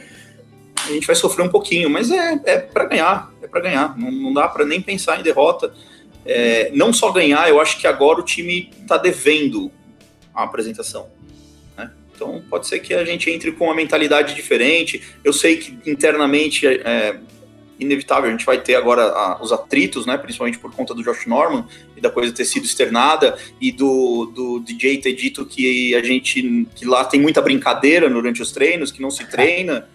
a 0.87 0.93
gente 0.93 1.07
vai 1.07 1.17
sofrer 1.17 1.45
um 1.45 1.49
pouquinho. 1.49 1.91
Mas 1.91 2.11
é, 2.11 2.41
é 2.45 2.59
para 2.59 2.85
ganhar, 2.85 3.33
é 3.43 3.47
para 3.47 3.61
ganhar. 3.61 3.99
Não, 3.99 4.11
não 4.11 4.33
dá 4.33 4.49
para 4.49 4.65
nem 4.65 4.81
pensar 4.81 5.19
em 5.19 5.23
derrota. 5.23 5.73
É, 6.25 6.71
não 6.73 6.93
só 6.93 7.13
ganhar, 7.13 7.49
eu 7.49 7.61
acho 7.61 7.79
que 7.79 7.87
agora 7.87 8.21
o 8.21 8.23
time 8.23 8.71
está 8.81 8.97
devendo 8.97 9.71
a 10.35 10.45
apresentação. 10.45 11.09
né? 11.77 11.91
Então, 12.15 12.43
pode 12.49 12.67
ser 12.67 12.81
que 12.81 12.95
a 12.95 13.05
gente 13.05 13.31
entre 13.31 13.53
com 13.53 13.67
uma 13.67 13.75
mentalidade 13.75 14.35
diferente. 14.35 15.03
Eu 15.23 15.33
sei 15.33 15.57
que 15.57 15.91
internamente 15.91 16.67
é, 16.67 17.19
inevitável, 17.79 18.29
a 18.29 18.33
gente 18.33 18.47
vai 18.47 18.61
ter 18.61 18.75
agora 18.75 19.03
a, 19.03 19.43
os 19.43 19.53
atritos, 19.53 20.07
né, 20.07 20.17
principalmente 20.17 20.59
por 20.59 20.73
conta 20.73 20.95
do 20.95 21.03
Josh 21.03 21.27
Norman 21.27 21.67
e 21.97 22.01
da 22.01 22.11
coisa 22.11 22.33
ter 22.33 22.45
sido 22.45 22.65
externada 22.65 23.37
e 23.61 23.71
do, 23.71 24.27
do 24.27 24.61
DJ 24.61 24.99
ter 24.99 25.13
dito 25.13 25.45
que 25.45 25.95
a 25.95 26.03
gente, 26.03 26.67
que 26.75 26.85
lá 26.85 27.05
tem 27.05 27.21
muita 27.21 27.43
brincadeira 27.43 28.09
durante 28.09 28.41
os 28.41 28.51
treinos, 28.51 28.91
que 28.91 29.03
não 29.03 29.11
se 29.11 29.25
treina, 29.27 29.87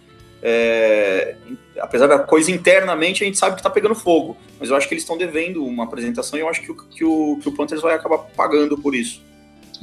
é, 0.44 1.36
apesar 1.80 2.08
da 2.08 2.20
coisa 2.20 2.52
internamente 2.52 3.24
a 3.24 3.26
gente 3.26 3.38
sabe 3.38 3.56
que 3.56 3.64
tá 3.64 3.70
pegando 3.70 3.96
fogo, 3.96 4.38
mas 4.60 4.70
eu 4.70 4.76
acho 4.76 4.88
que 4.88 4.94
eles 4.94 5.04
estão 5.04 5.18
devendo 5.18 5.64
uma 5.64 5.84
apresentação 5.84 6.38
e 6.38 6.42
eu 6.42 6.50
acho 6.50 6.62
que 6.62 6.72
o, 6.72 6.76
que 6.76 7.04
o, 7.04 7.40
que 7.42 7.50
o 7.50 7.52
Panthers 7.52 7.82
vai 7.82 7.96
acabar 7.96 8.20
pagando 8.20 8.78
por 8.78 8.96
isso. 8.96 9.22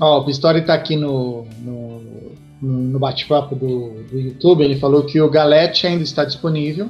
Ó, 0.00 0.20
o 0.20 0.24
Pistori 0.24 0.64
tá 0.64 0.74
aqui 0.74 0.96
no, 0.96 1.46
no, 1.61 2.32
no 2.62 2.98
bate-papo 2.98 3.56
do, 3.56 4.04
do 4.04 4.18
YouTube, 4.18 4.62
ele 4.62 4.78
falou 4.78 5.04
que 5.04 5.20
o 5.20 5.28
Galete 5.28 5.87
ainda 5.87 6.04
está 6.04 6.24
disponível 6.24 6.88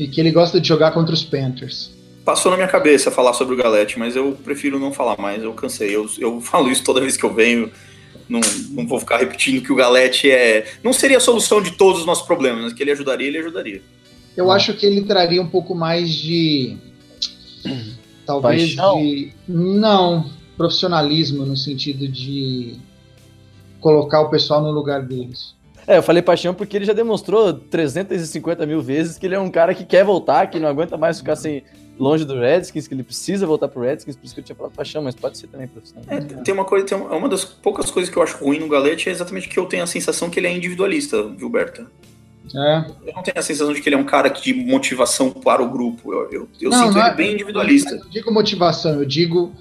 e 0.00 0.08
que 0.08 0.18
ele 0.18 0.30
gosta 0.30 0.58
de 0.58 0.66
jogar 0.66 0.92
contra 0.92 1.12
os 1.12 1.22
Panthers. 1.22 1.90
Passou 2.24 2.50
na 2.50 2.56
minha 2.56 2.68
cabeça 2.68 3.10
falar 3.10 3.34
sobre 3.34 3.52
o 3.54 3.56
Galete, 3.56 3.98
mas 3.98 4.16
eu 4.16 4.32
prefiro 4.32 4.78
não 4.78 4.94
falar 4.94 5.20
mais, 5.20 5.42
eu 5.42 5.52
cansei. 5.52 5.94
Eu, 5.94 6.08
eu 6.18 6.40
falo 6.40 6.70
isso 6.70 6.82
toda 6.82 7.02
vez 7.02 7.18
que 7.18 7.24
eu 7.24 7.34
venho. 7.34 7.70
não, 8.26 8.40
não 8.70 8.86
vou 8.86 8.98
ficar 8.98 9.18
repetindo 9.18 9.62
que 9.62 9.70
o 9.70 9.76
Galete 9.76 10.30
é. 10.30 10.66
Não 10.82 10.94
seria 10.94 11.18
a 11.18 11.20
solução 11.20 11.60
de 11.60 11.72
todos 11.72 12.00
os 12.00 12.06
nossos 12.06 12.26
problemas, 12.26 12.62
mas 12.62 12.72
que 12.72 12.82
ele 12.82 12.92
ajudaria, 12.92 13.28
ele 13.28 13.36
ajudaria. 13.38 13.82
Eu 14.34 14.50
acho 14.50 14.72
que 14.72 14.86
ele 14.86 15.02
traria 15.02 15.42
um 15.42 15.48
pouco 15.48 15.74
mais 15.74 16.10
de. 16.10 16.78
Talvez 18.24 18.74
Paixão? 18.74 19.02
de. 19.02 19.34
Não, 19.46 20.30
profissionalismo, 20.56 21.44
no 21.44 21.58
sentido 21.58 22.08
de 22.08 22.74
colocar 23.80 24.22
o 24.22 24.30
pessoal 24.30 24.62
no 24.62 24.70
lugar 24.70 25.02
deles. 25.02 25.54
É, 25.90 25.96
eu 25.96 26.02
falei 26.04 26.22
paixão 26.22 26.54
porque 26.54 26.76
ele 26.76 26.84
já 26.84 26.92
demonstrou 26.92 27.52
350 27.52 28.64
mil 28.64 28.80
vezes 28.80 29.18
que 29.18 29.26
ele 29.26 29.34
é 29.34 29.40
um 29.40 29.50
cara 29.50 29.74
que 29.74 29.84
quer 29.84 30.04
voltar, 30.04 30.46
que 30.48 30.60
não 30.60 30.68
aguenta 30.68 30.96
mais 30.96 31.18
ficar 31.18 31.34
sem, 31.34 31.64
longe 31.98 32.24
do 32.24 32.38
Redskins, 32.38 32.86
que 32.86 32.94
ele 32.94 33.02
precisa 33.02 33.44
voltar 33.44 33.66
pro 33.66 33.82
Redskins, 33.82 34.14
por 34.14 34.24
isso 34.24 34.32
que 34.32 34.40
eu 34.40 34.44
tinha 34.44 34.54
falado 34.54 34.72
paixão, 34.72 35.02
mas 35.02 35.16
pode 35.16 35.36
ser 35.36 35.48
também 35.48 35.66
profissional. 35.66 36.04
É, 36.08 36.20
tem 36.20 36.54
uma 36.54 36.64
coisa, 36.64 36.86
tem 36.86 36.96
uma, 36.96 37.10
uma 37.16 37.28
das 37.28 37.44
poucas 37.44 37.90
coisas 37.90 38.08
que 38.08 38.16
eu 38.16 38.22
acho 38.22 38.36
ruim 38.38 38.60
no 38.60 38.68
Galete 38.68 39.08
é 39.08 39.12
exatamente 39.12 39.48
que 39.48 39.58
eu 39.58 39.66
tenho 39.66 39.82
a 39.82 39.86
sensação 39.86 40.30
que 40.30 40.38
ele 40.38 40.46
é 40.46 40.56
individualista, 40.56 41.24
viu, 41.24 41.48
Berta? 41.50 41.86
É. 42.54 42.84
Eu 43.08 43.12
não 43.14 43.22
tenho 43.24 43.36
a 43.38 43.42
sensação 43.42 43.74
de 43.74 43.82
que 43.82 43.88
ele 43.88 43.96
é 43.96 43.98
um 43.98 44.04
cara 44.04 44.28
de 44.28 44.54
motivação 44.54 45.30
para 45.30 45.60
o 45.60 45.68
grupo. 45.68 46.12
Eu, 46.12 46.30
eu, 46.30 46.48
eu 46.60 46.70
Não, 46.70 46.78
sinto 46.84 46.94
não 46.94 47.00
ele 47.00 47.10
é- 47.10 47.14
bem 47.14 47.34
individualista. 47.34 47.94
Eu 47.96 48.04
não 48.04 48.10
digo 48.10 48.32
motivação, 48.32 48.92
eu 48.94 49.04
digo 49.04 49.52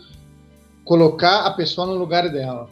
colocar 0.86 1.48
a 1.48 1.52
pessoa 1.52 1.88
no 1.88 1.96
lugar 1.96 2.30
dela. 2.30 2.70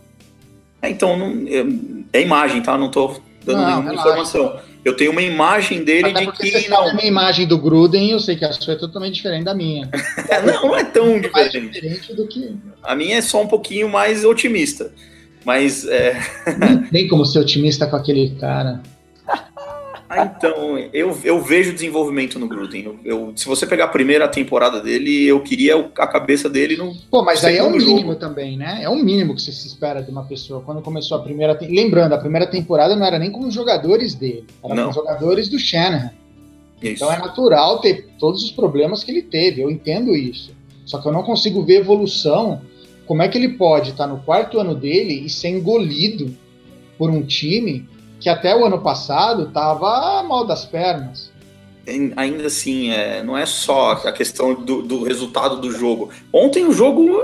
É, 0.79 0.89
então, 0.91 1.17
não, 1.17 1.47
é, 1.47 2.19
é 2.19 2.21
imagem, 2.21 2.61
tá? 2.61 2.77
Não 2.77 2.89
tô 2.89 3.19
dando 3.47 3.61
Não, 3.61 3.65
nenhuma 3.65 3.89
relaxa. 3.91 4.09
informação. 4.09 4.59
Eu 4.85 4.95
tenho 4.95 5.11
uma 5.11 5.21
imagem 5.21 5.83
dele 5.83 6.11
Até 6.11 6.25
de 6.25 6.31
que 6.31 6.51
você 6.51 6.61
sabe 6.61 6.75
a 6.75 6.87
não, 6.87 6.95
minha 6.95 7.07
imagem 7.07 7.47
do 7.47 7.57
Gruden, 7.57 8.11
eu 8.11 8.19
sei 8.19 8.35
que 8.35 8.45
a 8.45 8.53
sua 8.53 8.73
é 8.73 8.77
totalmente 8.77 9.15
diferente 9.15 9.43
da 9.43 9.53
minha. 9.53 9.89
é, 10.29 10.41
não, 10.41 10.61
não 10.61 10.75
é 10.75 10.83
tão 10.83 11.19
diferente. 11.19 11.59
diferente 11.59 12.13
do 12.13 12.27
que. 12.27 12.55
A 12.83 12.95
minha 12.95 13.17
é 13.17 13.21
só 13.21 13.41
um 13.41 13.47
pouquinho 13.47 13.89
mais 13.89 14.23
otimista. 14.23 14.91
Mas, 15.43 15.85
é, 15.87 16.17
Não 16.59 16.83
tem 16.89 17.07
como 17.07 17.25
ser 17.25 17.39
otimista 17.39 17.87
com 17.87 17.95
aquele 17.95 18.31
cara. 18.39 18.81
Ah, 20.09 20.23
então, 20.37 20.77
eu, 20.93 21.17
eu 21.23 21.41
vejo 21.41 21.73
desenvolvimento 21.73 22.39
no 22.39 22.47
Gruden. 22.47 22.83
Eu, 22.83 22.99
eu- 23.03 23.33
se 23.35 23.45
você 23.45 23.65
pegar 23.67 23.85
a 23.85 23.89
primeira 23.89 24.27
temporada 24.27 24.79
dele, 24.81 25.25
eu 25.25 25.39
queria 25.41 25.75
a 25.97 26.07
cabeça 26.07 26.49
dele 26.49 26.77
no. 26.77 26.93
Pô, 27.11 27.23
mas 27.23 27.43
aí 27.43 27.57
é 27.57 27.61
um 27.61 27.65
Segundo 27.65 27.79
jogo. 27.81 27.95
mínimo 27.95 28.15
também, 28.15 28.55
né? 28.57 28.79
É 28.81 28.89
um 28.89 29.03
mínimo 29.03 29.35
que 29.35 29.41
você 29.41 29.51
se 29.51 29.67
espera 29.67 30.01
de 30.01 30.09
uma 30.09 30.23
pessoa. 30.23 30.61
Quando 30.61 30.81
começou 30.81 31.17
a 31.17 31.21
primeira. 31.21 31.55
te- 31.55 31.67
Lembrando, 31.67 32.13
a 32.13 32.17
primeira 32.17 32.47
temporada 32.47 32.95
não 32.95 33.05
era 33.05 33.19
nem 33.19 33.31
com 33.31 33.41
os 33.45 33.53
jogadores 33.53 34.15
dele, 34.15 34.45
era 34.63 34.73
Não. 34.75 34.83
com 34.85 34.89
os 34.91 34.95
jogadores 34.95 35.49
do 35.49 35.59
Shanahan. 35.59 36.11
Isso. 36.81 36.93
Então 37.03 37.11
é 37.11 37.17
natural 37.17 37.79
ter 37.79 38.07
todos 38.19 38.43
os 38.43 38.51
problemas 38.51 39.03
que 39.03 39.11
ele 39.11 39.23
teve, 39.23 39.61
eu 39.61 39.69
entendo 39.71 40.15
isso. 40.15 40.51
Só 40.85 40.99
que 41.01 41.07
eu 41.07 41.11
não 41.11 41.23
consigo 41.23 41.63
ver 41.65 41.81
evolução. 41.81 42.61
Como 43.05 43.21
é 43.21 43.27
que 43.27 43.37
ele 43.37 43.49
pode 43.49 43.91
estar 43.91 44.05
no 44.07 44.19
quarto 44.19 44.59
ano 44.59 44.75
dele 44.75 45.13
e 45.25 45.29
ser 45.29 45.49
engolido 45.49 46.33
por 46.97 47.09
um 47.09 47.21
time 47.23 47.87
que 48.19 48.29
até 48.29 48.55
o 48.55 48.65
ano 48.65 48.79
passado 48.79 49.43
estava 49.47 50.23
mal 50.23 50.45
das 50.45 50.65
pernas? 50.65 51.31
Ainda 52.17 52.47
assim, 52.47 52.91
é, 52.91 53.23
não 53.23 53.37
é 53.37 53.45
só 53.45 53.91
a 53.91 54.11
questão 54.11 54.53
do, 54.53 54.81
do 54.81 55.03
resultado 55.03 55.61
do 55.61 55.71
jogo. 55.71 56.09
Ontem 56.33 56.65
o 56.65 56.73
jogo 56.73 57.21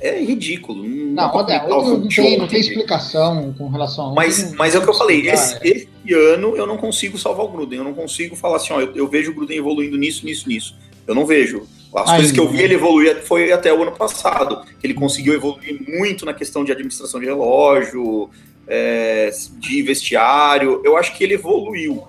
é, 0.00 0.18
é 0.18 0.24
ridículo. 0.24 0.82
Não, 0.82 0.88
Não, 0.88 1.30
pra 1.30 1.38
olha, 1.38 1.60
comentar 1.60 1.68
o 1.68 1.74
outro 1.74 1.86
jogo 1.86 2.00
não 2.02 2.08
tem, 2.08 2.36
não 2.38 2.44
ontem. 2.44 2.50
tem 2.50 2.60
explicação 2.60 3.54
com 3.56 3.68
relação 3.68 4.10
a 4.10 4.14
Mas, 4.14 4.42
ontem, 4.42 4.56
mas 4.56 4.74
é 4.74 4.78
o 4.78 4.82
que 4.82 4.90
eu 4.90 4.94
falei, 4.94 5.28
esse, 5.28 5.56
esse 5.62 5.88
ano 6.14 6.56
eu 6.56 6.66
não 6.66 6.76
consigo 6.76 7.16
salvar 7.16 7.46
o 7.46 7.48
Gruden. 7.48 7.78
Eu 7.78 7.84
não 7.84 7.94
consigo 7.94 8.34
falar 8.34 8.56
assim, 8.56 8.72
ó, 8.72 8.80
eu, 8.80 8.92
eu 8.96 9.06
vejo 9.06 9.30
o 9.30 9.34
Gruden 9.34 9.58
evoluindo 9.58 9.96
nisso, 9.96 10.26
nisso, 10.26 10.48
nisso. 10.48 10.76
Eu 11.06 11.14
não 11.14 11.24
vejo. 11.24 11.62
As 11.94 12.08
Ainda, 12.08 12.12
coisas 12.14 12.32
que 12.32 12.40
eu 12.40 12.48
vi 12.48 12.62
ele 12.62 12.74
evoluir 12.74 13.22
foi 13.22 13.52
até 13.52 13.72
o 13.72 13.82
ano 13.82 13.92
passado. 13.92 14.62
Ele 14.82 14.94
conseguiu 14.94 15.34
evoluir 15.34 15.78
muito 15.86 16.24
na 16.24 16.32
questão 16.32 16.64
de 16.64 16.72
administração 16.72 17.20
de 17.20 17.26
relógio, 17.26 18.30
é, 18.66 19.30
de 19.58 19.82
vestiário. 19.82 20.80
Eu 20.84 20.96
acho 20.96 21.16
que 21.16 21.24
ele 21.24 21.34
evoluiu. 21.34 22.04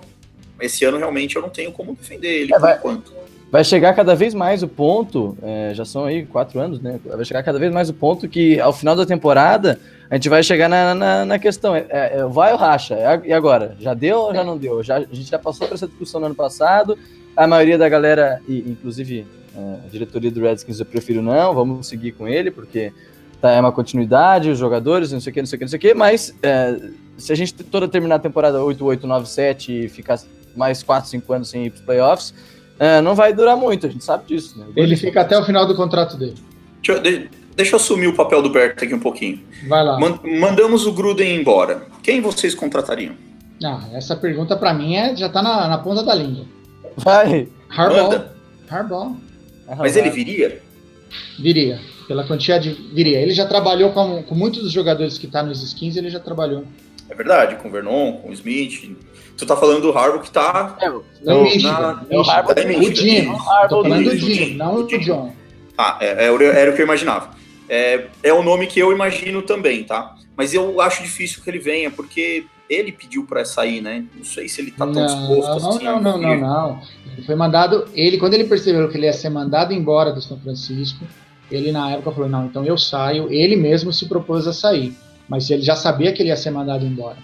Esse 0.60 0.84
ano 0.84 0.98
realmente 0.98 1.36
eu 1.36 1.42
não 1.42 1.48
tenho 1.50 1.72
como 1.72 1.94
defender 1.94 2.28
ele 2.42 2.52
É, 2.52 2.56
por 2.56 2.60
vai- 2.60 2.76
enquanto. 2.76 3.12
Vai 3.50 3.62
chegar 3.62 3.94
cada 3.94 4.16
vez 4.16 4.34
mais 4.34 4.64
o 4.64 4.68
ponto, 4.68 5.38
é, 5.40 5.70
já 5.74 5.84
são 5.84 6.04
aí 6.06 6.26
quatro 6.26 6.58
anos, 6.58 6.80
né? 6.80 6.98
Vai 7.04 7.24
chegar 7.24 7.40
cada 7.44 7.56
vez 7.58 7.72
mais 7.72 7.88
o 7.88 7.94
ponto 7.94 8.28
que 8.28 8.58
ao 8.58 8.72
final 8.72 8.96
da 8.96 9.06
temporada 9.06 9.78
a 10.10 10.16
gente 10.16 10.28
vai 10.28 10.42
chegar 10.42 10.68
na, 10.68 10.92
na, 10.92 11.24
na 11.24 11.38
questão: 11.38 11.74
é, 11.76 11.86
é, 11.88 12.24
vai 12.28 12.52
ou 12.52 12.58
racha? 12.58 12.94
É, 12.94 13.20
e 13.24 13.32
agora? 13.32 13.76
Já 13.78 13.94
deu 13.94 14.18
ou 14.18 14.34
já 14.34 14.42
não 14.42 14.58
deu? 14.58 14.82
Já, 14.82 14.96
a 14.96 15.00
gente 15.00 15.30
já 15.30 15.38
passou 15.38 15.68
por 15.68 15.74
essa 15.74 15.86
discussão 15.86 16.18
no 16.20 16.26
ano 16.26 16.34
passado. 16.34 16.98
A 17.36 17.46
maioria 17.46 17.78
da 17.78 17.88
galera, 17.88 18.40
e, 18.48 18.58
inclusive 18.58 19.24
é, 19.56 19.86
a 19.86 19.88
diretoria 19.88 20.32
do 20.32 20.40
Redskins, 20.40 20.80
eu 20.80 20.86
prefiro 20.86 21.22
não, 21.22 21.54
vamos 21.54 21.86
seguir 21.86 22.10
com 22.12 22.26
ele, 22.26 22.50
porque 22.50 22.92
tá, 23.44 23.52
é 23.52 23.60
uma 23.60 23.70
continuidade, 23.72 24.48
os 24.48 24.58
jogadores, 24.58 25.12
não 25.12 25.20
sei 25.20 25.30
o 25.30 25.34
que, 25.34 25.42
não 25.42 25.46
sei 25.46 25.56
o 25.56 25.58
que, 25.58 25.64
não 25.66 25.68
sei 25.68 25.76
o 25.76 25.80
que, 25.80 25.92
mas 25.92 26.34
é, 26.42 26.80
se 27.18 27.30
a 27.30 27.36
gente 27.36 27.52
toda 27.52 27.86
terminar 27.86 28.14
a 28.14 28.18
temporada 28.18 28.62
8, 28.62 28.82
8, 28.82 29.06
9, 29.06 29.28
7 29.28 29.84
e 29.84 29.88
ficar 29.90 30.18
mais 30.56 30.82
4, 30.82 31.10
5 31.10 31.30
anos 31.30 31.50
sem 31.50 31.66
ir 31.66 31.70
pros 31.70 31.82
playoffs, 31.82 32.32
é, 32.78 33.02
não 33.02 33.14
vai 33.14 33.34
durar 33.34 33.54
muito, 33.54 33.86
a 33.86 33.90
gente 33.90 34.02
sabe 34.02 34.24
disso. 34.28 34.58
Né? 34.58 34.64
Ele 34.74 34.96
fica 34.96 35.20
até 35.20 35.38
o 35.38 35.44
final 35.44 35.66
do 35.66 35.74
contrato 35.74 36.16
dele. 36.16 36.36
Deixa, 36.82 37.28
deixa 37.54 37.72
eu 37.74 37.76
assumir 37.76 38.06
o 38.06 38.14
papel 38.14 38.40
do 38.40 38.48
Bert 38.48 38.82
aqui 38.82 38.94
um 38.94 38.98
pouquinho. 39.00 39.40
Vai 39.68 39.84
lá. 39.84 40.00
Man- 40.00 40.20
mandamos 40.40 40.86
o 40.86 40.92
Gruden 40.92 41.38
embora. 41.38 41.82
Quem 42.02 42.22
vocês 42.22 42.54
contratariam? 42.54 43.14
Ah, 43.62 43.82
essa 43.92 44.16
pergunta 44.16 44.56
pra 44.56 44.72
mim 44.72 44.96
é, 44.96 45.14
já 45.14 45.28
tá 45.28 45.42
na, 45.42 45.68
na 45.68 45.76
ponta 45.78 46.02
da 46.02 46.14
língua. 46.14 46.46
Vai. 46.96 47.46
Harbaugh. 47.68 48.24
Harbaugh. 48.70 49.16
Mas 49.78 49.96
ele 49.96 50.08
viria? 50.08 50.62
Viria. 51.38 51.78
Pela 52.06 52.24
quantidade. 52.24 52.70
Viria. 52.92 53.20
Ele 53.20 53.32
já 53.32 53.46
trabalhou 53.46 53.90
com, 53.90 54.22
com 54.22 54.34
muitos 54.34 54.62
dos 54.62 54.72
jogadores 54.72 55.16
que 55.18 55.26
tá 55.26 55.42
nos 55.42 55.62
skins, 55.62 55.96
ele 55.96 56.10
já 56.10 56.20
trabalhou. 56.20 56.64
É 57.08 57.14
verdade, 57.14 57.56
com 57.56 57.68
o 57.68 57.70
Vernon, 57.70 58.12
com 58.14 58.30
o 58.30 58.32
Smith. 58.32 58.96
Tu 59.36 59.44
tá 59.46 59.56
falando 59.56 59.80
do 59.82 59.96
Harbaugh 59.96 60.20
que 60.22 60.30
tá. 60.30 60.76
Não, 61.22 61.40
o- 61.40 61.44
Michigan. 61.44 61.70
na- 61.72 62.04
é 62.08 62.18
o 62.18 62.22
tá 62.24 62.62
em 62.62 62.78
O. 62.78 62.94
Jim. 62.94 63.26
Tô 63.68 63.82
falando 63.82 64.04
do 64.10 64.16
Jim, 64.16 64.54
não 64.54 64.88
Jim. 64.88 64.98
John. 65.00 65.32
Ah, 65.76 65.98
é, 66.00 66.26
é, 66.26 66.60
era 66.60 66.70
o 66.70 66.74
que 66.74 66.80
eu 66.80 66.84
imaginava. 66.86 67.30
É, 67.68 68.06
é 68.22 68.32
o 68.32 68.42
nome 68.42 68.66
que 68.66 68.78
eu 68.78 68.92
imagino 68.92 69.42
também, 69.42 69.82
tá? 69.84 70.14
Mas 70.36 70.54
eu 70.54 70.80
acho 70.80 71.02
difícil 71.02 71.42
que 71.42 71.50
ele 71.50 71.58
venha, 71.58 71.90
porque 71.90 72.44
ele 72.70 72.92
pediu 72.92 73.24
pra 73.26 73.44
sair, 73.44 73.80
né? 73.80 74.04
Não 74.16 74.24
sei 74.24 74.48
se 74.48 74.60
ele 74.60 74.70
tá 74.70 74.84
tão 74.86 74.92
Não, 74.94 75.06
disposto 75.06 75.60
não, 75.62 75.68
assim. 75.70 75.84
não, 75.84 76.00
não, 76.00 76.18
não, 76.18 76.30
vir. 76.30 76.40
não. 76.40 76.80
Ele 77.16 77.26
foi 77.26 77.34
mandado. 77.34 77.86
Ele, 77.94 78.18
quando 78.18 78.34
ele 78.34 78.44
percebeu 78.44 78.88
que 78.88 78.96
ele 78.96 79.06
ia 79.06 79.12
ser 79.12 79.30
mandado 79.30 79.72
embora 79.74 80.12
do 80.12 80.22
São 80.22 80.38
Francisco, 80.38 81.04
ele 81.50 81.70
na 81.72 81.90
época 81.92 82.12
falou: 82.12 82.28
não, 82.28 82.46
então 82.46 82.64
eu 82.64 82.76
saio. 82.78 83.32
Ele 83.32 83.56
mesmo 83.56 83.92
se 83.92 84.06
propôs 84.08 84.46
a 84.46 84.52
sair. 84.52 84.94
Mas 85.28 85.48
ele 85.50 85.62
já 85.62 85.74
sabia 85.76 86.12
que 86.12 86.20
ele 86.22 86.28
ia 86.28 86.36
ser 86.36 86.50
mandado 86.50 86.84
embora. 86.84 87.16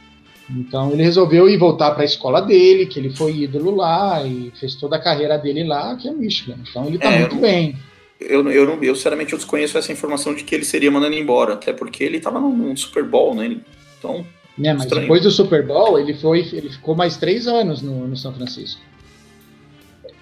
Então 0.48 0.90
ele 0.92 1.02
resolveu 1.02 1.48
ir 1.48 1.56
voltar 1.58 1.92
para 1.92 2.02
a 2.02 2.04
escola 2.04 2.40
dele, 2.40 2.86
que 2.86 2.98
ele 2.98 3.10
foi 3.10 3.42
ídolo 3.42 3.74
lá 3.76 4.24
e 4.26 4.50
fez 4.58 4.74
toda 4.74 4.96
a 4.96 4.98
carreira 4.98 5.38
dele 5.38 5.62
lá, 5.64 5.94
que 5.96 6.08
é 6.08 6.12
Michigan. 6.12 6.56
Então 6.68 6.86
ele 6.86 6.98
tá 6.98 7.10
É, 7.12 7.20
muito 7.20 7.36
eu- 7.36 7.40
bem. 7.40 7.76
Eu, 8.18 8.50
eu, 8.50 8.66
não, 8.66 8.82
eu, 8.82 8.94
sinceramente, 8.94 9.32
eu 9.32 9.38
desconheço 9.38 9.78
essa 9.78 9.90
informação 9.92 10.34
de 10.34 10.44
que 10.44 10.54
ele 10.54 10.64
seria 10.64 10.90
mandado 10.90 11.14
embora, 11.14 11.54
até 11.54 11.72
porque 11.72 12.04
ele 12.04 12.20
tava 12.20 12.38
num, 12.38 12.76
Super 12.76 13.02
Bowl, 13.04 13.34
né? 13.34 13.56
Então, 13.98 14.26
Né, 14.58 14.74
mas 14.74 14.82
Estranho. 14.82 15.02
depois 15.04 15.22
do 15.22 15.30
Super 15.30 15.66
Bowl, 15.66 15.98
ele 15.98 16.12
foi, 16.14 16.40
ele 16.52 16.68
ficou 16.68 16.94
mais 16.94 17.16
três 17.16 17.46
anos 17.46 17.80
no, 17.80 18.06
no 18.06 18.16
São 18.16 18.34
Francisco. 18.34 18.78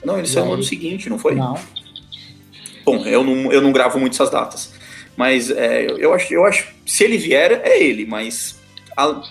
não, 0.04 0.16
ele 0.18 0.28
saiu 0.28 0.44
no 0.44 0.50
aí? 0.50 0.54
ano 0.54 0.62
seguinte, 0.62 1.08
não 1.10 1.18
foi? 1.18 1.34
Não. 1.34 1.54
Bom, 2.92 3.04
eu 3.06 3.22
não, 3.24 3.52
eu 3.52 3.60
não 3.60 3.72
gravo 3.72 3.98
muito 3.98 4.14
essas 4.14 4.30
datas. 4.30 4.72
Mas 5.16 5.50
é, 5.50 5.86
eu, 5.98 6.14
acho, 6.14 6.32
eu 6.32 6.44
acho 6.44 6.68
se 6.86 7.04
ele 7.04 7.18
vier, 7.18 7.60
é 7.64 7.82
ele, 7.82 8.06
mas 8.06 8.58
a- 8.96 9.22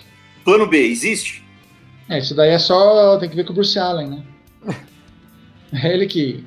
plano 0.44 0.68
B 0.68 0.78
existe? 0.86 1.44
É, 2.10 2.20
isso 2.20 2.36
daí 2.36 2.52
é 2.52 2.60
só. 2.60 3.18
Tem 3.18 3.30
que 3.30 3.36
ver 3.36 3.46
com 3.46 3.52
o 3.52 3.56
Bruce 3.56 3.78
Allen, 3.80 4.08
né? 4.10 4.24
É 5.74 5.94
ele 5.94 6.06
que. 6.08 6.44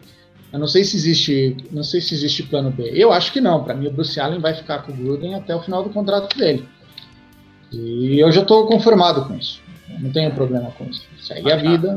Eu 0.52 0.58
não 0.58 0.66
sei 0.66 0.82
se 0.84 0.96
existe. 0.96 1.56
Não 1.70 1.82
sei 1.84 2.00
se 2.00 2.14
existe 2.14 2.42
plano 2.44 2.70
B. 2.70 2.90
Eu 2.94 3.12
acho 3.12 3.32
que 3.32 3.40
não. 3.40 3.62
Para 3.62 3.74
mim, 3.74 3.86
o 3.86 3.90
Bruce 3.92 4.18
Allen 4.18 4.40
vai 4.40 4.54
ficar 4.54 4.78
com 4.80 4.92
o 4.92 4.96
Gruden 4.96 5.34
até 5.34 5.54
o 5.54 5.62
final 5.62 5.82
do 5.84 5.90
contrato 5.90 6.36
dele. 6.36 6.66
E 7.72 8.18
eu 8.18 8.32
já 8.32 8.42
estou 8.42 8.66
conformado 8.66 9.26
com 9.26 9.36
isso. 9.36 9.60
Eu 9.88 10.00
Não 10.00 10.10
tenho 10.12 10.32
problema 10.34 10.70
com 10.72 10.84
isso. 10.86 11.06
Segue 11.20 11.52
a 11.52 11.56
vida. 11.56 11.88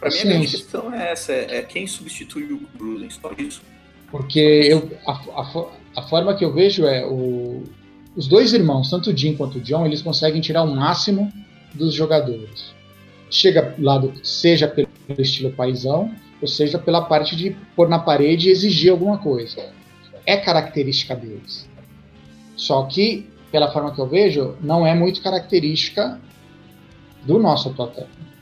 Pra 0.00 0.10
mim, 0.10 0.18
a 0.18 0.22
grande 0.22 0.38
Paciência. 0.46 0.58
questão 0.58 0.92
é 0.94 1.12
essa: 1.12 1.32
é, 1.32 1.58
é 1.58 1.62
quem 1.62 1.86
substitui 1.86 2.52
o 2.52 2.60
Gruden, 2.76 3.08
só 3.10 3.30
isso. 3.38 3.62
Porque 4.16 4.40
eu, 4.40 4.90
a, 5.06 5.12
a 5.40 5.44
a 5.96 6.02
forma 6.02 6.34
que 6.34 6.44
eu 6.44 6.52
vejo 6.52 6.84
é 6.84 7.06
o, 7.06 7.64
os 8.14 8.28
dois 8.28 8.52
irmãos, 8.52 8.90
tanto 8.90 9.10
o 9.10 9.16
Jim 9.16 9.34
quanto 9.34 9.56
o 9.56 9.60
John, 9.62 9.86
eles 9.86 10.02
conseguem 10.02 10.42
tirar 10.42 10.62
o 10.62 10.76
máximo 10.76 11.32
dos 11.72 11.94
jogadores. 11.94 12.74
Chega 13.30 13.74
lá, 13.78 14.00
seja 14.22 14.68
pelo 14.68 14.88
estilo 15.18 15.50
paisão, 15.52 16.14
ou 16.40 16.46
seja 16.46 16.78
pela 16.78 17.00
parte 17.00 17.34
de 17.34 17.56
pôr 17.74 17.88
na 17.88 17.98
parede 17.98 18.48
e 18.48 18.52
exigir 18.52 18.92
alguma 18.92 19.16
coisa. 19.16 19.70
É 20.26 20.36
característica 20.36 21.16
deles. 21.16 21.66
Só 22.56 22.82
que, 22.84 23.26
pela 23.50 23.72
forma 23.72 23.94
que 23.94 24.00
eu 24.00 24.06
vejo, 24.06 24.54
não 24.60 24.86
é 24.86 24.94
muito 24.94 25.22
característica 25.22 26.20
do 27.24 27.38
nosso 27.38 27.70
atual 27.70 27.88
técnico. 27.88 28.35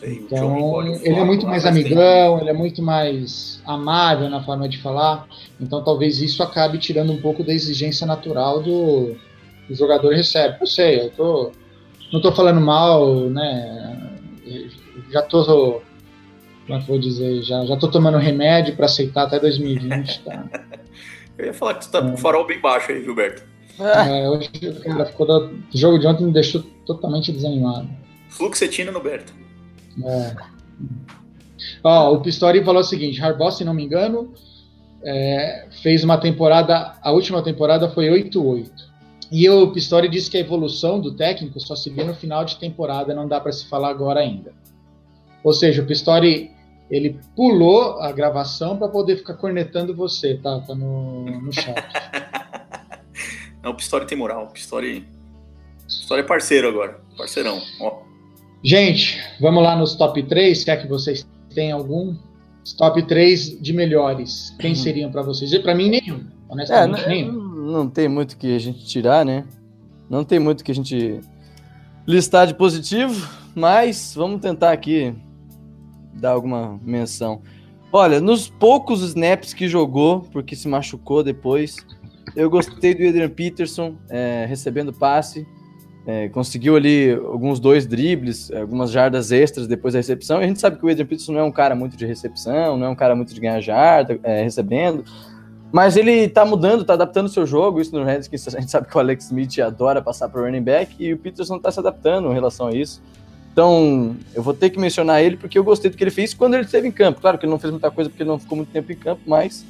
Sei, 0.00 0.14
Então, 0.14 0.82
ele 0.82 1.20
é 1.20 1.24
muito 1.24 1.46
mais 1.46 1.62
mas 1.62 1.74
tem- 1.74 1.82
amigão, 1.84 2.40
ele 2.40 2.48
é 2.48 2.54
muito 2.54 2.82
mais 2.82 3.60
amável 3.66 4.30
na 4.30 4.42
forma 4.42 4.66
de 4.66 4.78
falar. 4.78 5.28
Então, 5.60 5.84
talvez 5.84 6.22
isso 6.22 6.42
acabe 6.42 6.78
tirando 6.78 7.12
um 7.12 7.20
pouco 7.20 7.44
da 7.44 7.52
exigência 7.52 8.06
natural 8.06 8.62
do, 8.62 9.14
o 9.68 9.74
jogador 9.74 10.14
recebe. 10.14 10.56
Eu 10.58 10.66
sei, 10.66 11.00
eu 11.02 11.10
tô, 11.10 11.52
não 12.10 12.20
tô 12.22 12.32
falando 12.32 12.62
mal, 12.62 13.14
né? 13.28 14.16
Já 15.10 15.20
tô, 15.20 15.44
como 15.44 15.82
é 16.68 16.76
que 16.78 16.82
eu 16.84 16.86
vou 16.86 16.98
dizer, 16.98 17.42
já, 17.42 17.66
já 17.66 17.76
tô 17.76 17.86
tomando 17.88 18.16
remédio 18.16 18.74
para 18.76 18.86
aceitar 18.86 19.24
até 19.24 19.38
2020, 19.38 20.22
tá? 20.24 20.46
eu 21.36 21.44
ia 21.44 21.52
falar 21.54 21.74
que 21.74 21.84
tu 21.86 21.90
tá 21.90 22.00
com 22.00 22.14
o 22.14 22.16
farol 22.16 22.46
bem 22.46 22.58
baixo 22.58 22.90
aí, 22.90 23.02
Gilberto. 23.04 23.42
É, 23.78 24.28
hoje, 24.30 24.48
cara, 24.82 25.04
ficou 25.04 25.26
do, 25.26 25.54
o 25.74 25.76
jogo 25.76 25.98
de 25.98 26.06
ontem 26.06 26.24
me 26.24 26.32
deixou 26.32 26.62
totalmente 26.86 27.30
desanimado. 27.32 27.88
Fluxetina 28.30 28.90
no 28.90 29.00
Berto. 29.00 29.32
É. 30.04 30.36
Ó, 31.82 32.14
o 32.14 32.20
Pistori 32.20 32.64
falou 32.64 32.80
o 32.80 32.84
seguinte: 32.84 33.22
Harbaugh, 33.22 33.50
se 33.50 33.64
não 33.64 33.74
me 33.74 33.84
engano, 33.84 34.32
é, 35.02 35.66
fez 35.82 36.04
uma 36.04 36.18
temporada, 36.18 36.94
a 37.02 37.10
última 37.12 37.42
temporada 37.42 37.88
foi 37.90 38.06
8-8. 38.06 38.70
E 39.32 39.48
o 39.48 39.70
Pistori 39.70 40.08
disse 40.08 40.30
que 40.30 40.36
a 40.36 40.40
evolução 40.40 41.00
do 41.00 41.14
técnico 41.14 41.60
só 41.60 41.76
se 41.76 41.88
vê 41.88 42.02
no 42.02 42.14
final 42.14 42.44
de 42.44 42.56
temporada, 42.56 43.14
não 43.14 43.28
dá 43.28 43.40
para 43.40 43.52
se 43.52 43.66
falar 43.66 43.90
agora 43.90 44.20
ainda. 44.20 44.52
Ou 45.44 45.52
seja, 45.52 45.82
o 45.82 45.86
Pistori 45.86 46.50
ele 46.90 47.20
pulou 47.36 48.00
a 48.00 48.10
gravação 48.10 48.76
para 48.76 48.88
poder 48.88 49.16
ficar 49.16 49.34
cornetando 49.34 49.94
você, 49.94 50.34
tá? 50.34 50.60
Tá 50.60 50.74
no, 50.74 51.24
no 51.24 51.52
chat. 51.52 51.76
não, 53.62 53.70
o 53.70 53.74
Pistori 53.74 54.06
tem 54.06 54.18
moral. 54.18 54.46
O 54.46 54.48
Pistori, 54.48 55.06
Pistori 55.86 56.22
é 56.22 56.24
parceiro 56.24 56.68
agora. 56.68 57.00
Parceirão. 57.16 57.62
Ó. 57.80 58.09
Gente, 58.62 59.18
vamos 59.40 59.62
lá 59.62 59.76
nos 59.76 59.94
top 59.94 60.22
3. 60.22 60.64
Quer 60.64 60.82
que 60.82 60.88
vocês 60.88 61.26
tenham 61.54 61.78
algum? 61.78 62.16
top 62.76 63.02
3 63.02 63.60
de 63.60 63.72
melhores. 63.72 64.54
Quem 64.58 64.70
uhum. 64.70 64.76
seriam 64.76 65.10
para 65.10 65.22
vocês? 65.22 65.56
Para 65.58 65.74
mim, 65.74 65.88
nenhum. 65.88 66.24
Honestamente, 66.48 67.04
é, 67.04 67.08
nenhum. 67.08 67.32
Não 67.32 67.88
tem 67.88 68.08
muito 68.08 68.36
que 68.36 68.54
a 68.54 68.58
gente 68.58 68.84
tirar, 68.84 69.24
né? 69.24 69.44
Não 70.08 70.24
tem 70.24 70.38
muito 70.38 70.64
que 70.64 70.72
a 70.72 70.74
gente 70.74 71.20
listar 72.06 72.46
de 72.46 72.54
positivo, 72.54 73.28
mas 73.54 74.12
vamos 74.16 74.40
tentar 74.40 74.72
aqui 74.72 75.14
dar 76.14 76.32
alguma 76.32 76.80
menção. 76.82 77.42
Olha, 77.92 78.20
nos 78.20 78.48
poucos 78.48 79.02
snaps 79.02 79.54
que 79.54 79.68
jogou, 79.68 80.22
porque 80.32 80.56
se 80.56 80.68
machucou 80.68 81.22
depois, 81.22 81.76
eu 82.36 82.50
gostei 82.50 82.94
do 82.94 83.06
Adrian 83.06 83.28
Peterson 83.28 83.96
é, 84.08 84.46
recebendo 84.48 84.92
passe. 84.92 85.46
É, 86.06 86.28
conseguiu 86.30 86.76
ali 86.76 87.12
alguns 87.12 87.60
dois 87.60 87.86
dribles, 87.86 88.50
algumas 88.52 88.90
jardas 88.90 89.30
extras 89.30 89.66
depois 89.66 89.94
da 89.94 89.98
recepção. 89.98 90.40
E 90.40 90.44
a 90.44 90.46
gente 90.48 90.60
sabe 90.60 90.78
que 90.78 90.84
o 90.84 90.88
Adrian 90.88 91.06
Peterson 91.06 91.32
não 91.32 91.40
é 91.40 91.44
um 91.44 91.52
cara 91.52 91.74
muito 91.74 91.96
de 91.96 92.06
recepção, 92.06 92.76
não 92.76 92.86
é 92.86 92.88
um 92.88 92.94
cara 92.94 93.14
muito 93.14 93.34
de 93.34 93.40
ganhar 93.40 93.60
jarda 93.60 94.18
é, 94.22 94.42
recebendo. 94.42 95.04
Mas 95.72 95.96
ele 95.96 96.28
tá 96.28 96.44
mudando, 96.44 96.84
tá 96.84 96.94
adaptando 96.94 97.26
o 97.26 97.30
seu 97.30 97.46
jogo. 97.46 97.80
Isso 97.80 97.94
no 97.94 98.04
Redskins 98.04 98.48
a 98.48 98.60
gente 98.60 98.70
sabe 98.70 98.88
que 98.88 98.96
o 98.96 99.00
Alex 99.00 99.26
Smith 99.26 99.58
adora 99.60 100.02
passar 100.02 100.28
para 100.28 100.40
running 100.42 100.62
back 100.62 100.94
e 100.98 101.12
o 101.12 101.18
Peterson 101.18 101.58
tá 101.58 101.70
se 101.70 101.78
adaptando 101.78 102.28
em 102.28 102.34
relação 102.34 102.68
a 102.68 102.72
isso. 102.72 103.00
Então, 103.52 104.16
eu 104.34 104.42
vou 104.42 104.54
ter 104.54 104.70
que 104.70 104.78
mencionar 104.78 105.22
ele 105.22 105.36
porque 105.36 105.58
eu 105.58 105.64
gostei 105.64 105.90
do 105.90 105.96
que 105.96 106.02
ele 106.02 106.10
fez 106.10 106.32
quando 106.32 106.54
ele 106.54 106.64
esteve 106.64 106.88
em 106.88 106.92
campo. 106.92 107.20
Claro 107.20 107.38
que 107.38 107.44
ele 107.44 107.50
não 107.50 107.58
fez 107.58 107.70
muita 107.70 107.90
coisa 107.90 108.08
porque 108.08 108.22
ele 108.22 108.30
não 108.30 108.38
ficou 108.38 108.56
muito 108.56 108.70
tempo 108.70 108.90
em 108.90 108.96
campo, 108.96 109.22
mas 109.26 109.64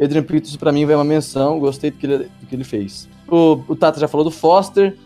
Adrian 0.00 0.22
Peterson 0.22 0.58
para 0.58 0.72
mim 0.72 0.84
vai 0.84 0.94
uma 0.94 1.04
menção, 1.04 1.58
gostei 1.58 1.90
do 1.90 1.96
que 1.96 2.06
ele, 2.06 2.18
do 2.40 2.46
que 2.46 2.54
ele 2.54 2.64
fez. 2.64 3.08
O, 3.28 3.60
o 3.68 3.76
Tata 3.76 3.98
já 3.98 4.08
falou 4.08 4.24
do 4.24 4.30
Foster, 4.30 4.96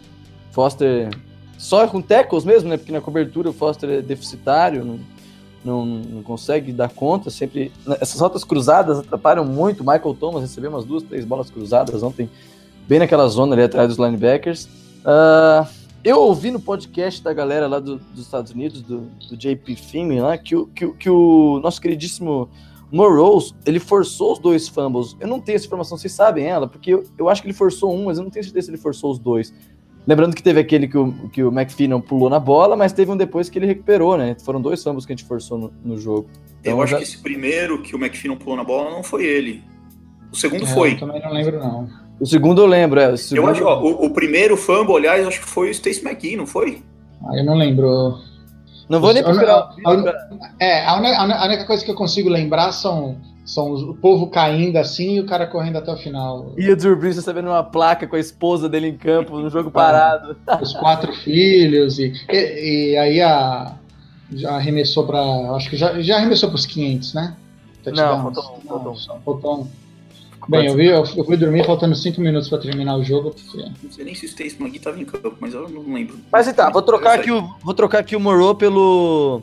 Foster 0.59 1.09
só 1.57 1.87
com 1.87 2.03
tackles 2.03 2.45
mesmo, 2.45 2.69
né? 2.69 2.77
Porque 2.77 2.91
na 2.91 3.01
cobertura 3.01 3.49
o 3.49 3.53
Foster 3.53 3.89
é 3.91 4.03
deficitário, 4.03 4.85
não, 4.85 4.99
não, 5.65 5.87
não 5.87 6.23
consegue 6.25 6.73
dar 6.73 6.89
conta. 6.89 7.31
Sempre 7.31 7.71
essas 8.01 8.21
rotas 8.21 8.43
cruzadas 8.43 8.99
atrapalham 8.99 9.45
muito. 9.45 9.85
Michael 9.85 10.17
Thomas 10.19 10.43
recebeu 10.43 10.71
umas 10.71 10.85
duas, 10.85 11.05
três 11.05 11.25
bolas 11.25 11.49
cruzadas 11.49 12.03
ontem, 12.03 12.29
bem 12.89 12.99
naquela 12.99 13.29
zona 13.29 13.55
ali 13.55 13.63
atrás 13.63 13.87
dos 13.87 13.99
linebackers. 13.99 14.65
Uh, 15.05 15.65
eu 16.03 16.19
ouvi 16.23 16.51
no 16.51 16.59
podcast 16.59 17.23
da 17.23 17.33
galera 17.33 17.69
lá 17.69 17.79
do, 17.79 17.99
dos 18.13 18.25
Estados 18.25 18.51
Unidos, 18.51 18.83
do, 18.83 19.03
do 19.31 19.37
JP 19.37 19.77
Finn 19.77 20.21
lá, 20.21 20.37
que, 20.37 20.57
que, 20.75 20.89
que 20.89 21.09
o 21.09 21.61
nosso 21.63 21.81
queridíssimo 21.81 22.51
Morrows, 22.91 23.55
ele 23.65 23.79
forçou 23.79 24.33
os 24.33 24.39
dois 24.41 24.67
fumbles. 24.67 25.15
Eu 25.21 25.29
não 25.29 25.41
tenho 25.41 25.55
essa 25.55 25.67
informação, 25.67 25.97
vocês 25.97 26.13
sabem 26.13 26.47
ela, 26.47 26.67
porque 26.67 26.95
eu, 26.95 27.05
eu 27.17 27.29
acho 27.29 27.43
que 27.43 27.47
ele 27.47 27.55
forçou 27.55 27.95
um, 27.95 28.07
mas 28.07 28.19
eu 28.19 28.25
não 28.25 28.31
tenho 28.31 28.43
certeza 28.43 28.67
se 28.67 28.71
ele 28.71 28.79
forçou 28.79 29.13
os 29.13 29.19
dois. 29.19 29.55
Lembrando 30.09 30.35
que 30.35 30.43
teve 30.43 30.59
aquele 30.59 30.89
que 30.89 30.97
o, 30.97 31.13
que 31.29 31.45
o 31.45 31.49
McPhee 31.53 32.01
pulou 32.01 32.31
na 32.31 32.41
bola, 32.41 32.75
mas 32.75 32.95
teve 32.95 33.13
um 33.13 33.17
depois 33.17 33.51
que 33.51 33.59
ele 33.59 33.67
recuperou, 33.67 34.17
né? 34.17 34.35
Foram 34.43 34.59
dois 34.59 34.83
fumbles 34.83 35.05
que 35.05 35.13
a 35.13 35.15
gente 35.15 35.29
forçou 35.29 35.59
no, 35.59 35.73
no 35.85 35.99
jogo. 35.99 36.31
Então, 36.63 36.73
eu 36.73 36.83
acho 36.83 36.93
já... 36.93 36.97
que 36.97 37.03
esse 37.03 37.19
primeiro 37.19 37.83
que 37.83 37.95
o 37.95 37.99
McPhee 37.99 38.35
pulou 38.37 38.57
na 38.57 38.65
bola 38.65 38.91
não 38.91 39.03
foi 39.03 39.27
ele. 39.27 39.63
O 40.33 40.37
segundo 40.37 40.65
é, 40.65 40.67
foi. 40.67 40.95
Eu 40.95 41.01
também 41.01 41.21
não 41.21 41.31
lembro, 41.31 41.59
não. 41.59 41.91
O 42.19 42.25
segundo 42.25 42.63
eu 42.63 42.67
lembro, 42.67 42.99
é. 42.99 43.13
O 43.13 43.19
segundo... 43.19 43.49
Eu 43.49 43.53
acho, 43.53 43.65
ó, 43.65 43.83
o, 43.83 44.07
o, 44.07 44.11
primeiro 44.11 44.57
fumble, 44.57 44.97
aliás, 44.97 45.27
acho 45.27 45.41
que 45.41 45.47
foi 45.47 45.69
o 45.69 45.73
Stacy 45.73 46.03
McGee, 46.03 46.39
não 46.39 46.47
foi? 46.47 46.83
Ah, 47.27 47.37
eu 47.37 47.45
não 47.45 47.55
lembro. 47.55 48.19
Não 48.89 49.03
vou 49.03 49.13
nem 49.13 49.23
procurar. 49.23 49.75
A, 49.85 49.91
a, 49.91 50.47
é, 50.59 50.87
a 50.87 50.97
única, 50.97 51.19
a 51.19 51.47
única 51.47 51.67
coisa 51.67 51.85
que 51.85 51.91
eu 51.91 51.95
consigo 51.95 52.31
lembrar 52.31 52.73
são 52.73 53.19
são 53.49 53.72
o 53.72 53.94
povo 53.94 54.26
caindo 54.26 54.76
assim 54.76 55.16
e 55.16 55.20
o 55.20 55.26
cara 55.26 55.46
correndo 55.46 55.78
até 55.78 55.90
o 55.90 55.96
final. 55.96 56.53
E 56.59 56.70
o 56.70 56.76
Drew 56.76 56.94
Brees 56.94 57.16
recebendo 57.16 57.46
uma 57.46 57.64
placa 57.64 58.07
com 58.07 58.14
a 58.14 58.20
esposa 58.20 58.68
dele 58.68 58.88
em 58.88 58.96
campo, 58.96 59.38
no 59.38 59.49
jogo 59.49 59.70
parado. 59.72 60.36
Os 60.61 60.74
quatro 60.74 61.14
filhos, 61.14 61.99
e, 61.99 62.12
e, 62.30 62.92
e, 62.92 62.96
aí 62.99 63.22
a, 63.22 63.74
já 64.32 64.55
arremessou 64.55 65.07
para. 65.07 65.18
Acho 65.57 65.70
que 65.70 65.78
já, 65.78 65.99
já 66.03 66.16
arremessou 66.16 66.51
para 66.51 66.57
os 66.57 66.66
500, 66.66 67.14
né? 67.14 67.36
Não, 67.86 68.22
faltou, 68.22 68.61
faltou. 68.66 68.96
faltou 69.24 69.68
Bem, 70.46 70.66
eu, 70.66 70.76
vi, 70.76 70.86
eu 70.86 71.05
fui 71.24 71.36
dormir 71.36 71.64
faltando 71.64 71.94
5 71.94 72.20
minutos 72.20 72.49
para 72.49 72.59
terminar 72.59 72.96
o 72.96 73.03
jogo. 73.05 73.30
Porque... 73.30 73.66
Não 73.82 73.90
sei 73.90 74.05
nem 74.05 74.14
se 74.14 74.26
o 74.26 74.28
Stacy 74.28 74.57
McGee 74.61 74.76
estava 74.76 75.01
em 75.01 75.05
campo, 75.07 75.36
mas 75.40 75.55
eu 75.55 75.68
não 75.68 75.94
lembro. 75.94 76.18
Mas 76.30 76.46
então, 76.49 76.70
vou 76.70 76.82
trocar 76.82 77.18
aqui 77.18 77.30
o, 77.30 77.42
vou 77.62 77.74
trocar 77.74 77.99
aqui 78.01 78.14
o 78.14 78.20
Morrow 78.20 78.55
pelo 78.55 79.42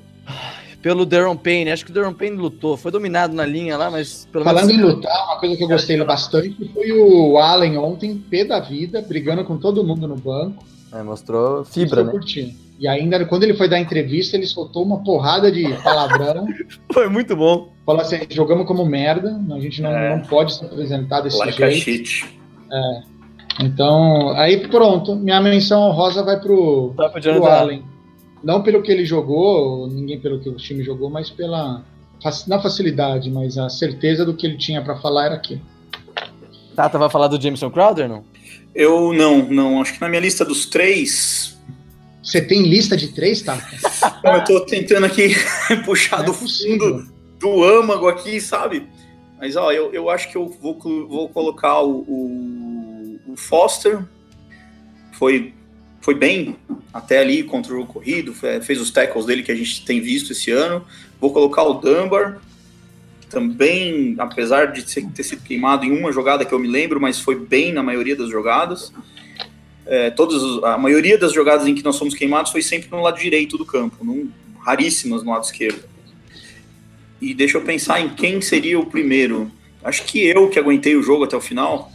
pelo 0.85 1.03
Darren 1.03 1.35
Payne. 1.35 1.71
Acho 1.71 1.83
que 1.83 1.89
o 1.89 1.93
Darren 1.95 2.13
Payne 2.13 2.37
lutou. 2.37 2.77
Foi 2.77 2.91
dominado 2.91 3.33
na 3.33 3.43
linha 3.43 3.75
lá, 3.75 3.89
mas 3.89 4.27
pelo 4.31 4.43
Falando 4.43 4.67
menos... 4.67 4.83
em 4.83 4.85
lutar, 4.85 5.25
uma 5.25 5.39
coisa 5.39 5.57
que 5.57 5.63
eu 5.63 5.67
gostei 5.67 6.03
bastante 6.03 6.71
foi 6.71 6.91
o 6.91 7.39
Allen 7.39 7.75
ontem, 7.79 8.23
pé 8.29 8.45
da 8.45 8.59
vida, 8.59 9.01
brigando 9.01 9.43
com 9.43 9.57
todo 9.57 9.83
mundo 9.83 10.07
no 10.07 10.15
banco. 10.15 10.63
É, 10.93 11.01
mostrou 11.01 11.65
fibra, 11.65 12.03
né? 12.03 12.11
Curtindo. 12.11 12.53
E 12.79 12.87
ainda, 12.87 13.25
quando 13.25 13.45
ele 13.45 13.55
foi 13.55 13.67
dar 13.67 13.79
entrevista, 13.79 14.37
ele 14.37 14.45
soltou 14.45 14.83
uma 14.83 15.03
porrada 15.03 15.51
de 15.51 15.67
palavrão. 15.81 16.45
foi 16.93 17.09
muito 17.09 17.35
bom. 17.35 17.73
Falou 17.83 18.01
assim: 18.01 18.19
jogamos 18.29 18.67
como 18.67 18.85
merda, 18.85 19.41
a 19.51 19.59
gente 19.59 19.81
não, 19.81 19.89
é. 19.89 20.15
não 20.15 20.21
pode 20.21 20.53
se 20.53 20.63
apresentar 20.63 21.21
desse 21.21 21.39
like 21.39 21.57
jeito. 21.57 21.79
Shit. 21.79 22.39
É. 22.71 23.01
Então, 23.63 24.29
aí 24.37 24.67
pronto, 24.67 25.15
minha 25.15 25.41
menção 25.41 25.89
rosa 25.93 26.21
vai 26.21 26.39
pro, 26.39 26.93
tá 26.95 27.09
pro 27.09 27.45
Allen. 27.47 27.94
Não 28.45 28.61
pelo 28.61 28.83
que 28.83 28.91
ele 28.91 29.03
jogou, 29.03 29.87
ninguém 29.87 30.19
pelo 30.19 30.39
que 30.39 30.47
o 30.47 30.55
time 30.55 30.83
jogou, 30.83 31.09
mas 31.09 31.31
pela. 31.31 31.83
Não 32.47 32.61
facilidade, 32.61 33.31
mas 33.31 33.57
a 33.57 33.69
certeza 33.69 34.23
do 34.23 34.35
que 34.35 34.45
ele 34.45 34.57
tinha 34.57 34.83
para 34.83 34.95
falar 34.97 35.25
era 35.25 35.35
aquilo. 35.35 35.61
Tata 36.75 36.99
vai 36.99 37.09
falar 37.09 37.27
do 37.27 37.41
Jameson 37.41 37.71
Crowder, 37.71 38.07
não? 38.07 38.23
Eu 38.75 39.11
não, 39.13 39.49
não. 39.49 39.81
Acho 39.81 39.95
que 39.95 40.01
na 40.01 40.07
minha 40.07 40.21
lista 40.21 40.45
dos 40.45 40.67
três. 40.67 41.57
Você 42.21 42.39
tem 42.39 42.61
lista 42.61 42.95
de 42.95 43.07
três, 43.07 43.41
Tata? 43.41 43.65
não, 44.23 44.35
eu 44.35 44.43
tô 44.43 44.59
tentando 44.61 45.07
aqui 45.07 45.33
puxar 45.83 46.21
é 46.21 46.23
do 46.25 46.33
fundo 46.33 47.07
do 47.39 47.63
âmago 47.63 48.07
aqui, 48.07 48.39
sabe? 48.39 48.87
Mas 49.39 49.55
ó, 49.55 49.71
eu, 49.71 49.91
eu 49.91 50.07
acho 50.07 50.29
que 50.29 50.37
eu 50.37 50.49
vou, 50.61 50.77
vou 50.79 51.29
colocar 51.29 51.81
o, 51.81 52.01
o, 52.07 53.19
o 53.29 53.35
Foster. 53.35 54.05
Foi 55.13 55.51
foi 56.05 56.13
bem 56.13 56.55
até 56.93 57.17
ali 57.17 57.41
contra 57.41 57.75
o 57.75 57.83
corrido, 57.83 58.31
fez 58.61 58.79
os 58.79 58.91
tackles 58.91 59.25
dele 59.25 59.41
que 59.41 59.51
a 59.51 59.55
gente 59.55 59.83
tem 59.83 59.99
visto 59.99 60.33
esse 60.33 60.51
ano. 60.51 60.85
Vou 61.19 61.33
colocar 61.33 61.63
o 61.63 61.73
Dunbar, 61.73 62.39
também, 63.27 64.13
apesar 64.19 64.71
de 64.71 64.83
ter 64.83 65.23
sido 65.23 65.41
queimado 65.41 65.83
em 65.83 65.97
uma 65.97 66.11
jogada 66.11 66.45
que 66.45 66.53
eu 66.53 66.59
me 66.59 66.67
lembro, 66.67 67.01
mas 67.01 67.19
foi 67.19 67.33
bem 67.35 67.73
na 67.73 67.81
maioria 67.81 68.15
das 68.15 68.29
jogadas. 68.29 68.93
É, 69.87 70.13
a 70.65 70.77
maioria 70.77 71.17
das 71.17 71.33
jogadas 71.33 71.65
em 71.65 71.73
que 71.73 71.83
nós 71.83 71.97
fomos 71.97 72.13
queimados 72.13 72.51
foi 72.51 72.61
sempre 72.61 72.87
no 72.91 73.01
lado 73.01 73.17
direito 73.17 73.57
do 73.57 73.65
campo, 73.65 74.05
num, 74.05 74.29
raríssimas 74.59 75.23
no 75.23 75.31
lado 75.31 75.43
esquerdo. 75.43 75.85
E 77.19 77.33
deixa 77.33 77.57
eu 77.57 77.63
pensar 77.63 77.99
em 77.99 78.09
quem 78.09 78.41
seria 78.41 78.79
o 78.79 78.85
primeiro. 78.85 79.51
Acho 79.83 80.03
que 80.03 80.23
eu 80.23 80.51
que 80.51 80.59
aguentei 80.59 80.95
o 80.95 81.01
jogo 81.01 81.23
até 81.23 81.35
o 81.35 81.41
final. 81.41 81.91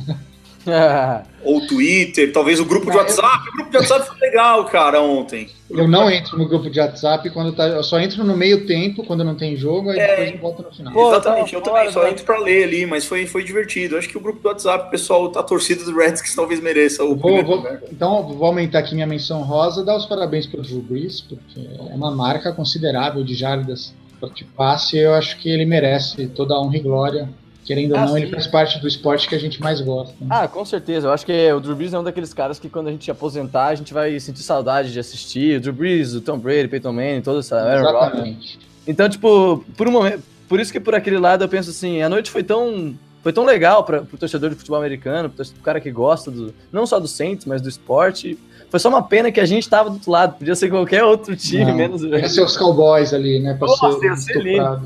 Ou 1.42 1.66
Twitter, 1.66 2.32
talvez 2.32 2.60
o 2.60 2.64
grupo 2.66 2.90
de 2.90 2.96
WhatsApp. 2.96 3.48
O 3.48 3.52
grupo 3.52 3.70
de 3.70 3.76
WhatsApp 3.78 4.06
foi 4.08 4.18
legal, 4.18 4.64
cara, 4.66 5.00
ontem. 5.00 5.48
Eu 5.70 5.88
não 5.88 6.10
entro 6.10 6.36
no 6.36 6.46
grupo 6.46 6.68
de 6.68 6.78
WhatsApp 6.78 7.30
quando 7.30 7.52
tá. 7.52 7.66
Eu 7.66 7.82
só 7.82 7.98
entro 7.98 8.24
no 8.24 8.36
meio 8.36 8.66
tempo, 8.66 9.04
quando 9.04 9.24
não 9.24 9.34
tem 9.34 9.56
jogo, 9.56 9.90
aí 9.90 9.98
é, 9.98 10.08
depois 10.08 10.32
eu 10.32 10.38
volto 10.38 10.62
no 10.64 10.72
final. 10.72 10.92
Pô, 10.92 11.10
Exatamente, 11.10 11.54
eu 11.54 11.60
também 11.62 11.90
só 11.90 12.06
entro 12.06 12.24
pra 12.24 12.38
ler 12.38 12.64
ali, 12.64 12.86
mas 12.86 13.06
foi, 13.06 13.26
foi 13.26 13.42
divertido. 13.42 13.96
Acho 13.96 14.08
que 14.08 14.18
o 14.18 14.20
grupo 14.20 14.40
do 14.40 14.48
WhatsApp, 14.48 14.88
o 14.88 14.90
pessoal, 14.90 15.32
a 15.34 15.42
torcida 15.42 15.84
do 15.84 15.96
Redskins 15.96 16.34
talvez 16.34 16.60
mereça 16.60 17.04
o 17.04 17.16
vou, 17.16 17.42
vou, 17.44 17.66
Então, 17.90 18.26
vou 18.28 18.48
aumentar 18.48 18.80
aqui 18.80 18.94
minha 18.94 19.06
menção 19.06 19.42
rosa, 19.42 19.84
dar 19.84 19.96
os 19.96 20.06
parabéns 20.06 20.46
pro 20.46 20.60
Drew 20.60 20.82
Brees, 20.82 21.20
porque 21.20 21.60
é 21.60 21.94
uma 21.94 22.10
marca 22.10 22.52
considerável 22.52 23.24
de 23.24 23.34
jardas 23.34 23.94
de 24.34 24.44
passe. 24.44 24.98
Eu 24.98 25.14
acho 25.14 25.38
que 25.38 25.48
ele 25.48 25.64
merece 25.64 26.26
toda 26.26 26.54
a 26.54 26.60
honra 26.60 26.76
e 26.76 26.80
glória 26.80 27.28
Querendo 27.70 27.92
ou 27.92 27.98
Ah, 27.98 28.06
não, 28.06 28.16
ele 28.18 28.26
sim. 28.26 28.32
faz 28.32 28.48
parte 28.48 28.80
do 28.80 28.88
esporte 28.88 29.28
que 29.28 29.34
a 29.36 29.38
gente 29.38 29.60
mais 29.60 29.80
gosta. 29.80 30.12
né? 30.20 30.26
Ah, 30.28 30.48
com 30.48 30.64
certeza. 30.64 31.06
Eu 31.06 31.12
acho 31.12 31.24
que 31.24 31.52
o 31.52 31.60
Drew 31.60 31.76
Brees 31.76 31.94
é 31.94 31.98
um 32.00 32.02
daqueles 32.02 32.34
caras 32.34 32.58
que 32.58 32.68
quando 32.68 32.88
a 32.88 32.90
gente 32.90 33.08
aposentar, 33.08 33.66
a 33.68 33.74
gente 33.76 33.94
vai 33.94 34.18
sentir 34.18 34.42
saudade 34.42 34.92
de 34.92 34.98
assistir. 34.98 35.58
O 35.58 35.60
Drew 35.60 35.72
Brees, 35.72 36.12
o 36.12 36.20
Tom 36.20 36.36
Brady, 36.36 36.66
Peyton 36.66 36.92
Manning, 36.92 37.20
toda 37.20 37.38
essa. 37.38 37.56
Exatamente. 37.78 38.58
Então, 38.88 39.08
tipo, 39.08 39.64
por 39.76 39.86
um 39.86 39.92
momento, 39.92 40.20
por 40.48 40.58
isso 40.58 40.72
que 40.72 40.80
por 40.80 40.96
aquele 40.96 41.16
lado 41.18 41.44
eu 41.44 41.48
penso 41.48 41.70
assim, 41.70 42.02
a 42.02 42.08
noite 42.08 42.28
foi 42.28 42.42
tão 42.42 42.92
foi 43.22 43.32
tão 43.32 43.44
legal 43.44 43.84
para 43.84 44.00
pro 44.02 44.18
torcedor 44.18 44.50
de 44.50 44.56
futebol 44.56 44.80
americano, 44.80 45.28
torcedor- 45.28 45.54
pro 45.58 45.64
cara 45.64 45.80
que 45.80 45.92
gosta 45.92 46.28
do 46.28 46.52
não 46.72 46.84
só 46.86 46.98
do 46.98 47.06
Saints, 47.06 47.46
mas 47.46 47.62
do 47.62 47.68
esporte. 47.68 48.36
Foi 48.68 48.80
só 48.80 48.88
uma 48.88 49.02
pena 49.02 49.30
que 49.30 49.38
a 49.38 49.46
gente 49.46 49.68
tava 49.68 49.90
do 49.90 49.94
outro 49.94 50.10
lado, 50.10 50.38
podia 50.38 50.56
ser 50.56 50.70
qualquer 50.70 51.04
outro 51.04 51.36
time, 51.36 51.66
Não, 51.66 51.74
menos 51.76 52.02
Ia 52.02 52.28
ser 52.28 52.42
os 52.42 52.56
cowboys 52.56 53.12
ali, 53.14 53.38
né? 53.40 53.56
Nossa, 53.60 53.92
ser 54.16 54.16
ser. 54.16 54.78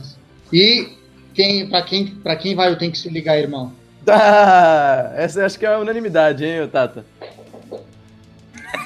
E 0.53 0.89
quem, 1.35 1.69
pra, 1.69 1.83
quem, 1.83 2.07
pra 2.07 2.37
quem 2.37 2.55
vai, 2.55 2.71
eu 2.71 2.79
tenho 2.79 2.93
que 2.93 2.99
se 2.99 3.09
ligar, 3.09 3.39
irmão. 3.39 3.73
Ah, 4.07 5.15
essa 5.17 5.41
eu 5.41 5.47
acho 5.47 5.59
que 5.59 5.65
é 5.65 5.73
a 5.73 5.79
unanimidade, 5.79 6.45
hein, 6.45 6.69
Tata? 6.71 7.07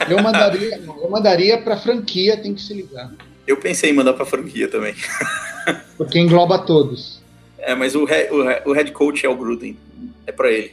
Eu 0.09 0.23
mandaria, 0.23 0.77
eu 0.79 1.11
mandaria 1.11 1.59
pra 1.61 1.77
franquia, 1.77 2.37
tem 2.37 2.55
que 2.55 2.63
se 2.63 2.73
ligar. 2.73 3.11
Eu 3.45 3.57
pensei 3.57 3.91
em 3.91 3.95
mandar 3.95 4.13
pra 4.13 4.25
franquia 4.25 4.69
também. 4.69 4.95
Porque 5.99 6.21
engloba 6.21 6.59
todos. 6.61 7.21
É, 7.59 7.75
mas 7.75 7.97
o, 7.97 8.05
he- 8.09 8.29
o, 8.31 8.71
o 8.71 8.73
head 8.73 8.93
coach 8.93 9.27
é 9.27 9.29
o 9.29 9.35
Gruden. 9.37 9.77
É 10.25 10.31
pra 10.31 10.53
ele. 10.53 10.73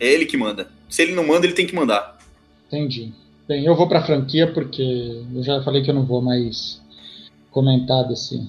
É 0.00 0.06
ele 0.12 0.26
que 0.26 0.36
manda. 0.36 0.66
Se 0.90 1.02
ele 1.02 1.14
não 1.14 1.24
manda, 1.24 1.46
ele 1.46 1.54
tem 1.54 1.66
que 1.66 1.74
mandar. 1.74 2.18
Entendi. 2.66 3.12
Bem, 3.46 3.64
eu 3.64 3.76
vou 3.76 3.88
pra 3.88 4.02
franquia 4.04 4.52
porque 4.52 5.22
eu 5.32 5.42
já 5.44 5.62
falei 5.62 5.82
que 5.84 5.90
eu 5.90 5.94
não 5.94 6.04
vou 6.04 6.20
mais 6.20 6.80
comentar 7.52 8.02
desse 8.08 8.48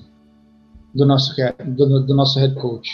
do 0.97 1.05
nosso 1.05 1.33
do, 1.63 2.05
do 2.05 2.15
nosso 2.15 2.39
head 2.39 2.55
coach. 2.55 2.89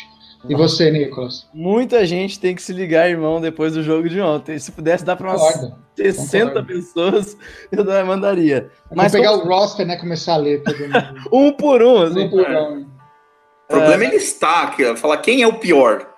E 0.50 0.54
você, 0.56 0.92
Nicolas? 0.92 1.48
Muita 1.54 2.06
gente 2.06 2.38
tem 2.38 2.54
que 2.54 2.62
se 2.62 2.74
ligar, 2.74 3.10
irmão, 3.10 3.40
depois 3.40 3.74
do 3.76 3.82
jogo 3.82 4.10
de 4.10 4.20
ontem. 4.20 4.60
Se 4.60 4.74
pudesse 4.74 5.06
dar 5.06 5.16
para 5.16 5.30
umas 5.30 5.42
Concordo. 5.42 5.76
60 5.96 6.46
concordo. 6.48 6.68
pessoas, 6.68 7.38
eu 7.72 7.82
da- 7.84 8.04
mandaria. 8.04 8.70
Vamos 8.90 9.04
Mas 9.04 9.12
pegar 9.14 9.30
como- 9.38 9.44
o 9.46 9.48
roster, 9.48 9.88
né? 9.88 9.96
Começar 9.96 10.34
a 10.34 10.38
ler 10.38 10.62
todo 10.64 10.78
mundo. 10.78 11.30
um 11.32 11.52
por 11.54 11.82
um, 11.82 12.02
assim. 12.02 12.26
Um 12.26 12.30
por 12.30 12.42
um. 12.50 12.82
O 12.82 13.68
problema 13.70 14.04
é 14.04 14.10
listar, 14.10 14.76
que- 14.76 14.96
falar 14.98 15.18
quem 15.20 15.42
é 15.42 15.48
o 15.48 15.54
pior. 15.60 16.10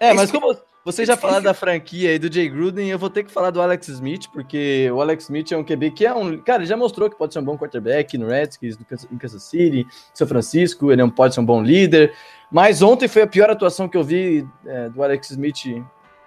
É, 0.00 0.14
mas 0.14 0.30
como 0.30 0.56
vocês 0.86 1.08
já 1.08 1.16
falaram 1.16 1.42
da 1.42 1.52
franquia 1.52 2.14
e 2.14 2.18
do 2.18 2.32
Jay 2.32 2.48
Gruden, 2.48 2.88
eu 2.88 2.96
vou 2.98 3.10
ter 3.10 3.24
que 3.24 3.32
falar 3.32 3.50
do 3.50 3.60
Alex 3.60 3.88
Smith, 3.88 4.28
porque 4.32 4.88
o 4.92 5.00
Alex 5.00 5.24
Smith 5.24 5.50
é 5.50 5.56
um 5.56 5.64
QB 5.64 5.90
que 5.90 6.06
é 6.06 6.14
um. 6.14 6.38
Cara, 6.38 6.60
ele 6.62 6.68
já 6.68 6.76
mostrou 6.76 7.10
que 7.10 7.16
pode 7.18 7.32
ser 7.32 7.40
um 7.40 7.44
bom 7.44 7.58
quarterback 7.58 8.16
no 8.16 8.28
Redskins, 8.28 8.78
no 8.78 8.84
Kansas- 8.84 9.08
em 9.12 9.18
Kansas 9.18 9.42
City, 9.42 9.84
São 10.14 10.28
Francisco, 10.28 10.92
ele 10.92 11.02
é 11.02 11.06
pode 11.08 11.34
ser 11.34 11.40
um 11.40 11.44
bom 11.44 11.60
líder. 11.60 12.12
Mas 12.52 12.82
ontem 12.82 13.08
foi 13.08 13.22
a 13.22 13.26
pior 13.26 13.50
atuação 13.50 13.88
que 13.88 13.96
eu 13.96 14.04
vi 14.04 14.46
é, 14.64 14.88
do 14.88 15.02
Alex 15.02 15.32
Smith. 15.32 15.84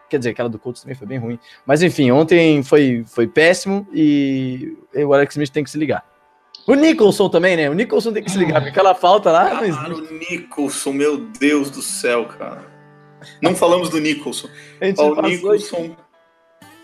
Quer 0.10 0.18
dizer, 0.18 0.32
aquela 0.32 0.50
do 0.50 0.60
Colts 0.60 0.82
também 0.82 0.96
foi 0.96 1.08
bem 1.08 1.20
ruim. 1.20 1.40
Mas 1.66 1.82
enfim, 1.82 2.12
ontem 2.12 2.62
foi, 2.62 3.06
foi 3.08 3.28
péssimo 3.28 3.88
e 3.94 4.76
o 4.94 5.14
Alex 5.14 5.36
Smith 5.36 5.52
tem 5.52 5.64
que 5.64 5.70
se 5.70 5.78
ligar. 5.78 6.04
O 6.68 6.74
Nicholson 6.76 7.30
também, 7.30 7.56
né? 7.56 7.70
O 7.70 7.74
Nicholson 7.74 8.12
tem 8.12 8.22
que 8.22 8.30
se 8.30 8.38
ligar, 8.38 8.56
porque 8.56 8.72
aquela 8.72 8.94
falta 8.94 9.32
lá 9.32 9.50
Cara, 9.52 9.68
existe. 9.68 9.90
o 9.92 10.14
Nicholson, 10.20 10.92
meu 10.92 11.18
Deus 11.40 11.70
do 11.72 11.82
céu, 11.82 12.26
cara. 12.26 12.79
Não 13.42 13.56
falamos 13.56 13.90
do 13.90 14.00
Nicholson. 14.00 14.48
Gente 14.82 15.00
o 15.02 15.22
Nicholson, 15.22 15.96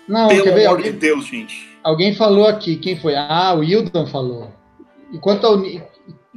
Não, 0.08 0.28
pelo 0.28 0.42
amor 0.50 0.56
de 0.60 0.66
Alguém, 0.66 0.92
Deus, 0.92 1.26
gente. 1.26 1.78
alguém 1.84 2.16
falou 2.16 2.48
aqui. 2.48 2.76
Quem 2.78 3.00
foi? 3.00 3.16
Ah, 3.16 3.54
o 3.58 3.64
Hildon 3.64 4.06
falou. 4.08 4.54
E 5.12 5.18
quanto 5.20 5.46
ao 5.48 5.64
e 5.66 5.82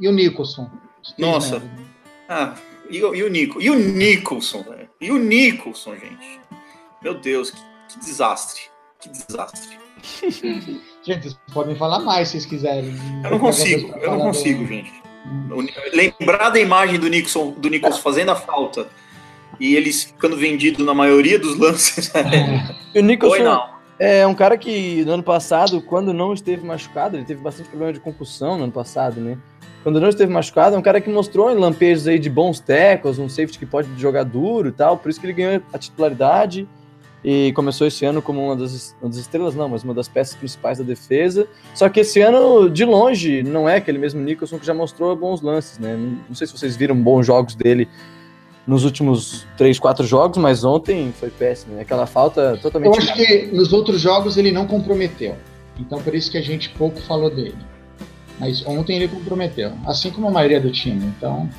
o 0.07 0.11
Nicholson? 0.11 0.69
Nossa. 1.17 1.59
merda. 1.59 1.71
Ah, 2.27 2.53
e, 2.89 3.03
o- 3.03 3.15
e 3.15 3.23
o 3.23 3.29
Nico? 3.29 3.61
E 3.61 3.69
o 3.69 3.75
Nicholson, 3.75 4.63
velho? 4.63 4.89
E 5.01 5.11
o 5.11 5.17
Nicholson, 5.17 5.95
gente? 5.95 6.39
Meu 7.01 7.13
Deus, 7.15 7.51
que, 7.51 7.59
que 7.89 7.99
desastre. 7.99 8.61
Que 8.99 9.09
desastre. 9.09 9.79
Gente, 11.03 11.21
vocês 11.23 11.37
podem 11.53 11.75
falar 11.75 11.99
mais 11.99 12.27
se 12.27 12.33
vocês 12.33 12.45
quiserem. 12.45 12.93
Eu 13.23 13.31
não 13.31 13.39
consigo, 13.39 13.97
eu 13.99 14.11
não 14.11 14.19
consigo, 14.19 14.65
gente. 14.65 14.91
O 15.51 15.61
Ni- 15.61 15.73
Lembrar 15.93 16.49
da 16.49 16.59
imagem 16.59 16.99
do 16.99 17.07
Nixon, 17.09 17.51
do 17.51 17.69
Nicholson 17.69 18.01
fazendo 18.01 18.29
a 18.31 18.35
falta 18.35 18.87
e 19.59 19.75
eles 19.75 20.03
ficando 20.03 20.37
vendido 20.37 20.83
na 20.83 20.93
maioria 20.93 21.37
dos 21.37 21.57
lances. 21.57 22.11
E 22.93 22.99
o 22.99 23.03
Nicholson 23.03 23.35
Foi 23.35 23.45
não. 23.45 23.63
é 23.99 24.25
um 24.25 24.33
cara 24.33 24.57
que 24.57 25.03
no 25.05 25.13
ano 25.13 25.23
passado, 25.23 25.81
quando 25.81 26.13
não 26.13 26.33
esteve 26.33 26.65
machucado, 26.65 27.17
ele 27.17 27.25
teve 27.25 27.41
bastante 27.41 27.69
problema 27.69 27.93
de 27.93 27.99
concussão 27.99 28.57
no 28.57 28.63
ano 28.63 28.71
passado, 28.71 29.21
né? 29.21 29.37
Quando 29.83 30.01
não 30.01 30.09
esteve 30.09 30.31
machucado, 30.31 30.75
é 30.75 30.79
um 30.79 30.81
cara 30.81 30.99
que 30.99 31.09
mostrou 31.09 31.51
em 31.51 31.55
lampejos 31.55 32.07
aí 32.07 32.19
de 32.19 32.29
bons 32.29 32.59
tackles, 32.59 33.17
um 33.19 33.29
safety 33.29 33.59
que 33.59 33.65
pode 33.65 33.87
jogar 33.97 34.23
duro 34.23 34.69
e 34.69 34.71
tal, 34.71 34.97
por 34.97 35.09
isso 35.09 35.19
que 35.19 35.25
ele 35.25 35.33
ganhou 35.33 35.61
a 35.71 35.77
titularidade 35.77 36.67
e 37.23 37.51
começou 37.53 37.85
esse 37.85 38.05
ano 38.05 38.21
como 38.21 38.43
uma 38.43 38.55
das, 38.55 38.95
uma 39.01 39.09
das 39.09 39.19
estrelas, 39.19 39.55
não, 39.55 39.69
mas 39.69 39.83
uma 39.83 39.93
das 39.93 40.07
peças 40.07 40.35
principais 40.35 40.77
da 40.77 40.83
defesa. 40.83 41.47
Só 41.73 41.87
que 41.89 41.99
esse 42.01 42.21
ano, 42.21 42.69
de 42.69 42.85
longe, 42.85 43.43
não 43.43 43.67
é 43.67 43.77
aquele 43.77 43.97
mesmo 43.97 44.21
Nicholson 44.21 44.57
que 44.57 44.65
já 44.65 44.73
mostrou 44.73 45.15
bons 45.15 45.41
lances, 45.41 45.77
né? 45.77 45.95
Não, 45.95 46.17
não 46.29 46.35
sei 46.35 46.47
se 46.47 46.57
vocês 46.57 46.75
viram 46.75 46.95
bons 46.95 47.25
jogos 47.25 47.55
dele 47.55 47.87
nos 48.69 48.85
últimos 48.85 49.47
três, 49.57 49.79
quatro 49.79 50.05
jogos, 50.05 50.37
mas 50.37 50.63
ontem 50.63 51.11
foi 51.19 51.31
péssimo, 51.31 51.73
né? 51.73 51.81
Aquela 51.81 52.05
falta 52.05 52.55
totalmente. 52.61 52.95
Eu 52.95 53.01
acho 53.01 53.13
que 53.15 53.47
nos 53.47 53.73
outros 53.73 53.99
jogos 53.99 54.37
ele 54.37 54.51
não 54.51 54.67
comprometeu. 54.67 55.35
Então 55.79 55.99
por 55.99 56.13
isso 56.13 56.29
que 56.29 56.37
a 56.37 56.41
gente 56.41 56.69
pouco 56.69 57.01
falou 57.01 57.31
dele. 57.31 57.57
Mas 58.39 58.63
ontem 58.67 58.97
ele 58.97 59.07
comprometeu. 59.07 59.73
Assim 59.87 60.11
como 60.11 60.27
a 60.27 60.31
maioria 60.31 60.61
do 60.61 60.71
time. 60.71 61.03
Então. 61.17 61.49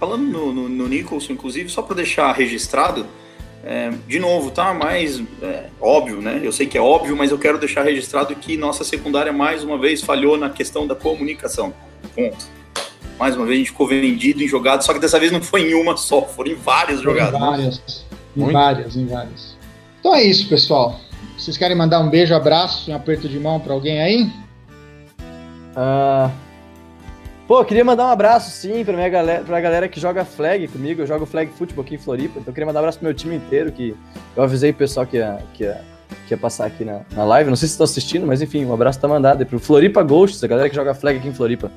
Falando 0.00 0.24
no, 0.24 0.52
no, 0.52 0.68
no 0.68 0.88
Nicholson, 0.88 1.34
inclusive, 1.34 1.68
só 1.68 1.82
para 1.82 1.96
deixar 1.96 2.32
registrado, 2.32 3.06
é, 3.64 3.92
de 4.08 4.18
novo, 4.18 4.50
tá? 4.50 4.74
Mas 4.74 5.22
é, 5.40 5.66
óbvio, 5.80 6.20
né? 6.20 6.40
Eu 6.42 6.50
sei 6.50 6.66
que 6.66 6.76
é 6.76 6.80
óbvio, 6.80 7.16
mas 7.16 7.30
eu 7.30 7.38
quero 7.38 7.58
deixar 7.58 7.84
registrado 7.84 8.34
que 8.34 8.56
nossa 8.56 8.82
secundária 8.82 9.32
mais 9.32 9.62
uma 9.62 9.78
vez 9.78 10.02
falhou 10.02 10.36
na 10.36 10.50
questão 10.50 10.84
da 10.84 10.96
comunicação. 10.96 11.72
Ponto. 12.12 12.59
Mais 13.20 13.36
uma 13.36 13.44
vez 13.44 13.56
a 13.56 13.58
gente 13.58 13.70
ficou 13.70 13.86
vendido 13.86 14.42
em 14.42 14.48
jogadas, 14.48 14.86
só 14.86 14.94
que 14.94 14.98
dessa 14.98 15.20
vez 15.20 15.30
não 15.30 15.42
foi 15.42 15.70
em 15.70 15.74
uma 15.74 15.94
só, 15.94 16.22
foram 16.22 16.52
em 16.52 16.54
várias 16.54 17.00
Em 17.00 17.02
jogadas. 17.02 17.38
várias. 17.38 18.06
Em 18.34 18.40
Muito. 18.40 18.52
várias, 18.54 18.96
em 18.96 19.06
várias. 19.06 19.56
Então 20.00 20.14
é 20.14 20.22
isso, 20.22 20.48
pessoal. 20.48 20.98
Vocês 21.36 21.58
querem 21.58 21.76
mandar 21.76 22.00
um 22.00 22.08
beijo, 22.08 22.34
abraço, 22.34 22.90
um 22.90 22.94
aperto 22.96 23.28
de 23.28 23.38
mão 23.38 23.60
para 23.60 23.74
alguém 23.74 24.00
aí? 24.00 24.32
Ah, 25.76 26.30
Pô, 27.46 27.64
queria 27.64 27.84
mandar 27.84 28.06
um 28.06 28.10
abraço, 28.10 28.50
sim, 28.52 28.84
pra, 28.84 28.94
minha 28.94 29.08
galera, 29.08 29.42
pra 29.42 29.60
galera 29.60 29.88
que 29.88 29.98
joga 30.00 30.24
flag 30.24 30.68
comigo. 30.68 31.02
Eu 31.02 31.06
jogo 31.06 31.26
flag 31.26 31.50
futebol 31.52 31.84
aqui 31.84 31.96
em 31.96 31.98
Floripa, 31.98 32.38
então 32.38 32.44
eu 32.50 32.54
queria 32.54 32.66
mandar 32.66 32.78
um 32.78 32.82
abraço 32.84 32.98
pro 33.00 33.06
meu 33.06 33.14
time 33.14 33.34
inteiro, 33.36 33.70
que 33.72 33.94
eu 34.36 34.42
avisei 34.42 34.70
o 34.70 34.74
pessoal 34.74 35.04
que 35.04 35.16
ia, 35.16 35.42
que 35.52 35.64
ia, 35.64 35.80
que 36.28 36.32
ia 36.32 36.38
passar 36.38 36.66
aqui 36.66 36.84
na, 36.84 37.00
na 37.14 37.24
live. 37.24 37.50
Não 37.50 37.56
sei 37.56 37.66
se 37.68 37.74
estão 37.74 37.84
assistindo, 37.84 38.24
mas 38.26 38.40
enfim, 38.40 38.64
um 38.64 38.72
abraço 38.72 38.98
tá 39.00 39.08
mandado 39.08 39.40
aí 39.40 39.44
pro 39.44 39.58
Floripa 39.58 40.00
Ghosts, 40.02 40.42
a 40.44 40.46
galera 40.46 40.70
que 40.70 40.76
joga 40.76 40.94
flag 40.94 41.18
aqui 41.18 41.26
em 41.28 41.34
Floripa. 41.34 41.70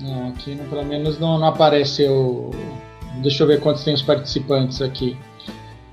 Não, 0.00 0.28
aqui 0.28 0.54
não, 0.54 0.64
pelo 0.66 0.84
menos 0.84 1.18
não, 1.18 1.38
não 1.38 1.48
apareceu. 1.48 2.50
Deixa 3.22 3.42
eu 3.42 3.46
ver 3.46 3.60
quantos 3.60 3.84
tem 3.84 3.94
os 3.94 4.02
participantes 4.02 4.80
aqui. 4.80 5.16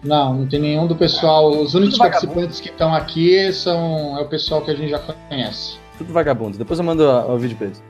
Não, 0.04 0.34
não 0.34 0.48
tem 0.48 0.60
nenhum 0.60 0.88
do 0.88 0.96
pessoal. 0.96 1.50
Os 1.50 1.74
únicos 1.74 1.98
participantes 1.98 2.60
que 2.60 2.70
estão 2.70 2.94
aqui 2.94 3.52
são 3.52 4.18
é 4.18 4.22
o 4.22 4.26
pessoal 4.26 4.62
que 4.62 4.72
a 4.72 4.76
gente 4.76 4.90
já 4.90 5.00
conhece. 5.00 5.78
Tudo 5.98 6.14
vagabundo. 6.14 6.58
Depois 6.58 6.80
eu 6.80 6.86
mando 6.86 7.04
o, 7.04 7.34
o 7.34 7.38
vídeo 7.38 7.58
pra 7.58 7.68
eles. 7.68 7.84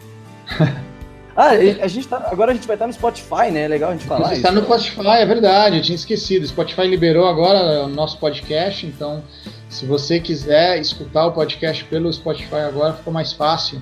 ah, 1.35 1.49
a 1.81 1.87
gente 1.87 2.07
tá, 2.07 2.29
agora 2.31 2.51
a 2.51 2.55
gente 2.55 2.65
vai 2.65 2.75
estar 2.75 2.87
no 2.87 2.93
Spotify, 2.93 3.51
né? 3.51 3.63
É 3.63 3.67
legal 3.67 3.89
a 3.89 3.93
gente 3.93 4.05
falar 4.05 4.29
Você 4.29 4.35
está 4.35 4.51
no 4.51 4.63
Spotify, 4.63 5.17
é 5.19 5.25
verdade, 5.25 5.77
eu 5.77 5.81
tinha 5.81 5.95
esquecido. 5.95 6.43
O 6.43 6.47
Spotify 6.47 6.87
liberou 6.87 7.27
agora 7.27 7.83
o 7.83 7.89
nosso 7.89 8.17
podcast, 8.17 8.85
então 8.85 9.21
se 9.69 9.85
você 9.85 10.19
quiser 10.19 10.79
escutar 10.79 11.27
o 11.27 11.31
podcast 11.31 11.83
pelo 11.85 12.11
Spotify 12.11 12.55
agora, 12.67 12.93
ficou 12.93 13.11
mais 13.11 13.33
fácil. 13.33 13.81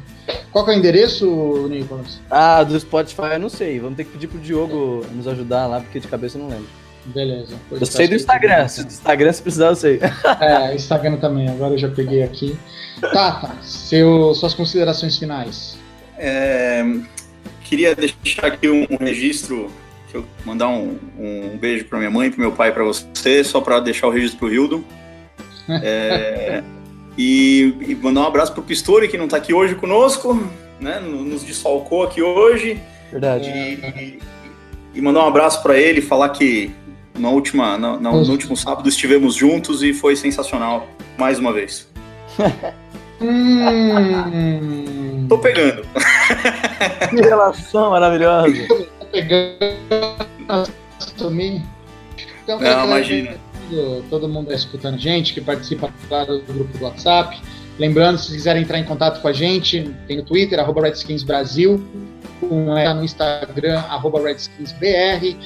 Qual 0.51 0.65
que 0.65 0.71
é 0.71 0.73
o 0.73 0.77
endereço, 0.77 1.67
Nicolas? 1.69 2.19
Ah, 2.29 2.63
do 2.63 2.79
Spotify 2.79 3.33
eu 3.33 3.39
não 3.39 3.49
sei. 3.49 3.79
Vamos 3.79 3.95
ter 3.95 4.05
que 4.05 4.11
pedir 4.11 4.27
pro 4.27 4.39
Diogo 4.39 5.05
nos 5.11 5.27
ajudar 5.27 5.67
lá, 5.67 5.79
porque 5.79 5.99
de 5.99 6.07
cabeça 6.07 6.37
eu 6.37 6.43
não 6.43 6.49
lembro. 6.49 6.67
Beleza. 7.05 7.55
Eu 7.71 7.79
tá 7.79 7.85
sei 7.85 8.07
do 8.07 8.15
Instagram. 8.15 8.67
Se 8.67 8.83
do 8.83 8.87
Instagram 8.87 9.31
se 9.31 9.41
precisar, 9.41 9.67
eu 9.67 9.75
sei. 9.75 9.99
É, 10.41 10.75
Instagram 10.75 11.17
também, 11.17 11.47
agora 11.49 11.75
eu 11.75 11.77
já 11.77 11.89
peguei 11.89 12.23
aqui. 12.23 12.57
Tata, 12.99 13.55
seu, 13.61 14.33
suas 14.33 14.53
considerações 14.53 15.17
finais. 15.17 15.77
É, 16.17 16.83
queria 17.63 17.95
deixar 17.95 18.47
aqui 18.47 18.67
um, 18.69 18.87
um 18.89 18.97
registro, 18.97 19.69
deixa 20.03 20.17
eu 20.17 20.25
mandar 20.45 20.69
um, 20.69 20.97
um 21.19 21.57
beijo 21.57 21.85
para 21.85 21.99
minha 21.99 22.09
mãe, 22.09 22.31
para 22.31 22.39
meu 22.39 22.51
pai, 22.53 22.71
para 22.71 22.83
você, 22.83 23.43
só 23.43 23.61
para 23.61 23.79
deixar 23.79 24.07
o 24.07 24.11
registro 24.11 24.39
pro 24.39 24.51
Hildo. 24.53 24.83
É, 25.69 26.63
e, 27.17 27.73
e 27.87 27.95
mandar 27.95 28.21
um 28.21 28.27
abraço 28.27 28.53
pro 28.53 28.61
Pistori, 28.63 29.07
que 29.07 29.17
não 29.17 29.27
tá 29.27 29.37
aqui 29.37 29.53
hoje 29.53 29.75
conosco, 29.75 30.33
né? 30.79 30.99
Nos 30.99 31.43
desfalcou 31.43 32.03
aqui 32.03 32.21
hoje. 32.21 32.79
Verdade. 33.11 33.49
E, 33.49 34.19
e 34.93 35.01
mandar 35.01 35.23
um 35.23 35.27
abraço 35.27 35.61
para 35.63 35.77
ele, 35.77 36.01
falar 36.01 36.29
que 36.29 36.71
na 37.17 37.29
última, 37.29 37.77
na- 37.77 37.97
na- 37.99 38.11
no 38.11 38.29
último 38.31 38.55
sábado 38.57 38.89
estivemos 38.89 39.33
juntos 39.35 39.81
e 39.83 39.93
foi 39.93 40.15
sensacional, 40.15 40.87
mais 41.17 41.39
uma 41.39 41.51
vez. 41.53 41.87
Hum, 43.95 45.25
Tô 45.29 45.37
pegando. 45.37 45.83
Que 47.09 47.15
relação 47.21 47.91
maravilhosa. 47.91 48.67
tô 48.67 49.05
pegando. 49.05 49.55
Assumi. 50.99 51.63
Então, 52.43 52.59
Não, 52.59 52.85
imagina. 52.87 53.35
Todo, 54.09 54.27
mundo 54.27 54.51
está 54.51 54.55
escutando 54.55 54.97
gente, 54.97 55.33
que 55.33 55.41
participa 55.41 55.91
lá 56.09 56.25
do 56.25 56.41
grupo 56.41 56.77
do 56.77 56.83
WhatsApp. 56.83 57.39
Lembrando, 57.77 58.17
se 58.17 58.31
quiserem 58.31 58.63
entrar 58.63 58.79
em 58.79 58.83
contato 58.83 59.21
com 59.21 59.27
a 59.27 59.33
gente, 59.33 59.93
tem 60.07 60.17
no 60.17 60.23
Twitter, 60.23 60.59
arroba 60.59 60.81
Redskins 60.81 61.23
Brasil, 61.23 61.83
no 62.41 63.03
Instagram, 63.03 63.79
arroba 63.79 64.21
RedskinsBR, 64.21 65.37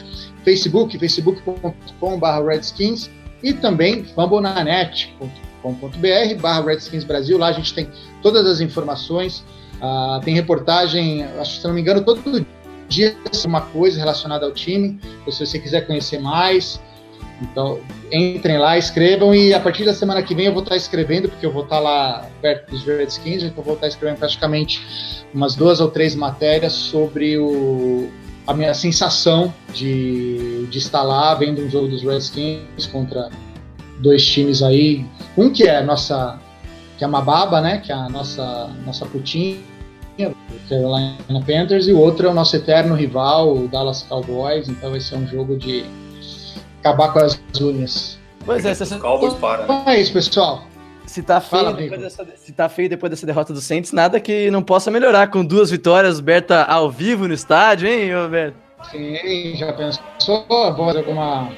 Facebook, 0.44 0.98
facebook.com.br 0.98 2.48
Redskins 2.48 3.10
e 3.42 3.54
também 3.54 4.04
fambonanet.com.br 4.04 6.42
barra 6.42 6.66
Redskins 6.66 7.04
Brasil. 7.04 7.38
Lá 7.38 7.48
a 7.48 7.54
gente 7.54 7.74
tem 7.74 7.90
todas 8.22 8.46
as 8.46 8.60
informações, 8.60 9.44
uh, 9.82 10.20
tem 10.24 10.36
reportagem, 10.36 11.24
acho 11.40 11.60
se 11.60 11.68
não 11.68 11.74
me 11.74 11.82
engano, 11.82 12.04
todo 12.04 12.46
dia 12.88 13.16
uma 13.46 13.62
coisa 13.62 14.00
relacionada 14.00 14.46
ao 14.46 14.52
time. 14.52 15.00
Se 15.30 15.46
você 15.46 15.60
quiser 15.60 15.86
conhecer 15.86 16.20
mais, 16.20 16.82
então 17.42 17.80
entrem 18.12 18.58
lá, 18.58 18.78
escrevam 18.78 19.34
e 19.34 19.54
a 19.54 19.60
partir 19.60 19.86
da 19.86 19.94
semana 19.94 20.22
que 20.22 20.36
vem 20.36 20.46
eu 20.46 20.54
vou 20.54 20.64
estar 20.64 20.76
escrevendo, 20.76 21.30
porque 21.30 21.46
eu 21.46 21.52
vou 21.52 21.64
estar 21.64 21.80
lá 21.80 22.28
perto 22.42 22.72
dos 22.72 22.84
Redskins, 22.84 23.44
então 23.44 23.60
eu 23.60 23.64
vou 23.64 23.76
estar 23.76 23.88
escrevendo 23.88 24.18
praticamente 24.18 24.82
umas 25.34 25.56
duas 25.56 25.80
ou 25.80 25.90
três 25.90 26.16
matérias 26.16 26.74
sobre 26.74 27.38
o, 27.38 28.10
a 28.46 28.54
minha 28.54 28.74
sensação 28.74 29.54
de, 29.74 30.66
de 30.68 30.78
estar 30.78 31.04
lá 31.04 31.34
vendo 31.36 31.62
um 31.62 31.70
jogo 31.70 31.88
dos 31.88 32.04
Redskins 32.04 32.88
contra 32.92 33.30
dois 34.00 34.26
times 34.26 34.64
aí. 34.64 35.06
Um 35.38 35.52
que 35.52 35.64
é 35.64 35.78
a 35.78 35.84
nossa, 35.84 36.40
que 36.98 37.04
é 37.04 37.08
a 37.08 37.10
Mababa, 37.10 37.62
né? 37.62 37.78
Que 37.78 37.92
é 37.92 37.96
a 37.96 38.10
nossa, 38.10 38.70
nossa 38.86 39.06
putinha, 39.06 39.60
Carolina 40.68 41.44
Panthers, 41.46 41.88
e 41.88 41.94
o 41.94 42.00
outro 42.00 42.28
é 42.28 42.32
o 42.32 42.34
nosso 42.34 42.56
eterno 42.56 42.96
rival, 42.96 43.56
o 43.56 43.68
Dallas 43.68 44.04
Cowboys. 44.04 44.68
Então 44.68 44.92
vai 44.92 45.00
ser 45.00 45.16
um 45.16 45.28
jogo 45.28 45.56
de 45.56 45.86
acabar 46.80 47.14
com 47.14 47.20
as 47.20 47.42
unhas. 47.60 48.20
Pois 48.46 48.66
é, 48.66 48.74
você... 48.74 48.96
Para. 49.40 49.68
Né? 49.68 49.84
É 49.88 50.02
isso, 50.02 50.14
pessoal. 50.14 50.64
Se 51.06 51.24
tá, 51.24 51.42
feio 51.42 51.74
depois 51.74 52.02
dessa, 52.02 52.28
se 52.36 52.52
tá 52.52 52.70
feio 52.70 52.88
depois 52.88 53.10
dessa 53.10 53.26
derrota 53.26 53.52
do 53.52 53.60
Saints, 53.60 53.92
nada 53.92 54.20
que 54.20 54.52
não 54.52 54.62
possa 54.62 54.92
melhorar 54.92 55.32
com 55.32 55.44
duas 55.44 55.72
vitórias, 55.72 56.20
Berta 56.20 56.64
ao 56.64 56.92
vivo 56.92 57.28
no 57.28 57.34
estádio, 57.34 57.90
hein, 57.90 58.14
Roberto? 58.14 58.56
Sim, 58.92 59.56
já 59.56 59.74
pensou? 59.74 60.46
Vou 60.48 60.86
fazer 60.86 61.00
alguma, 61.00 61.50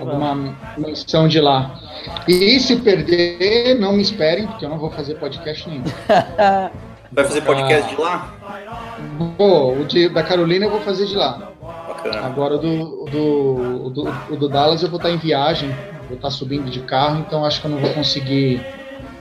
alguma 0.00 0.56
menção 0.76 1.28
de 1.28 1.40
lá. 1.40 1.80
E 2.26 2.58
se 2.58 2.76
perder, 2.76 3.78
não 3.78 3.92
me 3.92 4.02
esperem, 4.02 4.48
porque 4.48 4.64
eu 4.64 4.70
não 4.70 4.78
vou 4.78 4.90
fazer 4.90 5.14
podcast 5.14 5.68
nenhum. 5.68 5.84
Vai 7.12 7.24
fazer 7.24 7.40
podcast 7.42 7.94
de 7.94 8.00
lá? 8.00 8.34
Vou, 9.38 9.78
o 9.78 9.84
de, 9.84 10.08
da 10.08 10.22
Carolina 10.22 10.66
eu 10.66 10.70
vou 10.70 10.80
fazer 10.80 11.06
de 11.06 11.16
lá. 11.16 11.47
Bacana. 11.98 12.26
Agora 12.26 12.54
o 12.54 12.58
do, 12.58 13.04
do, 13.06 13.90
do, 13.90 14.36
do 14.36 14.48
Dallas 14.48 14.82
eu 14.82 14.88
vou 14.88 14.98
estar 14.98 15.10
em 15.10 15.16
viagem, 15.16 15.70
vou 16.06 16.16
estar 16.16 16.30
subindo 16.30 16.70
de 16.70 16.80
carro, 16.80 17.20
então 17.20 17.44
acho 17.44 17.60
que 17.60 17.66
eu 17.66 17.70
não 17.70 17.78
vou 17.78 17.90
conseguir 17.90 18.64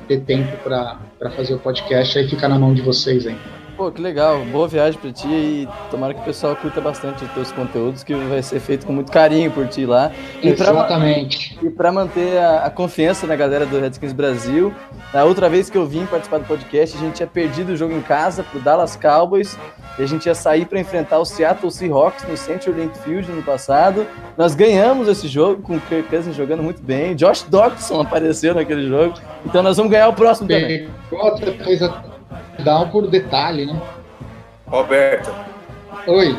ter 0.08 0.22
tempo 0.22 0.58
para 0.64 1.32
fazer 1.36 1.54
o 1.54 1.60
podcast, 1.60 2.18
aí 2.18 2.28
fica 2.28 2.48
na 2.48 2.58
mão 2.58 2.74
de 2.74 2.82
vocês 2.82 3.28
aí. 3.28 3.38
Pô, 3.78 3.92
que 3.92 4.02
legal, 4.02 4.44
boa 4.46 4.68
viagem 4.68 5.00
para 5.00 5.12
ti 5.12 5.28
e 5.28 5.68
tomara 5.92 6.12
que 6.12 6.20
o 6.20 6.24
pessoal 6.24 6.56
curta 6.56 6.82
bastante 6.82 7.24
os 7.24 7.32
teus 7.32 7.52
conteúdos, 7.52 8.04
que 8.04 8.12
vai 8.16 8.42
ser 8.42 8.60
feito 8.60 8.88
com 8.88 8.92
muito 8.92 9.12
carinho 9.12 9.52
por 9.52 9.68
ti 9.68 9.86
lá. 9.86 10.12
E 10.42 10.50
Exatamente. 10.50 11.54
Pra, 11.54 11.68
e 11.68 11.72
para 11.72 11.92
manter 11.92 12.40
a, 12.40 12.66
a, 12.66 12.70
confiança 12.72 13.28
na 13.28 13.36
galera 13.36 13.68
do 13.68 13.80
Redskins 13.80 14.14
Brasil, 14.14 14.74
a 15.14 15.24
outra 15.24 15.48
vez 15.48 15.70
que 15.70 15.78
eu 15.78 15.86
vim 15.86 16.08
participar 16.08 16.40
do 16.40 16.46
podcast, 16.46 16.98
a 16.98 17.00
gente 17.00 17.18
tinha 17.18 17.28
perdido 17.28 17.74
o 17.74 17.78
jogo 17.78 17.94
em 17.94 18.02
casa 18.02 18.42
pro 18.42 18.60
Dallas 18.60 18.96
Cowboys 18.96 19.56
e 20.00 20.02
a 20.02 20.08
gente 20.08 20.26
ia 20.26 20.34
sair 20.34 20.66
para 20.66 20.80
enfrentar 20.80 21.20
o 21.20 21.26
Seattle 21.26 21.72
Seahawks 21.72 22.28
no 22.28 22.36
Century 22.36 22.82
Link 22.82 22.98
Field 22.98 23.32
no 23.32 23.44
passado. 23.44 24.08
Nós 24.36 24.56
ganhamos 24.56 25.08
esse 25.08 25.28
jogo 25.28 25.62
com 25.62 25.76
o 25.76 25.82
Kirk 25.82 26.10
Cousins 26.10 26.36
jogando 26.36 26.64
muito 26.64 26.82
bem. 26.82 27.14
Josh 27.14 27.44
Doctson 27.44 28.02
apareceu 28.02 28.56
naquele 28.56 28.88
jogo. 28.88 29.14
Então 29.46 29.62
nós 29.62 29.78
vamos 29.78 29.92
ganhar 29.92 30.08
o 30.08 30.14
próximo 30.14 30.48
também. 30.48 30.90
Outra 31.12 31.52
coisa 31.52 32.17
Dá 32.17 32.17
um 32.60 32.90
por 32.90 33.08
detalhe, 33.08 33.66
né? 33.66 33.82
Roberto. 34.66 35.34
Oi. 36.08 36.36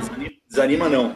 Desanima 0.49 0.89
não. 0.89 1.15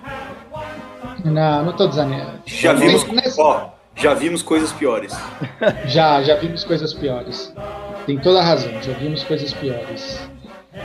Não, 1.24 1.64
não 1.64 1.72
tô 1.72 1.86
desanimado. 1.86 2.40
Já 2.46 2.72
vimos, 2.72 3.05
ó, 3.38 3.70
já 3.94 4.14
vimos 4.14 4.42
coisas 4.42 4.72
piores. 4.72 5.12
já, 5.86 6.22
já 6.22 6.36
vimos 6.36 6.64
coisas 6.64 6.92
piores. 6.92 7.53
Tem 8.07 8.18
toda 8.18 8.40
a 8.40 8.42
razão, 8.42 8.72
já 8.82 8.92
vimos 8.94 9.22
coisas 9.22 9.53
piores. 9.53 10.20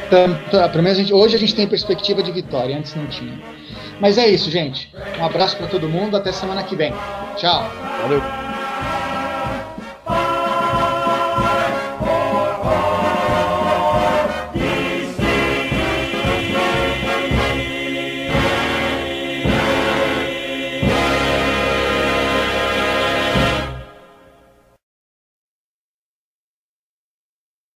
Tanto, 0.09 0.51
pelo 0.71 0.83
menos 0.83 0.99
a 0.99 1.01
gente, 1.01 1.13
hoje 1.13 1.35
a 1.35 1.39
gente 1.39 1.55
tem 1.55 1.67
perspectiva 1.67 2.21
de 2.21 2.31
vitória, 2.31 2.77
antes 2.77 2.93
não 2.95 3.07
tinha. 3.07 3.39
Mas 3.99 4.17
é 4.17 4.27
isso, 4.27 4.51
gente. 4.51 4.93
Um 5.19 5.25
abraço 5.25 5.57
para 5.57 5.67
todo 5.67 5.89
mundo, 5.89 6.15
até 6.15 6.31
semana 6.31 6.63
que 6.63 6.75
vem. 6.75 6.93
Tchau. 7.35 7.63
Valeu. 8.01 8.46